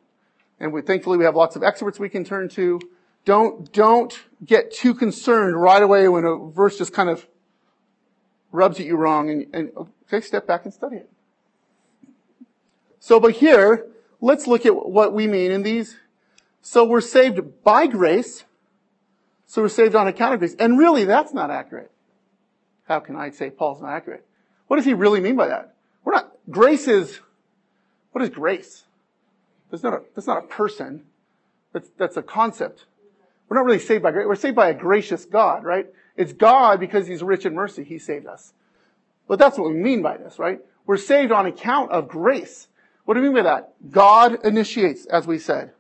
and 0.60 0.74
we 0.74 0.82
thankfully 0.82 1.18
we 1.18 1.26
have 1.26 1.36
lots 1.36 1.56
of 1.56 1.64
experts 1.64 2.00
we 2.00 2.10
can 2.10 2.24
turn 2.24 2.50
to. 2.50 2.80
Don't 3.26 3.72
don't 3.72 4.18
get 4.46 4.72
too 4.72 4.94
concerned 4.94 5.60
right 5.60 5.82
away 5.82 6.08
when 6.08 6.24
a 6.26 6.38
verse 6.38 6.78
just 6.78 6.94
kind 6.94 7.10
of 7.10 7.28
rubs 8.52 8.80
at 8.80 8.86
you 8.86 8.96
wrong, 8.96 9.30
and, 9.30 9.48
and 9.54 9.72
okay, 10.08 10.22
step 10.22 10.48
back 10.48 10.66
and 10.66 10.74
study 10.74 10.98
it. 10.98 11.10
So, 13.00 13.20
but 13.20 13.34
here, 13.34 13.88
let's 14.20 14.48
look 14.48 14.66
at 14.66 14.76
what 14.76 15.14
we 15.14 15.28
mean 15.28 15.52
in 15.52 15.64
these. 15.64 15.98
So 16.62 16.84
we're 16.84 17.02
saved 17.02 17.64
by 17.64 17.88
grace. 17.88 18.44
So 19.46 19.62
we're 19.62 19.70
saved 19.70 19.96
on 19.96 20.08
account 20.08 20.34
of 20.34 20.40
grace. 20.40 20.56
And 20.60 20.78
really, 20.78 21.06
that's 21.06 21.34
not 21.34 21.50
accurate. 21.50 21.92
How 22.86 23.00
can 23.00 23.16
I 23.16 23.30
say 23.30 23.50
Paul's 23.50 23.82
not 23.82 23.92
accurate? 23.92 24.26
What 24.68 24.76
does 24.76 24.86
he 24.86 24.94
really 24.94 25.22
mean 25.22 25.38
by 25.38 25.48
that? 25.48 25.76
We're 26.04 26.14
not, 26.14 26.34
grace 26.50 26.88
is, 26.88 27.20
what 28.12 28.22
is 28.22 28.30
grace? 28.30 28.84
That's 29.72 29.84
not 29.84 29.94
a, 29.94 30.02
that's 30.16 30.28
not 30.28 30.44
a 30.44 30.48
person. 30.48 31.04
That's, 31.74 31.90
that's 31.98 32.18
a 32.18 32.24
concept. 32.24 32.86
We're 33.48 33.58
not 33.58 33.66
really 33.66 33.80
saved 33.80 34.04
by 34.04 34.12
grace. 34.12 34.26
We're 34.28 34.36
saved 34.36 34.56
by 34.56 34.70
a 34.70 34.74
gracious 34.74 35.26
God, 35.26 35.64
right? 35.64 35.88
It's 36.16 36.34
God 36.34 36.80
because 36.80 37.08
he's 37.08 37.24
rich 37.24 37.46
in 37.46 37.54
mercy. 37.54 37.84
He 37.84 38.00
saved 38.00 38.28
us. 38.28 38.54
But 39.28 39.40
that's 39.40 39.58
what 39.58 39.70
we 39.70 39.76
mean 39.76 40.02
by 40.02 40.18
this, 40.18 40.40
right? 40.40 40.60
We're 40.86 40.98
saved 40.98 41.32
on 41.32 41.46
account 41.46 41.92
of 41.92 42.08
grace. 42.08 42.68
What 43.06 43.14
do 43.14 43.22
we 43.22 43.28
mean 43.28 43.38
by 43.38 43.44
that? 43.44 43.74
God 43.92 44.44
initiates, 44.46 45.06
as 45.06 45.28
we 45.28 45.38
said. 45.38 45.72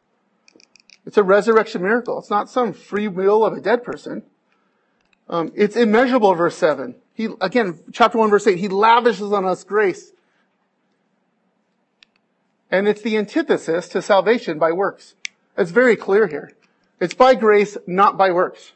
It's 1.05 1.17
a 1.17 1.23
resurrection 1.23 1.81
miracle. 1.81 2.19
It's 2.19 2.29
not 2.29 2.49
some 2.49 2.73
free 2.73 3.07
will 3.07 3.45
of 3.45 3.53
a 3.53 3.61
dead 3.61 3.83
person. 3.83 4.23
Um, 5.29 5.51
it's 5.55 5.75
immeasurable, 5.75 6.33
verse 6.35 6.57
7. 6.57 6.95
He, 7.13 7.29
again, 7.41 7.79
chapter 7.91 8.17
1, 8.17 8.29
verse 8.29 8.47
8, 8.47 8.57
he 8.57 8.67
lavishes 8.67 9.31
on 9.31 9.45
us 9.45 9.63
grace. 9.63 10.11
And 12.70 12.88
it's 12.88 13.01
the 13.01 13.18
antithesis 13.18 13.88
to 13.89 14.01
salvation 14.01 14.59
by 14.59 14.72
works. 14.72 15.15
It's 15.57 15.72
very 15.72 15.95
clear 15.95 16.28
here. 16.28 16.51
It's 16.99 17.13
by 17.13 17.36
grace, 17.36 17.78
not 17.88 18.18
by 18.18 18.32
works. 18.32 18.74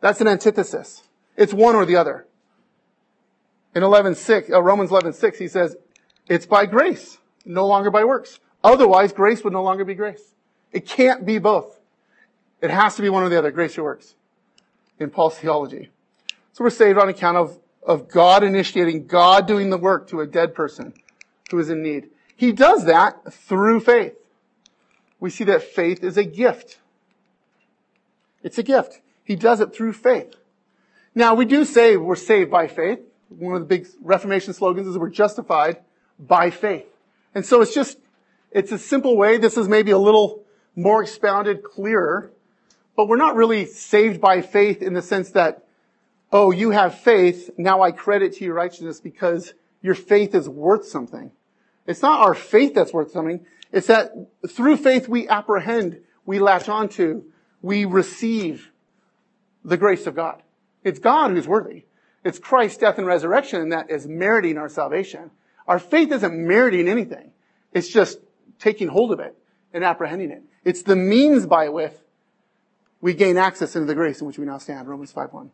That's 0.00 0.20
an 0.20 0.28
antithesis. 0.28 1.02
It's 1.36 1.52
one 1.52 1.74
or 1.74 1.84
the 1.84 1.96
other. 1.96 2.26
In 3.74 3.82
11.6, 3.82 4.50
uh, 4.50 4.62
Romans 4.62 4.90
11.6, 4.90 5.36
he 5.36 5.48
says, 5.48 5.76
it's 6.28 6.46
by 6.46 6.66
grace 6.66 7.18
no 7.44 7.66
longer 7.66 7.90
by 7.90 8.04
works. 8.04 8.40
Otherwise, 8.64 9.12
grace 9.12 9.44
would 9.44 9.52
no 9.52 9.62
longer 9.62 9.84
be 9.84 9.94
grace. 9.94 10.34
It 10.72 10.86
can't 10.86 11.24
be 11.24 11.38
both. 11.38 11.78
It 12.60 12.70
has 12.70 12.96
to 12.96 13.02
be 13.02 13.08
one 13.08 13.22
or 13.22 13.28
the 13.28 13.38
other, 13.38 13.50
grace 13.50 13.78
or 13.78 13.84
works, 13.84 14.14
in 14.98 15.10
Paul's 15.10 15.38
theology. 15.38 15.90
So 16.52 16.64
we're 16.64 16.70
saved 16.70 16.98
on 16.98 17.08
account 17.08 17.36
of, 17.36 17.58
of 17.82 18.08
God 18.08 18.42
initiating, 18.42 19.06
God 19.06 19.46
doing 19.46 19.70
the 19.70 19.78
work 19.78 20.08
to 20.08 20.20
a 20.20 20.26
dead 20.26 20.54
person 20.54 20.94
who 21.50 21.58
is 21.58 21.70
in 21.70 21.82
need. 21.82 22.08
He 22.36 22.52
does 22.52 22.84
that 22.84 23.32
through 23.32 23.80
faith. 23.80 24.14
We 25.18 25.30
see 25.30 25.44
that 25.44 25.62
faith 25.62 26.04
is 26.04 26.16
a 26.16 26.24
gift. 26.24 26.78
It's 28.42 28.58
a 28.58 28.62
gift. 28.62 29.00
He 29.24 29.34
does 29.34 29.60
it 29.60 29.74
through 29.74 29.94
faith. 29.94 30.36
Now, 31.14 31.34
we 31.34 31.46
do 31.46 31.64
say 31.64 31.96
we're 31.96 32.14
saved 32.14 32.50
by 32.50 32.68
faith. 32.68 33.00
One 33.30 33.54
of 33.56 33.60
the 33.62 33.66
big 33.66 33.88
Reformation 34.02 34.52
slogans 34.52 34.86
is 34.86 34.98
we're 34.98 35.08
justified 35.08 35.78
by 36.18 36.50
faith. 36.50 36.86
And 37.34 37.44
so 37.44 37.62
it's 37.62 37.74
just, 37.74 37.98
it's 38.50 38.70
a 38.70 38.78
simple 38.78 39.16
way. 39.16 39.38
This 39.38 39.56
is 39.56 39.66
maybe 39.66 39.90
a 39.90 39.98
little 39.98 40.44
more 40.76 41.02
expounded, 41.02 41.64
clearer, 41.64 42.30
but 42.96 43.08
we're 43.08 43.16
not 43.16 43.34
really 43.34 43.64
saved 43.64 44.20
by 44.20 44.42
faith 44.42 44.82
in 44.82 44.92
the 44.92 45.02
sense 45.02 45.30
that, 45.30 45.64
oh, 46.30 46.50
you 46.50 46.70
have 46.70 46.98
faith, 46.98 47.50
now 47.56 47.80
I 47.80 47.92
credit 47.92 48.34
to 48.34 48.44
your 48.44 48.54
righteousness 48.54 49.00
because 49.00 49.54
your 49.80 49.94
faith 49.94 50.34
is 50.34 50.48
worth 50.48 50.86
something. 50.86 51.32
It's 51.86 52.02
not 52.02 52.20
our 52.20 52.34
faith 52.34 52.74
that's 52.74 52.92
worth 52.92 53.12
something. 53.12 53.44
It's 53.72 53.86
that 53.88 54.12
through 54.48 54.76
faith 54.78 55.08
we 55.08 55.28
apprehend, 55.28 56.00
we 56.24 56.38
latch 56.38 56.68
onto, 56.68 57.24
we 57.62 57.84
receive 57.84 58.70
the 59.64 59.76
grace 59.76 60.06
of 60.06 60.14
God. 60.14 60.42
It's 60.84 60.98
God 60.98 61.32
who's 61.32 61.48
worthy. 61.48 61.84
It's 62.24 62.38
Christ's 62.38 62.78
death 62.78 62.98
and 62.98 63.06
resurrection 63.06 63.68
that 63.70 63.90
is 63.90 64.06
meriting 64.06 64.58
our 64.58 64.68
salvation. 64.68 65.30
Our 65.68 65.78
faith 65.78 66.12
isn't 66.12 66.34
meriting 66.34 66.88
anything. 66.88 67.32
It's 67.72 67.88
just 67.88 68.18
taking 68.58 68.88
hold 68.88 69.12
of 69.12 69.20
it 69.20 69.36
and 69.72 69.84
apprehending 69.84 70.30
it. 70.30 70.42
It's 70.64 70.82
the 70.82 70.96
means 70.96 71.46
by 71.46 71.68
which 71.68 71.92
we 73.00 73.14
gain 73.14 73.36
access 73.36 73.76
into 73.76 73.86
the 73.86 73.94
grace 73.94 74.20
in 74.20 74.26
which 74.26 74.38
we 74.38 74.46
now 74.46 74.58
stand. 74.58 74.88
Romans 74.88 75.12
5.1. 75.12 75.50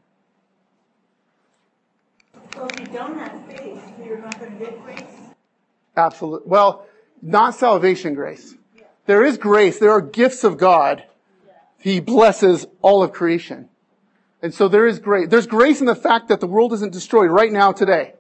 So 2.55 2.67
if 2.67 2.81
you 2.81 2.87
don't 2.87 3.19
have 3.19 3.47
faith, 3.47 3.83
you're 4.05 4.19
not 4.19 4.39
going 4.39 4.59
to 4.59 4.65
get 4.65 4.83
grace? 4.85 5.22
Absolutely. 5.97 6.49
Well, 6.49 6.87
not 7.21 7.55
salvation 7.55 8.15
grace. 8.15 8.55
There 9.07 9.25
is 9.25 9.37
grace. 9.37 9.79
There 9.79 9.91
are 9.91 10.01
gifts 10.01 10.45
of 10.45 10.59
God. 10.59 11.05
He 11.79 12.01
blesses 12.01 12.67
all 12.81 13.03
of 13.03 13.13
creation. 13.13 13.69
And 14.41 14.55
so 14.55 14.69
there 14.69 14.87
is 14.87 14.99
grace. 14.99 15.29
There's 15.29 15.47
grace 15.47 15.81
in 15.81 15.87
the 15.87 15.95
fact 15.95 16.29
that 16.29 16.41
the 16.41 16.47
world 16.47 16.73
isn't 16.73 16.93
destroyed 16.93 17.31
right 17.31 17.53
now 17.53 17.73
today. 17.73 18.15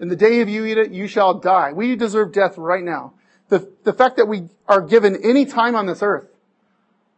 In 0.00 0.08
the 0.08 0.16
day 0.16 0.40
of 0.40 0.48
you 0.48 0.64
eat 0.64 0.78
it, 0.78 0.90
you 0.90 1.06
shall 1.06 1.34
die. 1.34 1.72
We 1.72 1.96
deserve 1.96 2.32
death 2.32 2.58
right 2.58 2.82
now. 2.82 3.14
The, 3.48 3.70
the 3.84 3.92
fact 3.92 4.16
that 4.16 4.26
we 4.26 4.48
are 4.66 4.80
given 4.80 5.16
any 5.22 5.44
time 5.44 5.76
on 5.76 5.86
this 5.86 6.02
earth 6.02 6.28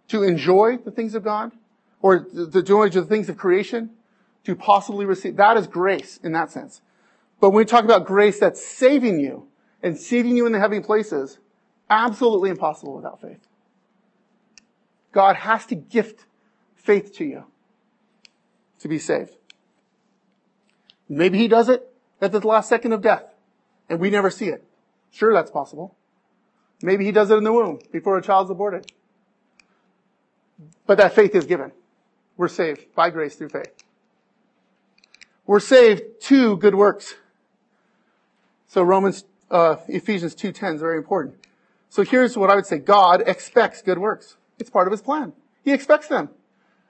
to 0.09 0.22
enjoy 0.22 0.79
the 0.79 0.91
things 0.91 1.14
of 1.14 1.24
God, 1.24 1.53
or 2.01 2.27
the 2.33 2.62
joy 2.62 2.87
of 2.87 2.93
the 2.93 3.05
things 3.05 3.29
of 3.29 3.37
creation, 3.37 3.91
to 4.45 4.55
possibly 4.55 5.05
receive, 5.05 5.37
that 5.37 5.57
is 5.57 5.66
grace 5.66 6.20
in 6.22 6.33
that 6.33 6.51
sense. 6.51 6.81
But 7.41 7.51
when 7.51 7.59
we 7.59 7.64
talk 7.64 7.85
about 7.85 8.07
grace 8.07 8.39
that's 8.39 8.64
saving 8.64 9.18
you 9.18 9.49
and 9.87 9.97
seating 9.97 10.37
you 10.37 10.47
in 10.47 10.53
the 10.53 10.59
heavenly 10.59 10.82
places, 10.82 11.39
absolutely 11.89 12.51
impossible 12.51 12.97
without 12.97 13.20
faith. 13.20 13.39
God 15.12 15.37
has 15.37 15.64
to 15.66 15.76
gift 15.76 16.24
faith 16.74 17.14
to 17.18 17.24
you 17.24 17.45
to 18.80 18.89
be 18.89 18.99
saved. 18.99 19.37
Maybe 21.09 21.39
he 21.39 21.47
does 21.47 21.68
it 21.68 21.89
at 22.20 22.32
the 22.32 22.45
last 22.45 22.68
second 22.68 22.95
of 22.95 23.01
death, 23.01 23.22
and 23.89 24.01
we 24.01 24.11
never 24.11 24.28
see 24.28 24.49
it. 24.49 24.64
Sure, 25.12 25.32
that's 25.32 25.53
possible. 25.53 25.95
Maybe 26.82 27.05
he 27.05 27.12
does 27.12 27.30
it 27.30 27.37
in 27.37 27.45
the 27.45 27.53
womb 27.53 27.78
before 27.93 28.18
a 28.18 28.22
child's 28.22 28.51
aborted. 28.51 28.91
But 30.84 30.99
that 30.99 31.14
faith 31.14 31.32
is 31.37 31.47
given. 31.47 31.70
We're 32.37 32.49
saved 32.49 32.93
by 32.97 33.11
grace 33.11 33.37
through 33.37 33.51
faith. 33.51 33.72
We're 35.47 35.61
saved 35.61 36.03
to 36.22 36.57
good 36.57 36.74
works. 36.74 37.14
So 38.66 38.82
Romans, 38.82 39.24
uh, 39.51 39.77
Ephesians 39.89 40.35
2.10 40.35 40.77
is 40.77 40.81
very 40.81 40.99
important. 40.99 41.37
So 41.89 42.03
here's 42.03 42.37
what 42.37 42.51
I 42.51 42.57
would 42.57 42.67
say. 42.67 42.79
God 42.79 43.23
expects 43.27 43.83
good 43.83 43.99
works. 43.99 44.37
It's 44.59 44.71
part 44.71 44.87
of 44.87 44.93
his 44.93 45.03
plan. 45.03 45.33
He 45.65 45.73
expects 45.73 46.09
them. 46.09 46.31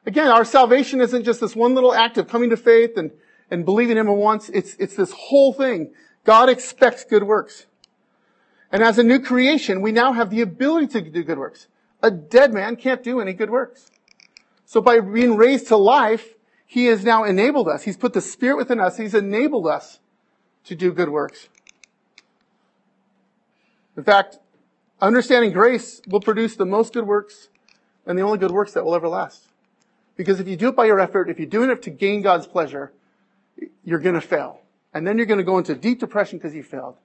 Again, 0.04 0.28
our 0.28 0.44
salvation 0.44 1.00
isn't 1.00 1.24
just 1.24 1.40
this 1.40 1.56
one 1.56 1.74
little 1.74 1.92
act 1.92 2.16
of 2.18 2.28
coming 2.28 2.50
to 2.50 2.56
faith 2.56 2.96
and 2.96 3.10
and 3.50 3.64
believing 3.64 3.96
Him 3.96 4.08
at 4.08 4.16
once. 4.16 4.48
It's, 4.50 4.74
it's 4.78 4.96
this 4.96 5.12
whole 5.12 5.52
thing. 5.52 5.92
God 6.24 6.48
expects 6.48 7.04
good 7.04 7.22
works. 7.22 7.66
And 8.72 8.82
as 8.82 8.98
a 8.98 9.02
new 9.02 9.20
creation, 9.20 9.80
we 9.80 9.92
now 9.92 10.12
have 10.12 10.30
the 10.30 10.40
ability 10.40 10.88
to 10.88 11.00
do 11.00 11.22
good 11.22 11.38
works. 11.38 11.68
A 12.02 12.10
dead 12.10 12.52
man 12.52 12.76
can't 12.76 13.02
do 13.02 13.20
any 13.20 13.32
good 13.32 13.50
works. 13.50 13.90
So 14.64 14.80
by 14.80 15.00
being 15.00 15.36
raised 15.36 15.68
to 15.68 15.76
life, 15.76 16.34
he 16.66 16.86
has 16.86 17.04
now 17.04 17.22
enabled 17.22 17.68
us. 17.68 17.84
He's 17.84 17.96
put 17.96 18.12
the 18.12 18.20
Spirit 18.20 18.56
within 18.56 18.80
us. 18.80 18.96
He's 18.96 19.14
enabled 19.14 19.68
us 19.68 20.00
to 20.64 20.74
do 20.74 20.92
good 20.92 21.08
works. 21.08 21.48
In 23.96 24.04
fact, 24.04 24.38
understanding 25.00 25.52
grace 25.52 26.00
will 26.06 26.20
produce 26.20 26.56
the 26.56 26.66
most 26.66 26.92
good 26.92 27.06
works 27.06 27.48
and 28.06 28.18
the 28.18 28.22
only 28.22 28.38
good 28.38 28.50
works 28.50 28.72
that 28.72 28.84
will 28.84 28.94
ever 28.94 29.08
last. 29.08 29.48
Because 30.16 30.40
if 30.40 30.48
you 30.48 30.56
do 30.56 30.68
it 30.68 30.76
by 30.76 30.86
your 30.86 31.00
effort, 31.00 31.28
if 31.28 31.38
you're 31.38 31.46
doing 31.46 31.70
it 31.70 31.82
to 31.82 31.90
gain 31.90 32.22
God's 32.22 32.46
pleasure, 32.46 32.92
you're 33.84 33.98
going 33.98 34.14
to 34.14 34.20
fail. 34.20 34.60
And 34.94 35.06
then 35.06 35.18
you're 35.18 35.26
going 35.26 35.38
to 35.38 35.44
go 35.44 35.58
into 35.58 35.74
deep 35.74 36.00
depression 36.00 36.38
because 36.38 36.54
you 36.54 36.62
failed. 36.62 36.96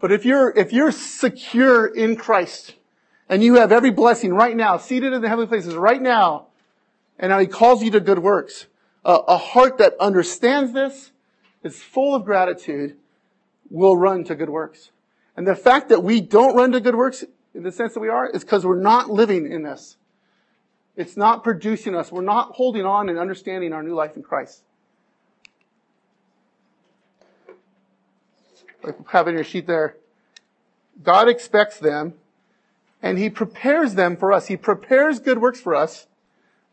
But 0.00 0.12
if 0.12 0.24
you're, 0.24 0.50
if 0.50 0.72
you're 0.72 0.92
secure 0.92 1.86
in 1.86 2.16
Christ 2.16 2.74
and 3.28 3.42
you 3.42 3.54
have 3.56 3.72
every 3.72 3.90
blessing 3.90 4.32
right 4.34 4.56
now, 4.56 4.76
seated 4.76 5.12
in 5.12 5.22
the 5.22 5.28
heavenly 5.28 5.48
places 5.48 5.74
right 5.74 6.00
now, 6.00 6.46
and 7.18 7.30
now 7.30 7.38
he 7.38 7.46
calls 7.46 7.82
you 7.82 7.90
to 7.92 8.00
good 8.00 8.18
works, 8.18 8.66
uh, 9.04 9.22
a 9.28 9.36
heart 9.36 9.78
that 9.78 9.94
understands 10.00 10.72
this, 10.72 11.12
is 11.62 11.82
full 11.82 12.14
of 12.14 12.24
gratitude, 12.24 12.96
will 13.70 13.96
run 13.96 14.24
to 14.24 14.34
good 14.34 14.48
works. 14.48 14.90
And 15.40 15.46
the 15.46 15.56
fact 15.56 15.88
that 15.88 16.02
we 16.02 16.20
don't 16.20 16.54
run 16.54 16.72
to 16.72 16.80
good 16.80 16.94
works 16.94 17.24
in 17.54 17.62
the 17.62 17.72
sense 17.72 17.94
that 17.94 18.00
we 18.00 18.10
are 18.10 18.28
is 18.28 18.44
because 18.44 18.66
we're 18.66 18.78
not 18.78 19.08
living 19.08 19.50
in 19.50 19.62
this. 19.62 19.96
It's 20.96 21.16
not 21.16 21.42
producing 21.42 21.94
us. 21.94 22.12
We're 22.12 22.20
not 22.20 22.56
holding 22.56 22.84
on 22.84 23.08
and 23.08 23.18
understanding 23.18 23.72
our 23.72 23.82
new 23.82 23.94
life 23.94 24.16
in 24.16 24.22
Christ. 24.22 24.64
Like 28.82 28.96
have 29.08 29.28
in 29.28 29.34
your 29.34 29.44
sheet 29.44 29.66
there. 29.66 29.96
God 31.02 31.26
expects 31.26 31.78
them 31.78 32.12
and 33.00 33.16
he 33.16 33.30
prepares 33.30 33.94
them 33.94 34.18
for 34.18 34.34
us. 34.34 34.48
He 34.48 34.58
prepares 34.58 35.20
good 35.20 35.40
works 35.40 35.58
for 35.58 35.74
us 35.74 36.06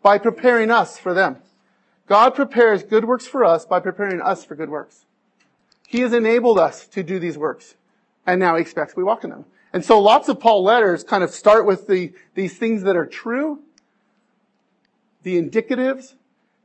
by 0.04 0.18
preparing 0.18 0.72
us 0.72 0.98
for 0.98 1.14
them. 1.14 1.38
God 2.06 2.36
prepares 2.36 2.84
good 2.84 3.06
works 3.06 3.28
for 3.28 3.46
us 3.46 3.66
by 3.66 3.80
preparing 3.80 4.20
us 4.20 4.44
for 4.44 4.56
good 4.56 4.70
works. 4.70 5.06
He 5.88 6.02
has 6.02 6.12
enabled 6.12 6.60
us 6.60 6.86
to 6.88 7.02
do 7.02 7.18
these 7.18 7.38
works 7.38 7.76
and 8.28 8.40
now 8.40 8.56
he 8.56 8.62
expects 8.62 8.96
we 8.96 9.04
walk 9.04 9.24
in 9.24 9.32
them. 9.32 9.46
And 9.74 9.84
so 9.84 10.00
lots 10.00 10.30
of 10.30 10.40
Paul 10.40 10.64
letters 10.64 11.04
kind 11.04 11.24
of 11.24 11.32
start 11.32 11.66
with 11.66 11.88
the, 11.88 12.14
these 12.36 12.58
things 12.58 12.84
that 12.84 12.96
are 12.96 13.06
true, 13.06 13.60
the 15.24 15.42
indicatives, 15.42 16.14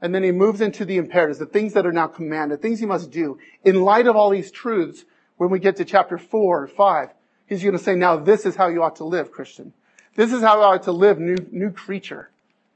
and 0.01 0.15
then 0.15 0.25
he 0.25 0.33
moves 0.33 0.61
into 0.61 0.85
the 0.85 0.97
imperatives, 0.97 1.39
the 1.39 1.47
things 1.47 1.73
that 1.75 1.87
are 1.87 1.93
now 1.93 2.09
commanded, 2.09 2.61
things 2.61 2.81
you 2.81 2.89
must 2.89 3.11
do. 3.11 3.39
In 3.65 3.83
light 3.83 4.09
of 4.09 4.17
all 4.17 4.31
these 4.31 4.51
truths, 4.51 5.05
when 5.37 5.51
we 5.51 5.61
get 5.61 5.77
to 5.77 5.85
chapter 5.85 6.19
four 6.19 6.63
or 6.63 6.67
five, 6.67 7.11
he's 7.47 7.63
going 7.63 7.77
to 7.77 7.83
say, 7.83 7.95
now 7.95 8.17
this 8.17 8.45
is 8.45 8.57
how 8.57 8.67
you 8.67 8.83
ought 8.83 8.97
to 8.97 9.05
live, 9.05 9.31
Christian. 9.31 9.73
This 10.17 10.33
is 10.33 10.43
how 10.43 10.57
you 10.57 10.63
ought 10.63 10.83
to 10.85 10.93
live, 10.93 11.19
new, 11.19 11.37
new 11.51 11.71
creature 11.71 12.31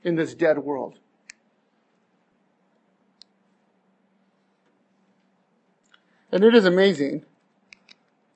in 0.04 0.14
this 0.14 0.34
dead 0.34 0.58
world. 0.58 0.98
And 6.30 6.44
it 6.44 6.54
is 6.54 6.64
amazing 6.64 7.24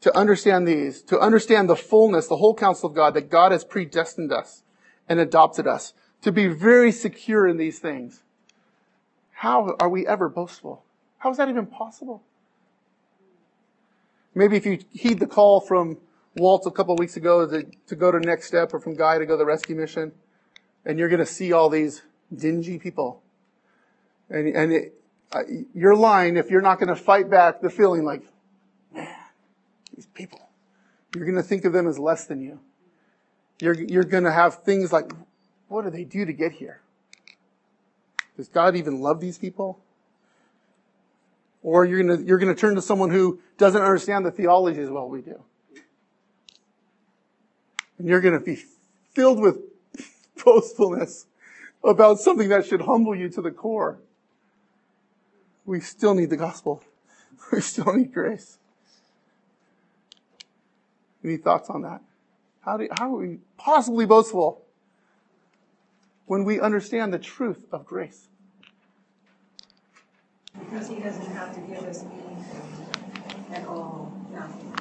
to 0.00 0.16
understand 0.16 0.66
these, 0.66 1.02
to 1.02 1.18
understand 1.18 1.68
the 1.68 1.76
fullness, 1.76 2.26
the 2.26 2.36
whole 2.36 2.54
counsel 2.54 2.88
of 2.88 2.94
God, 2.94 3.14
that 3.14 3.30
God 3.30 3.52
has 3.52 3.64
predestined 3.64 4.32
us 4.32 4.62
and 5.08 5.20
adopted 5.20 5.66
us 5.66 5.92
to 6.22 6.32
be 6.32 6.46
very 6.46 6.92
secure 6.92 7.46
in 7.46 7.56
these 7.56 7.78
things. 7.78 8.22
How 9.32 9.76
are 9.80 9.88
we 9.88 10.06
ever 10.06 10.28
boastful? 10.28 10.84
How 11.18 11.30
is 11.30 11.36
that 11.36 11.48
even 11.48 11.66
possible? 11.66 12.22
Maybe 14.34 14.56
if 14.56 14.64
you 14.64 14.78
heed 14.92 15.18
the 15.18 15.26
call 15.26 15.60
from 15.60 15.98
Walt 16.36 16.66
a 16.66 16.70
couple 16.70 16.94
of 16.94 16.98
weeks 16.98 17.16
ago 17.16 17.46
to, 17.46 17.66
to 17.86 17.96
go 17.96 18.12
to 18.12 18.20
Next 18.20 18.46
Step 18.46 18.72
or 18.72 18.80
from 18.80 18.94
Guy 18.94 19.18
to 19.18 19.26
go 19.26 19.34
to 19.34 19.38
the 19.38 19.44
rescue 19.44 19.76
mission, 19.76 20.12
and 20.84 20.98
you're 20.98 21.08
going 21.08 21.20
to 21.20 21.26
see 21.26 21.52
all 21.52 21.68
these 21.68 22.02
dingy 22.34 22.78
people. 22.78 23.22
And, 24.28 24.54
and 24.54 24.72
it, 24.72 24.94
uh, 25.32 25.40
you're 25.74 25.96
lying 25.96 26.36
if 26.36 26.50
you're 26.50 26.62
not 26.62 26.78
going 26.78 26.88
to 26.88 26.96
fight 26.96 27.28
back 27.28 27.60
the 27.60 27.70
feeling 27.70 28.04
like, 28.04 28.22
these 30.00 30.06
people. 30.14 30.40
You're 31.14 31.26
going 31.26 31.36
to 31.36 31.42
think 31.42 31.66
of 31.66 31.74
them 31.74 31.86
as 31.86 31.98
less 31.98 32.24
than 32.24 32.40
you. 32.40 32.58
You're, 33.60 33.74
you're 33.74 34.04
going 34.04 34.24
to 34.24 34.32
have 34.32 34.62
things 34.62 34.94
like, 34.94 35.12
what 35.68 35.84
do 35.84 35.90
they 35.90 36.04
do 36.04 36.24
to 36.24 36.32
get 36.32 36.52
here? 36.52 36.80
Does 38.38 38.48
God 38.48 38.76
even 38.76 39.02
love 39.02 39.20
these 39.20 39.36
people? 39.36 39.78
Or 41.62 41.84
you're 41.84 42.02
going 42.02 42.18
to, 42.18 42.24
you're 42.24 42.38
going 42.38 42.54
to 42.54 42.58
turn 42.58 42.76
to 42.76 42.82
someone 42.82 43.10
who 43.10 43.40
doesn't 43.58 43.82
understand 43.82 44.24
the 44.24 44.30
theology 44.30 44.80
as 44.80 44.88
well 44.88 45.06
we 45.06 45.20
do. 45.20 45.42
And 47.98 48.08
you're 48.08 48.22
going 48.22 48.38
to 48.38 48.44
be 48.44 48.56
filled 49.10 49.38
with 49.38 49.58
boastfulness 50.42 51.26
about 51.84 52.20
something 52.20 52.48
that 52.48 52.64
should 52.64 52.82
humble 52.82 53.14
you 53.14 53.28
to 53.28 53.42
the 53.42 53.50
core. 53.50 53.98
We 55.66 55.80
still 55.80 56.14
need 56.14 56.30
the 56.30 56.38
gospel. 56.38 56.82
We 57.52 57.60
still 57.62 57.92
need 57.94 58.12
grace. 58.12 58.58
Any 61.22 61.36
thoughts 61.36 61.68
on 61.68 61.82
that? 61.82 62.00
How, 62.62 62.76
do, 62.76 62.88
how 62.98 63.14
are 63.14 63.18
we 63.18 63.38
possibly 63.56 64.06
boastful 64.06 64.62
when 66.26 66.44
we 66.44 66.60
understand 66.60 67.12
the 67.12 67.18
truth 67.18 67.66
of 67.72 67.84
grace? 67.84 68.28
Because 70.58 70.88
he 70.88 70.96
doesn't 71.00 71.26
have 71.32 71.54
to 71.54 71.60
give 71.60 71.84
us 71.84 72.04
anything 72.04 72.44
at 73.52 73.66
all, 73.66 74.12
nothing. 74.32 74.72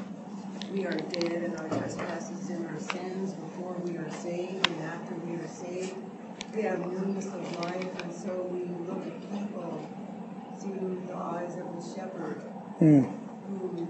We 0.74 0.86
are 0.86 0.92
dead 0.92 1.44
in 1.44 1.56
our 1.56 1.68
trespasses 1.68 2.50
and 2.50 2.66
our 2.68 2.80
sins 2.80 3.34
before 3.34 3.74
we 3.84 3.98
are 3.98 4.12
saved 4.12 4.68
and 4.68 4.82
after 4.84 5.16
we 5.16 5.36
are 5.36 5.48
saved. 5.48 5.96
We 6.56 6.62
have 6.64 6.80
newness 6.80 7.28
of 7.28 7.60
life, 7.66 8.02
and 8.04 8.14
so 8.14 8.42
we 8.52 8.66
look 8.88 9.06
at 9.06 9.22
people 9.32 9.88
through 10.60 11.02
the 11.08 11.16
eyes 11.16 11.56
of 11.58 11.76
the 11.76 11.96
shepherd 11.96 12.42
Mm. 12.82 13.10
who 13.50 13.88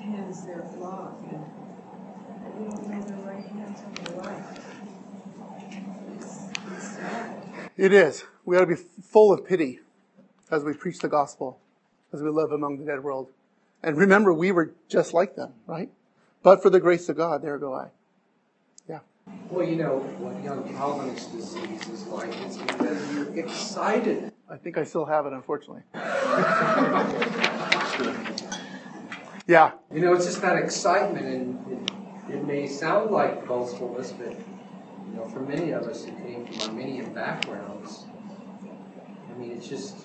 tends 0.00 0.44
their 0.46 0.62
flock, 0.76 1.18
and 1.30 1.44
we 2.58 2.70
don't 2.70 2.88
know 2.88 3.02
the 3.02 3.14
right 3.22 3.44
hands 3.46 3.80
from 3.80 3.94
the 4.04 4.22
left. 4.22 4.60
It's, 6.16 6.48
it's 6.74 6.88
sad. 6.88 7.36
It 7.76 7.92
is. 7.92 8.24
We 8.44 8.56
ought 8.56 8.60
to 8.60 8.66
be 8.66 8.76
full 8.76 9.32
of 9.32 9.46
pity 9.46 9.80
as 10.50 10.64
we 10.64 10.72
preach 10.72 10.98
the 10.98 11.08
gospel, 11.08 11.58
as 12.12 12.22
we 12.22 12.30
live 12.30 12.52
among 12.52 12.78
the 12.78 12.84
dead 12.84 13.02
world. 13.04 13.28
And 13.82 13.96
remember, 13.96 14.32
we 14.32 14.52
were 14.52 14.72
just 14.88 15.14
like 15.14 15.36
them, 15.36 15.52
right? 15.66 15.90
But 16.42 16.62
for 16.62 16.70
the 16.70 16.80
grace 16.80 17.08
of 17.08 17.16
God, 17.16 17.42
there 17.42 17.58
go 17.58 17.74
I. 17.74 17.88
Yeah. 18.88 19.00
Well, 19.50 19.66
you 19.66 19.76
know, 19.76 19.98
what 20.18 20.42
young 20.42 20.64
Calvinist 20.74 21.32
disease 21.32 21.88
is 21.88 22.06
like, 22.06 22.34
it's 22.42 22.56
because 22.56 23.14
you're 23.14 23.38
excited. 23.38 24.32
I 24.48 24.56
think 24.56 24.78
I 24.78 24.84
still 24.84 25.04
have 25.04 25.26
it, 25.26 25.32
unfortunately. 25.32 25.82
yeah. 29.50 29.72
You 29.92 30.00
know, 30.00 30.14
it's 30.14 30.26
just 30.26 30.40
that 30.42 30.56
excitement, 30.56 31.26
and 31.26 31.90
it, 32.30 32.34
it 32.36 32.46
may 32.46 32.68
sound 32.68 33.10
like 33.10 33.46
boastfulness, 33.48 34.12
but, 34.12 34.30
you 34.30 35.16
know, 35.16 35.24
for 35.24 35.40
many 35.40 35.72
of 35.72 35.82
us 35.82 36.04
who 36.04 36.12
came 36.12 36.46
from 36.46 36.70
Arminian 36.70 37.12
backgrounds, 37.12 38.04
I 39.28 39.36
mean, 39.36 39.50
it's 39.50 39.68
just, 39.68 39.96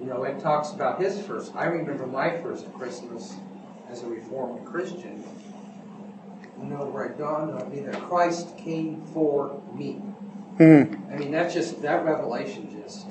you 0.00 0.06
know, 0.06 0.24
it 0.24 0.40
talks 0.40 0.72
about 0.72 1.00
his 1.00 1.24
first. 1.24 1.54
I 1.54 1.66
remember 1.66 2.06
my 2.08 2.36
first 2.42 2.72
Christmas 2.74 3.34
as 3.88 4.02
a 4.02 4.06
Reformed 4.06 4.66
Christian. 4.66 5.22
You 6.58 6.64
know, 6.70 6.86
where 6.86 7.04
it 7.04 7.18
dawned 7.18 7.50
on 7.52 7.70
me 7.70 7.80
that 7.80 8.00
Christ 8.02 8.56
came 8.58 9.04
for 9.12 9.62
me. 9.74 10.00
Mm. 10.58 11.12
I 11.12 11.16
mean, 11.16 11.30
that's 11.30 11.54
just 11.54 11.82
that 11.82 12.04
revelation 12.04 12.68
just. 12.82 13.06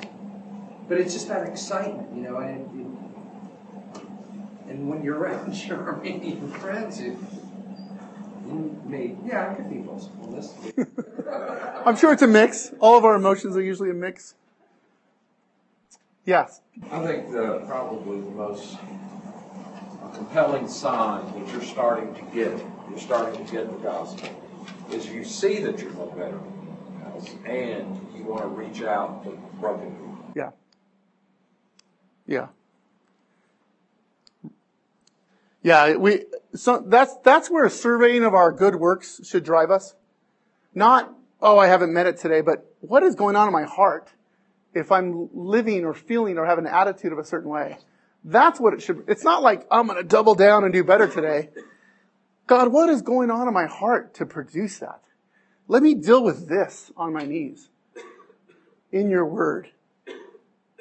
But 0.87 0.97
it's 0.97 1.13
just 1.13 1.27
that 1.29 1.47
excitement, 1.47 2.13
you 2.13 2.23
know, 2.23 2.37
and 2.37 2.49
it, 2.59 2.81
it, 2.81 2.87
and 4.73 4.89
when 4.89 5.03
you're 5.03 5.17
around 5.17 5.55
your 5.67 5.87
Arminian 5.87 6.47
friends, 6.49 6.99
it, 6.99 7.17
you 8.47 8.81
may 8.85 9.15
yeah, 9.25 9.53
it 9.53 9.57
could 9.57 9.69
be 9.69 9.77
boastfulness. 9.77 10.53
I'm 11.85 11.95
sure 11.95 12.11
it's 12.11 12.21
a 12.21 12.27
mix. 12.27 12.71
All 12.79 12.97
of 12.97 13.05
our 13.05 13.15
emotions 13.15 13.55
are 13.55 13.61
usually 13.61 13.89
a 13.89 13.93
mix. 13.93 14.35
Yes. 16.25 16.61
I 16.89 17.05
think 17.05 17.31
the, 17.31 17.63
probably 17.67 18.21
the 18.21 18.31
most 18.31 18.77
compelling 20.13 20.67
sign 20.67 21.25
that 21.33 21.51
you're 21.51 21.61
starting 21.61 22.13
to 22.15 22.21
get, 22.33 22.57
you're 22.89 22.99
starting 22.99 23.45
to 23.45 23.51
get 23.51 23.69
the 23.69 23.77
gospel, 23.83 24.29
is 24.91 25.07
you 25.07 25.25
see 25.25 25.59
that 25.63 25.79
you're 25.79 25.91
no 25.93 26.05
better 26.07 26.37
than 26.37 27.01
else, 27.05 27.29
and 27.45 28.07
you 28.15 28.23
want 28.23 28.43
to 28.43 28.47
reach 28.47 28.81
out 28.83 29.23
to 29.25 29.31
broken 29.59 29.91
people. 29.91 30.31
Yeah. 30.33 30.51
Yeah. 32.25 32.47
Yeah, 35.63 35.95
we 35.95 36.25
so 36.55 36.83
that's 36.85 37.15
that's 37.23 37.49
where 37.49 37.67
surveying 37.69 38.23
of 38.23 38.33
our 38.33 38.51
good 38.51 38.75
works 38.75 39.21
should 39.25 39.43
drive 39.43 39.71
us. 39.71 39.95
Not, 40.75 41.13
oh, 41.41 41.57
I 41.57 41.67
haven't 41.67 41.93
met 41.93 42.05
it 42.05 42.17
today, 42.17 42.41
but 42.41 42.65
what 42.81 43.03
is 43.03 43.15
going 43.15 43.35
on 43.35 43.47
in 43.47 43.53
my 43.53 43.63
heart 43.63 44.11
if 44.73 44.91
I'm 44.91 45.29
living 45.33 45.85
or 45.85 45.93
feeling 45.93 46.37
or 46.37 46.45
have 46.45 46.57
an 46.57 46.67
attitude 46.67 47.13
of 47.13 47.19
a 47.19 47.23
certain 47.23 47.49
way? 47.49 47.77
That's 48.23 48.59
what 48.59 48.73
it 48.73 48.81
should 48.81 49.05
It's 49.07 49.23
not 49.23 49.41
like 49.41 49.65
I'm 49.71 49.87
going 49.87 49.97
to 49.97 50.07
double 50.07 50.35
down 50.35 50.63
and 50.63 50.73
do 50.73 50.83
better 50.83 51.07
today. 51.07 51.49
God, 52.45 52.73
what 52.73 52.89
is 52.89 53.01
going 53.01 53.31
on 53.31 53.47
in 53.47 53.53
my 53.53 53.67
heart 53.67 54.15
to 54.15 54.25
produce 54.25 54.79
that? 54.79 55.01
Let 55.67 55.81
me 55.81 55.93
deal 55.93 56.23
with 56.23 56.49
this 56.49 56.91
on 56.97 57.13
my 57.13 57.23
knees. 57.23 57.69
in 58.91 59.09
your 59.09 59.25
word. 59.25 59.69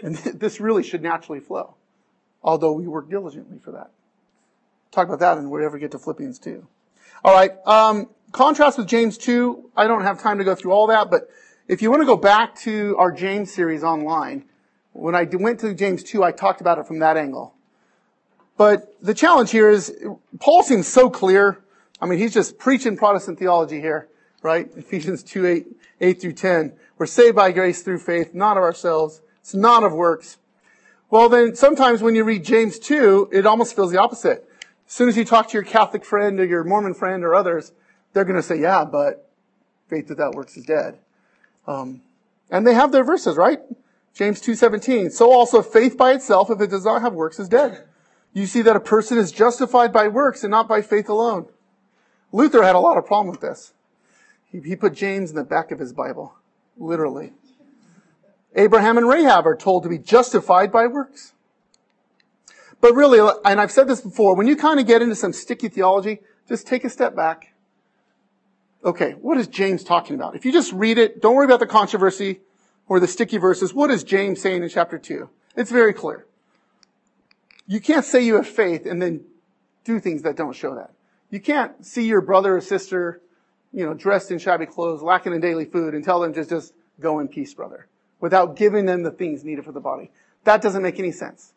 And 0.02 0.16
this 0.16 0.60
really 0.60 0.82
should 0.82 1.02
naturally 1.02 1.40
flow, 1.40 1.76
although 2.42 2.72
we 2.72 2.86
work 2.86 3.08
diligently 3.08 3.58
for 3.58 3.72
that. 3.72 3.90
Talk 4.92 5.08
about 5.08 5.20
that 5.20 5.38
and 5.38 5.50
we 5.50 5.64
ever 5.64 5.78
get 5.78 5.90
to 5.92 5.98
Philippians 5.98 6.38
2. 6.38 6.66
All 7.24 7.34
right. 7.34 7.52
Um, 7.66 8.10
contrast 8.30 8.76
with 8.76 8.86
James 8.86 9.16
2. 9.16 9.70
I 9.74 9.86
don't 9.86 10.02
have 10.02 10.20
time 10.20 10.36
to 10.36 10.44
go 10.44 10.54
through 10.54 10.72
all 10.72 10.86
that, 10.88 11.10
but 11.10 11.30
if 11.66 11.80
you 11.80 11.90
want 11.90 12.02
to 12.02 12.06
go 12.06 12.16
back 12.16 12.54
to 12.60 12.94
our 12.98 13.10
James 13.10 13.50
series 13.50 13.82
online, 13.82 14.44
when 14.92 15.14
I 15.14 15.24
went 15.24 15.60
to 15.60 15.72
James 15.72 16.02
2, 16.02 16.22
I 16.22 16.30
talked 16.30 16.60
about 16.60 16.78
it 16.78 16.86
from 16.86 16.98
that 16.98 17.16
angle. 17.16 17.54
But 18.58 18.94
the 19.00 19.14
challenge 19.14 19.50
here 19.50 19.70
is, 19.70 19.96
Paul 20.38 20.62
seems 20.62 20.86
so 20.88 21.08
clear. 21.08 21.62
I 21.98 22.04
mean, 22.04 22.18
he's 22.18 22.34
just 22.34 22.58
preaching 22.58 22.94
Protestant 22.98 23.38
theology 23.38 23.80
here, 23.80 24.08
right? 24.42 24.68
Ephesians 24.76 25.22
2, 25.22 25.46
8, 25.46 25.66
8 26.02 26.20
through 26.20 26.32
10. 26.34 26.72
We're 26.98 27.06
saved 27.06 27.36
by 27.36 27.52
grace 27.52 27.82
through 27.82 28.00
faith, 28.00 28.34
not 28.34 28.58
of 28.58 28.62
ourselves. 28.62 29.22
It's 29.40 29.54
not 29.54 29.84
of 29.84 29.94
works. 29.94 30.36
Well, 31.08 31.30
then 31.30 31.56
sometimes 31.56 32.02
when 32.02 32.14
you 32.14 32.24
read 32.24 32.44
James 32.44 32.78
2, 32.78 33.30
it 33.32 33.46
almost 33.46 33.74
feels 33.74 33.90
the 33.90 33.98
opposite. 33.98 34.46
As 34.92 34.96
soon 34.96 35.08
as 35.08 35.16
you 35.16 35.24
talk 35.24 35.48
to 35.48 35.54
your 35.54 35.62
Catholic 35.62 36.04
friend 36.04 36.38
or 36.38 36.44
your 36.44 36.64
Mormon 36.64 36.92
friend 36.92 37.24
or 37.24 37.34
others, 37.34 37.72
they're 38.12 38.26
going 38.26 38.36
to 38.36 38.42
say, 38.42 38.60
yeah, 38.60 38.84
but 38.84 39.26
faith 39.88 40.10
without 40.10 40.34
works 40.34 40.54
is 40.58 40.66
dead. 40.66 40.98
Um, 41.66 42.02
and 42.50 42.66
they 42.66 42.74
have 42.74 42.92
their 42.92 43.02
verses, 43.02 43.38
right? 43.38 43.60
James 44.12 44.42
2.17. 44.42 45.10
So 45.10 45.32
also 45.32 45.62
faith 45.62 45.96
by 45.96 46.12
itself, 46.12 46.50
if 46.50 46.60
it 46.60 46.68
does 46.68 46.84
not 46.84 47.00
have 47.00 47.14
works, 47.14 47.40
is 47.40 47.48
dead. 47.48 47.84
You 48.34 48.44
see 48.44 48.60
that 48.60 48.76
a 48.76 48.80
person 48.80 49.16
is 49.16 49.32
justified 49.32 49.94
by 49.94 50.08
works 50.08 50.44
and 50.44 50.50
not 50.50 50.68
by 50.68 50.82
faith 50.82 51.08
alone. 51.08 51.46
Luther 52.30 52.62
had 52.62 52.74
a 52.74 52.78
lot 52.78 52.98
of 52.98 53.06
problem 53.06 53.30
with 53.30 53.40
this. 53.40 53.72
He, 54.50 54.60
he 54.60 54.76
put 54.76 54.92
James 54.92 55.30
in 55.30 55.36
the 55.36 55.42
back 55.42 55.70
of 55.70 55.78
his 55.78 55.94
Bible. 55.94 56.34
Literally. 56.76 57.32
Abraham 58.54 58.98
and 58.98 59.08
Rahab 59.08 59.46
are 59.46 59.56
told 59.56 59.84
to 59.84 59.88
be 59.88 59.96
justified 59.96 60.70
by 60.70 60.86
works. 60.86 61.32
But 62.82 62.96
really, 62.96 63.20
and 63.44 63.60
I've 63.60 63.70
said 63.70 63.86
this 63.86 64.00
before, 64.00 64.34
when 64.34 64.48
you 64.48 64.56
kind 64.56 64.80
of 64.80 64.86
get 64.88 65.02
into 65.02 65.14
some 65.14 65.32
sticky 65.32 65.68
theology, 65.68 66.18
just 66.48 66.66
take 66.66 66.84
a 66.84 66.90
step 66.90 67.14
back. 67.14 67.54
Okay, 68.84 69.12
what 69.12 69.38
is 69.38 69.46
James 69.46 69.84
talking 69.84 70.16
about? 70.16 70.34
If 70.34 70.44
you 70.44 70.52
just 70.52 70.72
read 70.72 70.98
it, 70.98 71.22
don't 71.22 71.36
worry 71.36 71.44
about 71.44 71.60
the 71.60 71.66
controversy 71.68 72.40
or 72.88 72.98
the 72.98 73.06
sticky 73.06 73.38
verses. 73.38 73.72
What 73.72 73.92
is 73.92 74.02
James 74.02 74.42
saying 74.42 74.64
in 74.64 74.68
chapter 74.68 74.98
2? 74.98 75.30
It's 75.56 75.70
very 75.70 75.92
clear. 75.92 76.26
You 77.68 77.80
can't 77.80 78.04
say 78.04 78.24
you 78.24 78.34
have 78.34 78.48
faith 78.48 78.84
and 78.84 79.00
then 79.00 79.24
do 79.84 80.00
things 80.00 80.22
that 80.22 80.36
don't 80.36 80.52
show 80.52 80.74
that. 80.74 80.90
You 81.30 81.38
can't 81.38 81.86
see 81.86 82.08
your 82.08 82.20
brother 82.20 82.56
or 82.56 82.60
sister, 82.60 83.20
you 83.72 83.86
know, 83.86 83.94
dressed 83.94 84.32
in 84.32 84.40
shabby 84.40 84.66
clothes, 84.66 85.02
lacking 85.02 85.32
in 85.32 85.40
daily 85.40 85.66
food, 85.66 85.94
and 85.94 86.02
tell 86.02 86.18
them 86.18 86.34
just, 86.34 86.50
just 86.50 86.74
go 86.98 87.20
in 87.20 87.28
peace, 87.28 87.54
brother, 87.54 87.86
without 88.18 88.56
giving 88.56 88.86
them 88.86 89.04
the 89.04 89.12
things 89.12 89.44
needed 89.44 89.64
for 89.64 89.72
the 89.72 89.80
body. 89.80 90.10
That 90.42 90.60
doesn't 90.60 90.82
make 90.82 90.98
any 90.98 91.12
sense. 91.12 91.52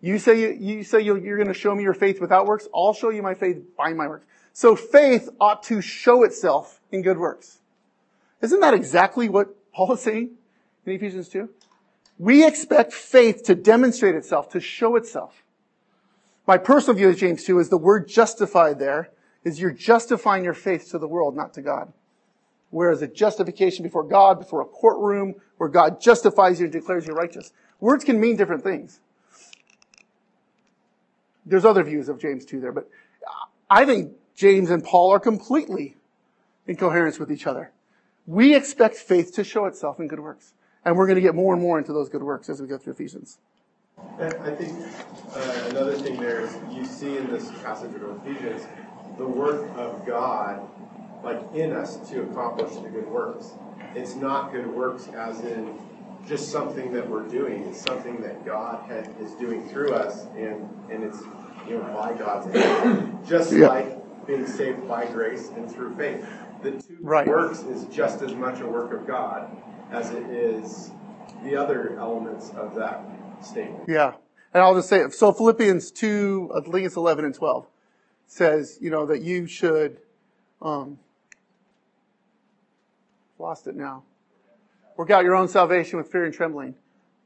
You 0.00 0.18
say 0.18 0.40
you, 0.40 0.50
you 0.50 0.84
say 0.84 1.00
you 1.00 1.14
are 1.14 1.36
going 1.36 1.48
to 1.48 1.54
show 1.54 1.74
me 1.74 1.82
your 1.82 1.94
faith 1.94 2.20
without 2.20 2.46
works. 2.46 2.68
I'll 2.74 2.92
show 2.92 3.10
you 3.10 3.22
my 3.22 3.34
faith 3.34 3.58
by 3.76 3.92
my 3.92 4.06
works. 4.06 4.26
So 4.52 4.76
faith 4.76 5.28
ought 5.40 5.62
to 5.64 5.80
show 5.80 6.22
itself 6.22 6.80
in 6.90 7.02
good 7.02 7.18
works. 7.18 7.58
Isn't 8.40 8.60
that 8.60 8.74
exactly 8.74 9.28
what 9.28 9.48
Paul 9.72 9.92
is 9.92 10.00
saying 10.00 10.30
in 10.84 10.92
Ephesians 10.92 11.28
2? 11.28 11.48
We 12.18 12.46
expect 12.46 12.92
faith 12.92 13.42
to 13.44 13.54
demonstrate 13.54 14.14
itself, 14.14 14.50
to 14.50 14.60
show 14.60 14.96
itself. 14.96 15.42
My 16.46 16.58
personal 16.58 16.96
view 16.96 17.08
of 17.08 17.16
James 17.16 17.44
2 17.44 17.58
is 17.58 17.68
the 17.68 17.76
word 17.76 18.08
justified 18.08 18.78
there 18.78 19.10
is 19.44 19.60
you're 19.60 19.70
justifying 19.70 20.42
your 20.42 20.54
faith 20.54 20.90
to 20.90 20.98
the 20.98 21.06
world, 21.06 21.36
not 21.36 21.54
to 21.54 21.62
God. 21.62 21.92
Whereas 22.70 23.00
a 23.02 23.06
justification 23.06 23.82
before 23.82 24.02
God, 24.02 24.38
before 24.38 24.60
a 24.60 24.64
courtroom, 24.64 25.36
where 25.56 25.68
God 25.68 26.00
justifies 26.00 26.58
you 26.58 26.66
and 26.66 26.72
declares 26.72 27.06
you 27.06 27.14
righteous. 27.14 27.52
Words 27.78 28.04
can 28.04 28.20
mean 28.20 28.36
different 28.36 28.64
things. 28.64 29.00
There's 31.46 31.64
other 31.64 31.84
views 31.84 32.08
of 32.08 32.20
James 32.20 32.44
2 32.44 32.60
there, 32.60 32.72
but 32.72 32.88
I 33.70 33.84
think 33.84 34.12
James 34.34 34.70
and 34.70 34.84
Paul 34.84 35.12
are 35.12 35.20
completely 35.20 35.96
in 36.66 36.76
coherence 36.76 37.18
with 37.18 37.30
each 37.30 37.46
other. 37.46 37.72
We 38.26 38.54
expect 38.54 38.96
faith 38.96 39.32
to 39.34 39.44
show 39.44 39.66
itself 39.66 40.00
in 40.00 40.08
good 40.08 40.20
works. 40.20 40.52
And 40.84 40.96
we're 40.96 41.06
going 41.06 41.16
to 41.16 41.22
get 41.22 41.34
more 41.34 41.52
and 41.52 41.62
more 41.62 41.78
into 41.78 41.92
those 41.92 42.08
good 42.08 42.22
works 42.22 42.48
as 42.48 42.60
we 42.60 42.68
go 42.68 42.78
through 42.78 42.92
Ephesians. 42.92 43.38
I 44.20 44.30
think 44.30 44.86
uh, 45.34 45.66
another 45.70 45.96
thing 45.96 46.20
there 46.20 46.40
is 46.40 46.56
you 46.70 46.84
see 46.84 47.16
in 47.16 47.28
this 47.30 47.50
passage 47.62 47.94
of 47.94 48.26
Ephesians 48.26 48.66
the 49.16 49.26
work 49.26 49.68
of 49.76 50.06
God, 50.06 50.68
like 51.24 51.40
in 51.54 51.72
us, 51.72 51.96
to 52.10 52.22
accomplish 52.22 52.74
the 52.76 52.88
good 52.88 53.08
works. 53.08 53.52
It's 53.94 54.14
not 54.14 54.52
good 54.52 54.66
works 54.66 55.08
as 55.08 55.40
in 55.40 55.78
just 56.26 56.50
something 56.50 56.92
that 56.92 57.08
we're 57.08 57.26
doing. 57.26 57.64
It's 57.64 57.80
something 57.80 58.20
that 58.22 58.44
God 58.44 58.88
had, 58.88 59.14
is 59.20 59.32
doing 59.32 59.68
through 59.68 59.92
us, 59.92 60.26
and 60.36 60.68
and 60.90 61.04
it's 61.04 61.20
you 61.68 61.78
know 61.78 61.82
by 61.94 62.14
God's 62.14 62.52
hand. 62.54 63.26
Just 63.26 63.52
yeah. 63.52 63.68
like 63.68 64.26
being 64.26 64.46
saved 64.46 64.86
by 64.88 65.06
grace 65.06 65.50
and 65.50 65.70
through 65.70 65.96
faith. 65.96 66.26
The 66.62 66.72
two 66.72 66.98
right. 67.00 67.26
works 67.26 67.60
is 67.60 67.84
just 67.94 68.22
as 68.22 68.34
much 68.34 68.60
a 68.60 68.66
work 68.66 68.92
of 68.92 69.06
God 69.06 69.50
as 69.90 70.10
it 70.10 70.24
is 70.30 70.90
the 71.44 71.56
other 71.56 71.96
elements 71.98 72.50
of 72.56 72.74
that 72.74 73.02
statement. 73.40 73.88
Yeah. 73.88 74.14
And 74.52 74.62
I'll 74.62 74.74
just 74.74 74.88
say 74.88 75.00
it. 75.00 75.12
So 75.12 75.32
Philippians 75.32 75.90
2, 75.90 76.52
I 76.56 76.60
think 76.60 76.86
it's 76.86 76.96
11 76.96 77.24
and 77.24 77.34
12, 77.34 77.66
says, 78.26 78.78
you 78.80 78.90
know, 78.90 79.06
that 79.06 79.22
you 79.22 79.46
should, 79.46 79.98
um, 80.62 80.98
lost 83.38 83.66
it 83.66 83.76
now. 83.76 84.02
Work 84.96 85.10
out 85.10 85.24
your 85.24 85.34
own 85.34 85.48
salvation 85.48 85.98
with 85.98 86.10
fear 86.10 86.24
and 86.24 86.32
trembling. 86.32 86.74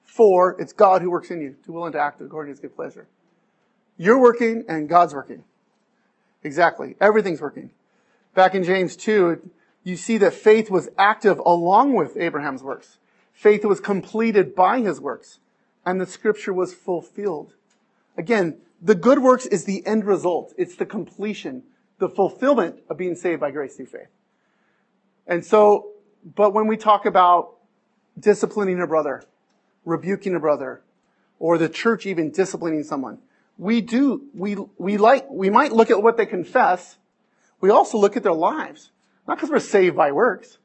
For 0.03 0.61
it's 0.61 0.73
God 0.73 1.03
who 1.03 1.11
works 1.11 1.31
in 1.31 1.41
you 1.41 1.57
to 1.65 1.73
will 1.73 1.85
and 1.85 1.93
to 1.93 2.01
act 2.01 2.21
according 2.21 2.53
to 2.53 2.55
his 2.55 2.61
good 2.61 2.75
pleasure. 2.75 3.07
You're 3.97 4.21
working 4.21 4.65
and 4.69 4.89
God's 4.89 5.15
working. 5.15 5.45
Exactly. 6.43 6.97
Everything's 7.01 7.41
working. 7.41 7.71
Back 8.35 8.55
in 8.55 8.65
James 8.65 8.97
2, 8.97 9.51
you 9.85 9.97
see 9.97 10.19
that 10.19 10.35
faith 10.35 10.71
was 10.71 10.89
active 10.99 11.39
along 11.39 11.95
with 11.95 12.17
Abraham's 12.17 12.63
works. 12.63 12.99
Faith 13.33 13.65
was 13.65 13.79
completed 13.79 14.55
by 14.55 14.81
his 14.81 15.01
works 15.01 15.39
and 15.87 16.01
the 16.01 16.07
scripture 16.07 16.53
was 16.53 16.75
fulfilled. 16.75 17.55
Again, 18.17 18.59
the 18.83 18.95
good 18.95 19.21
works 19.21 19.47
is 19.47 19.65
the 19.65 19.87
end 19.87 20.05
result. 20.05 20.55
It's 20.59 20.77
the 20.77 20.87
completion, 20.87 21.63
the 21.99 22.09
fulfillment 22.09 22.81
of 22.89 22.97
being 22.97 23.15
saved 23.15 23.41
by 23.41 23.51
grace 23.51 23.77
through 23.77 23.87
faith. 23.87 24.09
And 25.27 25.45
so, 25.45 25.93
but 26.35 26.53
when 26.53 26.67
we 26.67 26.77
talk 26.77 27.07
about 27.07 27.55
disciplining 28.21 28.81
a 28.81 28.87
brother, 28.87 29.25
rebuking 29.85 30.35
a 30.35 30.41
brother, 30.41 30.83
or 31.39 31.59
the 31.59 31.69
church 31.69 32.07
even 32.07 32.31
disciplining 32.31 32.85
someone, 32.85 33.19
we 33.59 33.81
do, 33.81 34.23
we, 34.35 34.57
we 34.79 34.97
like, 34.97 35.29
we 35.31 35.51
might 35.51 35.73
look 35.73 35.91
at 35.91 36.03
what 36.03 36.17
they 36.17 36.27
confess. 36.27 36.97
We 37.61 37.71
also 37.71 37.99
look 37.99 38.17
at 38.17 38.23
their 38.23 38.33
lives. 38.33 38.91
Not 39.27 39.37
because 39.37 39.51
we're 39.51 39.59
saved 39.61 39.97
by 39.97 40.13
works. 40.13 40.59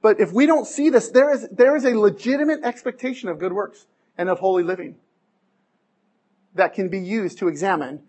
But 0.00 0.20
if 0.20 0.32
we 0.32 0.46
don't 0.46 0.66
see 0.66 0.90
this, 0.90 1.08
there 1.08 1.32
is, 1.32 1.48
there 1.50 1.74
is 1.76 1.84
a 1.84 1.98
legitimate 1.98 2.62
expectation 2.62 3.28
of 3.28 3.38
good 3.38 3.52
works 3.52 3.86
and 4.18 4.28
of 4.28 4.38
holy 4.38 4.62
living 4.62 4.96
that 6.54 6.74
can 6.74 6.88
be 6.88 7.00
used 7.00 7.38
to 7.38 7.48
examine. 7.48 8.00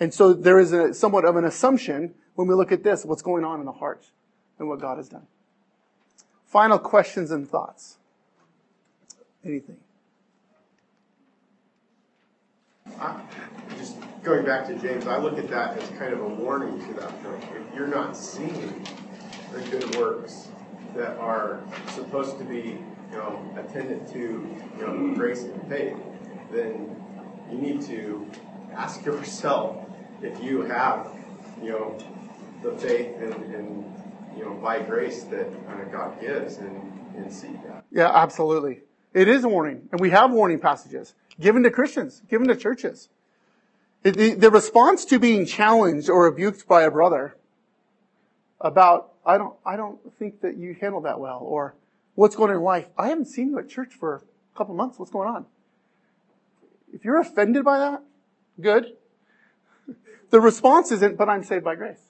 And 0.00 0.12
so 0.12 0.32
there 0.32 0.58
is 0.58 0.72
a, 0.72 0.94
somewhat 0.94 1.24
of 1.24 1.36
an 1.36 1.44
assumption 1.44 2.14
when 2.34 2.48
we 2.48 2.54
look 2.54 2.72
at 2.72 2.82
this, 2.82 3.04
what's 3.04 3.22
going 3.22 3.44
on 3.44 3.60
in 3.60 3.66
the 3.66 3.72
heart 3.72 4.04
and 4.58 4.68
what 4.68 4.80
God 4.80 4.96
has 4.96 5.08
done. 5.08 5.26
Final 6.52 6.78
questions 6.78 7.30
and 7.30 7.48
thoughts. 7.48 7.96
Anything? 9.42 9.78
I, 13.00 13.22
just 13.78 13.96
going 14.22 14.44
back 14.44 14.66
to 14.66 14.74
James, 14.74 15.06
I 15.06 15.16
look 15.16 15.38
at 15.38 15.48
that 15.48 15.78
as 15.78 15.88
kind 15.98 16.12
of 16.12 16.20
a 16.20 16.28
warning 16.28 16.78
to 16.88 17.00
that 17.00 17.22
point. 17.24 17.42
If 17.56 17.74
you're 17.74 17.86
not 17.86 18.14
seeing 18.14 18.86
the 19.54 19.62
good 19.70 19.96
works 19.96 20.48
that 20.94 21.16
are 21.16 21.58
supposed 21.94 22.36
to 22.36 22.44
be 22.44 22.78
you 23.10 23.16
know, 23.16 23.40
attendant 23.56 24.06
to, 24.12 24.18
you 24.18 24.86
know, 24.86 25.14
grace 25.14 25.44
and 25.44 25.68
faith, 25.70 25.96
then 26.50 26.94
you 27.50 27.56
need 27.56 27.80
to 27.86 28.30
ask 28.74 29.02
yourself 29.06 29.86
if 30.20 30.38
you 30.44 30.60
have, 30.60 31.16
you 31.62 31.70
know, 31.70 31.98
the 32.62 32.72
faith 32.72 33.16
and, 33.22 33.54
and 33.54 34.01
you 34.36 34.44
know, 34.44 34.54
by 34.54 34.80
grace 34.80 35.24
that 35.24 35.46
uh, 35.68 35.84
God 35.90 36.20
gives 36.20 36.58
and, 36.58 36.92
and 37.16 37.32
seek 37.32 37.62
that. 37.64 37.84
Yeah, 37.90 38.10
absolutely. 38.12 38.80
It 39.14 39.28
is 39.28 39.44
a 39.44 39.48
warning. 39.48 39.88
And 39.92 40.00
we 40.00 40.10
have 40.10 40.32
warning 40.32 40.58
passages 40.58 41.14
given 41.40 41.62
to 41.62 41.70
Christians, 41.70 42.22
given 42.28 42.48
to 42.48 42.56
churches. 42.56 43.08
It, 44.04 44.16
the, 44.16 44.34
the 44.34 44.50
response 44.50 45.04
to 45.06 45.18
being 45.18 45.46
challenged 45.46 46.10
or 46.10 46.24
rebuked 46.24 46.66
by 46.66 46.82
a 46.82 46.90
brother 46.90 47.36
about, 48.60 49.12
I 49.24 49.38
don't, 49.38 49.54
I 49.64 49.76
don't 49.76 49.98
think 50.18 50.40
that 50.40 50.56
you 50.56 50.76
handle 50.80 51.00
that 51.02 51.20
well, 51.20 51.40
or 51.42 51.74
what's 52.14 52.36
going 52.36 52.50
on 52.50 52.56
in 52.56 52.62
life. 52.62 52.86
I 52.98 53.08
haven't 53.08 53.26
seen 53.26 53.50
you 53.50 53.58
at 53.58 53.68
church 53.68 53.92
for 53.94 54.16
a 54.16 54.58
couple 54.58 54.74
months. 54.74 54.98
What's 54.98 55.10
going 55.10 55.28
on? 55.28 55.46
If 56.92 57.04
you're 57.04 57.20
offended 57.20 57.64
by 57.64 57.78
that, 57.78 58.02
good. 58.60 58.96
The 60.30 60.40
response 60.40 60.90
isn't, 60.92 61.18
but 61.18 61.28
I'm 61.28 61.44
saved 61.44 61.62
by 61.62 61.74
grace. 61.74 62.00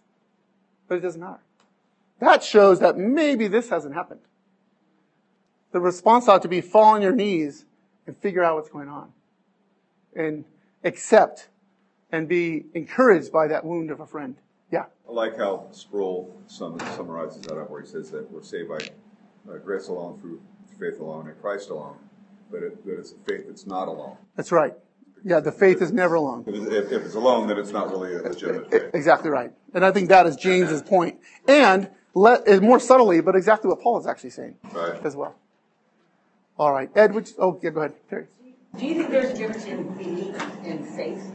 But 0.87 0.99
it 0.99 1.01
doesn't 1.01 1.21
matter. 1.21 1.41
That 2.23 2.45
shows 2.45 2.79
that 2.79 2.97
maybe 2.97 3.49
this 3.49 3.69
hasn't 3.69 3.95
happened. 3.95 4.21
The 5.73 5.81
response 5.81 6.29
ought 6.29 6.43
to 6.43 6.49
be 6.49 6.61
fall 6.61 6.95
on 6.95 7.03
your 7.03 7.11
knees 7.13 7.65
and 8.07 8.17
figure 8.17 8.45
out 8.45 8.55
what's 8.55 8.69
going 8.69 8.89
on. 8.89 9.11
And 10.15 10.45
accept 10.85 11.49
and 12.13 12.29
be 12.29 12.67
encouraged 12.75 13.33
by 13.33 13.49
that 13.49 13.65
wound 13.65 13.91
of 13.91 13.99
a 13.99 14.07
friend. 14.07 14.37
Yeah. 14.71 14.85
I 15.09 15.13
like 15.13 15.37
how 15.37 15.67
Sproul 15.73 16.41
sum- 16.47 16.79
summarizes 16.95 17.43
that 17.43 17.59
up, 17.59 17.69
where 17.71 17.81
he 17.81 17.89
says 17.89 18.13
that 18.13 18.31
we're 18.31 18.45
saved 18.45 18.69
by 18.69 18.79
grace 19.65 19.89
alone, 19.89 20.21
through 20.21 20.41
faith 20.79 21.01
alone, 21.01 21.27
in 21.29 21.35
Christ 21.41 21.71
alone, 21.71 21.97
but 22.53 22.63
it, 22.63 22.87
that 22.87 23.01
it's 23.01 23.13
a 23.13 23.17
faith 23.27 23.47
that's 23.49 23.67
not 23.67 23.89
alone. 23.89 24.17
That's 24.37 24.53
right. 24.53 24.75
Yeah, 25.25 25.41
the 25.41 25.53
faith 25.53 25.83
is 25.83 25.91
never 25.93 26.15
alone. 26.15 26.45
If, 26.47 26.55
it's- 26.55 26.73
if, 26.73 26.93
if 26.93 27.03
it's 27.05 27.15
alone, 27.17 27.49
then 27.49 27.59
it's 27.59 27.73
not 27.73 27.91
really 27.91 28.15
a 28.15 28.23
legitimate 28.23 28.71
faith. 28.71 28.91
Exactly 28.95 29.31
right. 29.31 29.51
And 29.75 29.85
I 29.85 29.91
think 29.91 30.09
that 30.11 30.27
is 30.27 30.37
James's 30.37 30.83
point. 30.83 31.19
And 31.49 31.91
let, 32.15 32.63
more 32.63 32.79
subtly, 32.79 33.21
but 33.21 33.35
exactly 33.37 33.69
what 33.69 33.81
Paul 33.81 33.99
is 33.99 34.07
actually 34.07 34.31
saying 34.31 34.57
Right. 34.73 35.05
as 35.05 35.17
well. 35.17 35.35
All 36.59 36.73
right. 36.73 36.91
Ed, 36.95 37.15
would 37.15 37.29
you, 37.29 37.35
oh, 37.39 37.61
yeah, 37.63 37.71
go 37.71 37.81
ahead. 37.81 37.95
Terry. 38.09 38.27
Do 38.79 38.87
you 38.87 38.95
think 38.95 39.11
there's 39.11 39.31
a 39.31 39.35
difference 39.35 39.65
in 39.67 39.89
belief 39.95 40.37
and 40.65 40.87
faith? 40.87 41.35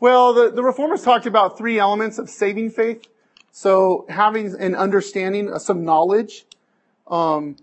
Well, 0.00 0.32
the, 0.32 0.50
the 0.50 0.62
reformers 0.62 1.02
talked 1.02 1.26
about 1.26 1.58
three 1.58 1.78
elements 1.78 2.18
of 2.18 2.30
saving 2.30 2.70
faith. 2.70 3.06
So 3.50 4.06
having 4.08 4.54
an 4.60 4.74
understanding, 4.74 5.52
uh, 5.52 5.58
some 5.58 5.84
knowledge, 5.84 6.44
um, 7.08 7.56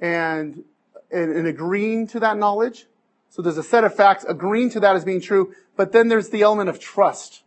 and, 0.00 0.64
and, 1.10 1.32
and 1.32 1.46
agreeing 1.46 2.06
to 2.08 2.20
that 2.20 2.36
knowledge. 2.36 2.86
So 3.30 3.42
there's 3.42 3.58
a 3.58 3.62
set 3.62 3.84
of 3.84 3.94
facts 3.94 4.24
agreeing 4.28 4.70
to 4.70 4.80
that 4.80 4.96
as 4.96 5.04
being 5.04 5.20
true, 5.20 5.54
but 5.76 5.92
then 5.92 6.08
there's 6.08 6.30
the 6.30 6.42
element 6.42 6.68
of 6.68 6.80
trust. 6.80 7.42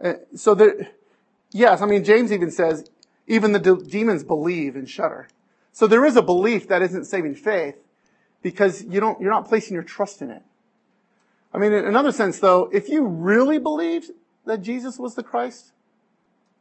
Uh, 0.00 0.14
so 0.34 0.54
that, 0.54 0.92
yes, 1.50 1.80
I 1.80 1.86
mean, 1.86 2.04
James 2.04 2.32
even 2.32 2.50
says, 2.50 2.88
even 3.32 3.52
the 3.52 3.58
de- 3.58 3.82
demons 3.82 4.22
believe 4.22 4.76
and 4.76 4.88
shudder. 4.88 5.26
So 5.72 5.86
there 5.86 6.04
is 6.04 6.16
a 6.16 6.22
belief 6.22 6.68
that 6.68 6.82
isn't 6.82 7.06
saving 7.06 7.34
faith 7.34 7.76
because 8.42 8.84
you 8.84 9.00
don't, 9.00 9.20
you're 9.20 9.30
not 9.30 9.48
placing 9.48 9.72
your 9.72 9.82
trust 9.82 10.20
in 10.20 10.30
it. 10.30 10.42
I 11.54 11.58
mean, 11.58 11.72
in 11.72 11.86
another 11.86 12.12
sense 12.12 12.38
though, 12.38 12.68
if 12.72 12.90
you 12.90 13.06
really 13.06 13.58
believed 13.58 14.10
that 14.44 14.60
Jesus 14.60 14.98
was 14.98 15.14
the 15.14 15.22
Christ, 15.22 15.72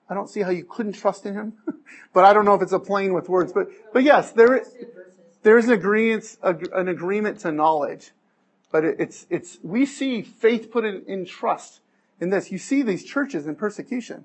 I 0.09 0.13
don't 0.13 0.29
see 0.29 0.41
how 0.41 0.49
you 0.49 0.63
couldn't 0.63 0.93
trust 0.93 1.25
in 1.25 1.33
him. 1.33 1.53
but 2.13 2.23
I 2.23 2.31
don't 2.31 2.45
know 2.45 2.55
if 2.55 2.61
it's 2.61 2.71
a 2.71 2.79
playing 2.79 3.13
with 3.13 3.27
words. 3.27 3.51
But, 3.51 3.67
but 3.91 4.03
yes, 4.03 4.31
there 4.31 4.55
is, 4.55 4.73
there 5.43 5.57
is 5.57 5.65
an 5.67 5.73
agreement, 5.73 6.37
an 6.41 6.87
agreement 6.87 7.39
to 7.41 7.51
knowledge. 7.51 8.11
But 8.71 8.85
it's, 8.85 9.25
it's, 9.29 9.57
we 9.61 9.85
see 9.85 10.21
faith 10.21 10.71
put 10.71 10.85
in, 10.85 11.03
in 11.05 11.25
trust 11.25 11.81
in 12.21 12.29
this. 12.29 12.49
You 12.49 12.57
see 12.57 12.81
these 12.81 13.03
churches 13.03 13.45
in 13.45 13.57
persecution. 13.57 14.23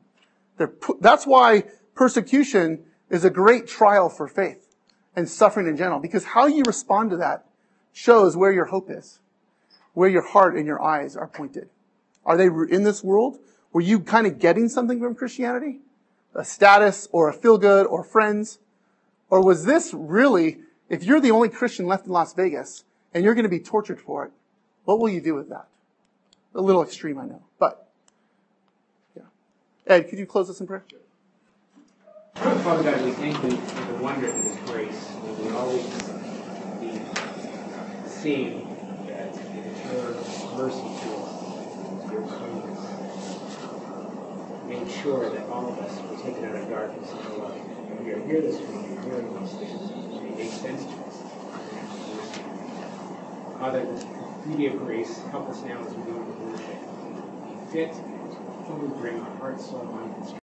They're, 0.59 0.73
that's 1.01 1.27
why 1.27 1.65
persecution 1.97 2.85
is 3.11 3.25
a 3.25 3.31
great 3.31 3.67
trial 3.67 4.09
for 4.09 4.29
faith 4.29 4.77
and 5.17 5.29
suffering 5.29 5.67
in 5.67 5.77
general, 5.77 5.99
because 5.99 6.25
how 6.25 6.47
you 6.47 6.63
respond 6.67 7.11
to 7.11 7.17
that 7.17 7.47
shows 7.93 8.37
where 8.37 8.53
your 8.53 8.67
hope 8.67 8.91
is, 8.91 9.19
where 9.95 10.09
your 10.09 10.23
heart 10.23 10.55
and 10.55 10.67
your 10.67 10.81
eyes 10.81 11.17
are 11.17 11.27
pointed. 11.27 11.69
Are 12.25 12.37
they 12.37 12.47
in 12.47 12.85
this 12.85 13.03
world? 13.03 13.39
Were 13.73 13.81
you 13.81 14.01
kind 14.01 14.27
of 14.27 14.39
getting 14.39 14.69
something 14.69 15.01
from 15.01 15.15
Christianity? 15.15 15.81
A 16.35 16.45
status 16.45 17.09
or 17.13 17.31
a 17.31 17.33
feel 17.33 17.57
good 17.57 17.87
or 17.87 18.05
friends? 18.05 18.59
Or 19.31 19.43
was 19.43 19.65
this 19.65 19.95
really, 19.95 20.59
if 20.91 21.03
you're 21.03 21.21
the 21.21 21.31
only 21.31 21.49
Christian 21.49 21.87
left 21.87 22.07
in 22.07 22.13
Las 22.13 22.35
Vegas 22.35 22.85
and 23.15 23.25
you're 23.25 23.35
going 23.35 23.45
to 23.45 23.49
be 23.49 23.61
tortured 23.61 24.01
for 24.01 24.27
it, 24.27 24.33
what 24.85 24.99
will 25.01 25.09
you 25.09 25.21
do 25.21 25.35
with 25.35 25.49
that? 25.49 25.67
A 26.55 26.61
little 26.61 26.83
extreme, 26.83 27.19
I 27.19 27.25
know, 27.25 27.43
but 27.59 27.89
yeah. 29.17 29.23
Ed, 29.87 30.09
could 30.09 30.19
you 30.19 30.27
close 30.27 30.51
us 30.51 30.61
in 30.61 30.67
prayer? 30.67 30.85
Father 32.37 32.83
God, 32.83 33.03
we 33.03 33.13
thank 33.13 33.43
you 33.43 33.57
for 33.57 33.93
the 33.93 33.99
wonder 34.03 34.29
of 34.29 34.35
His 34.35 34.57
grace. 34.69 35.11
We 35.41 35.49
always 35.53 35.87
be 36.81 37.01
seeing 38.07 38.69
that 39.07 39.29
it 39.29 39.67
is 39.67 39.81
your 39.91 40.13
mercy 40.55 40.83
to 40.83 41.17
us, 41.17 42.13
your 42.13 42.27
kindness. 42.27 42.83
Make 44.67 45.03
sure 45.03 45.31
that 45.31 45.49
all 45.49 45.73
of 45.73 45.79
us 45.79 45.99
were 46.03 46.17
taken 46.23 46.45
out 46.45 46.57
of 46.57 46.69
darkness 46.69 47.11
into 47.11 47.37
light. 47.37 47.63
And 47.63 48.05
we 48.05 48.13
are 48.13 48.21
here 48.27 48.43
this 48.43 48.61
morning 48.69 49.03
hearing 49.03 49.41
these 49.41 49.53
things. 49.53 49.91
They 50.21 50.31
make 50.45 50.53
sense 50.53 50.85
to 50.85 50.91
us. 51.05 51.23
Father, 53.59 53.83
this 53.87 54.05
beauty 54.45 54.67
of 54.67 54.79
grace, 54.79 55.23
help 55.31 55.49
us 55.49 55.63
now 55.63 55.81
as 55.81 55.95
we 55.95 56.03
go 56.03 56.21
into 56.21 56.33
worship. 56.45 56.81
Be 57.49 57.73
fit, 57.73 57.95
fully 58.67 58.89
bring 58.89 59.21
our 59.21 59.37
hearts, 59.39 59.65
soul, 59.65 59.85
mind, 59.85 60.15
and 60.17 60.27
strength. 60.27 60.35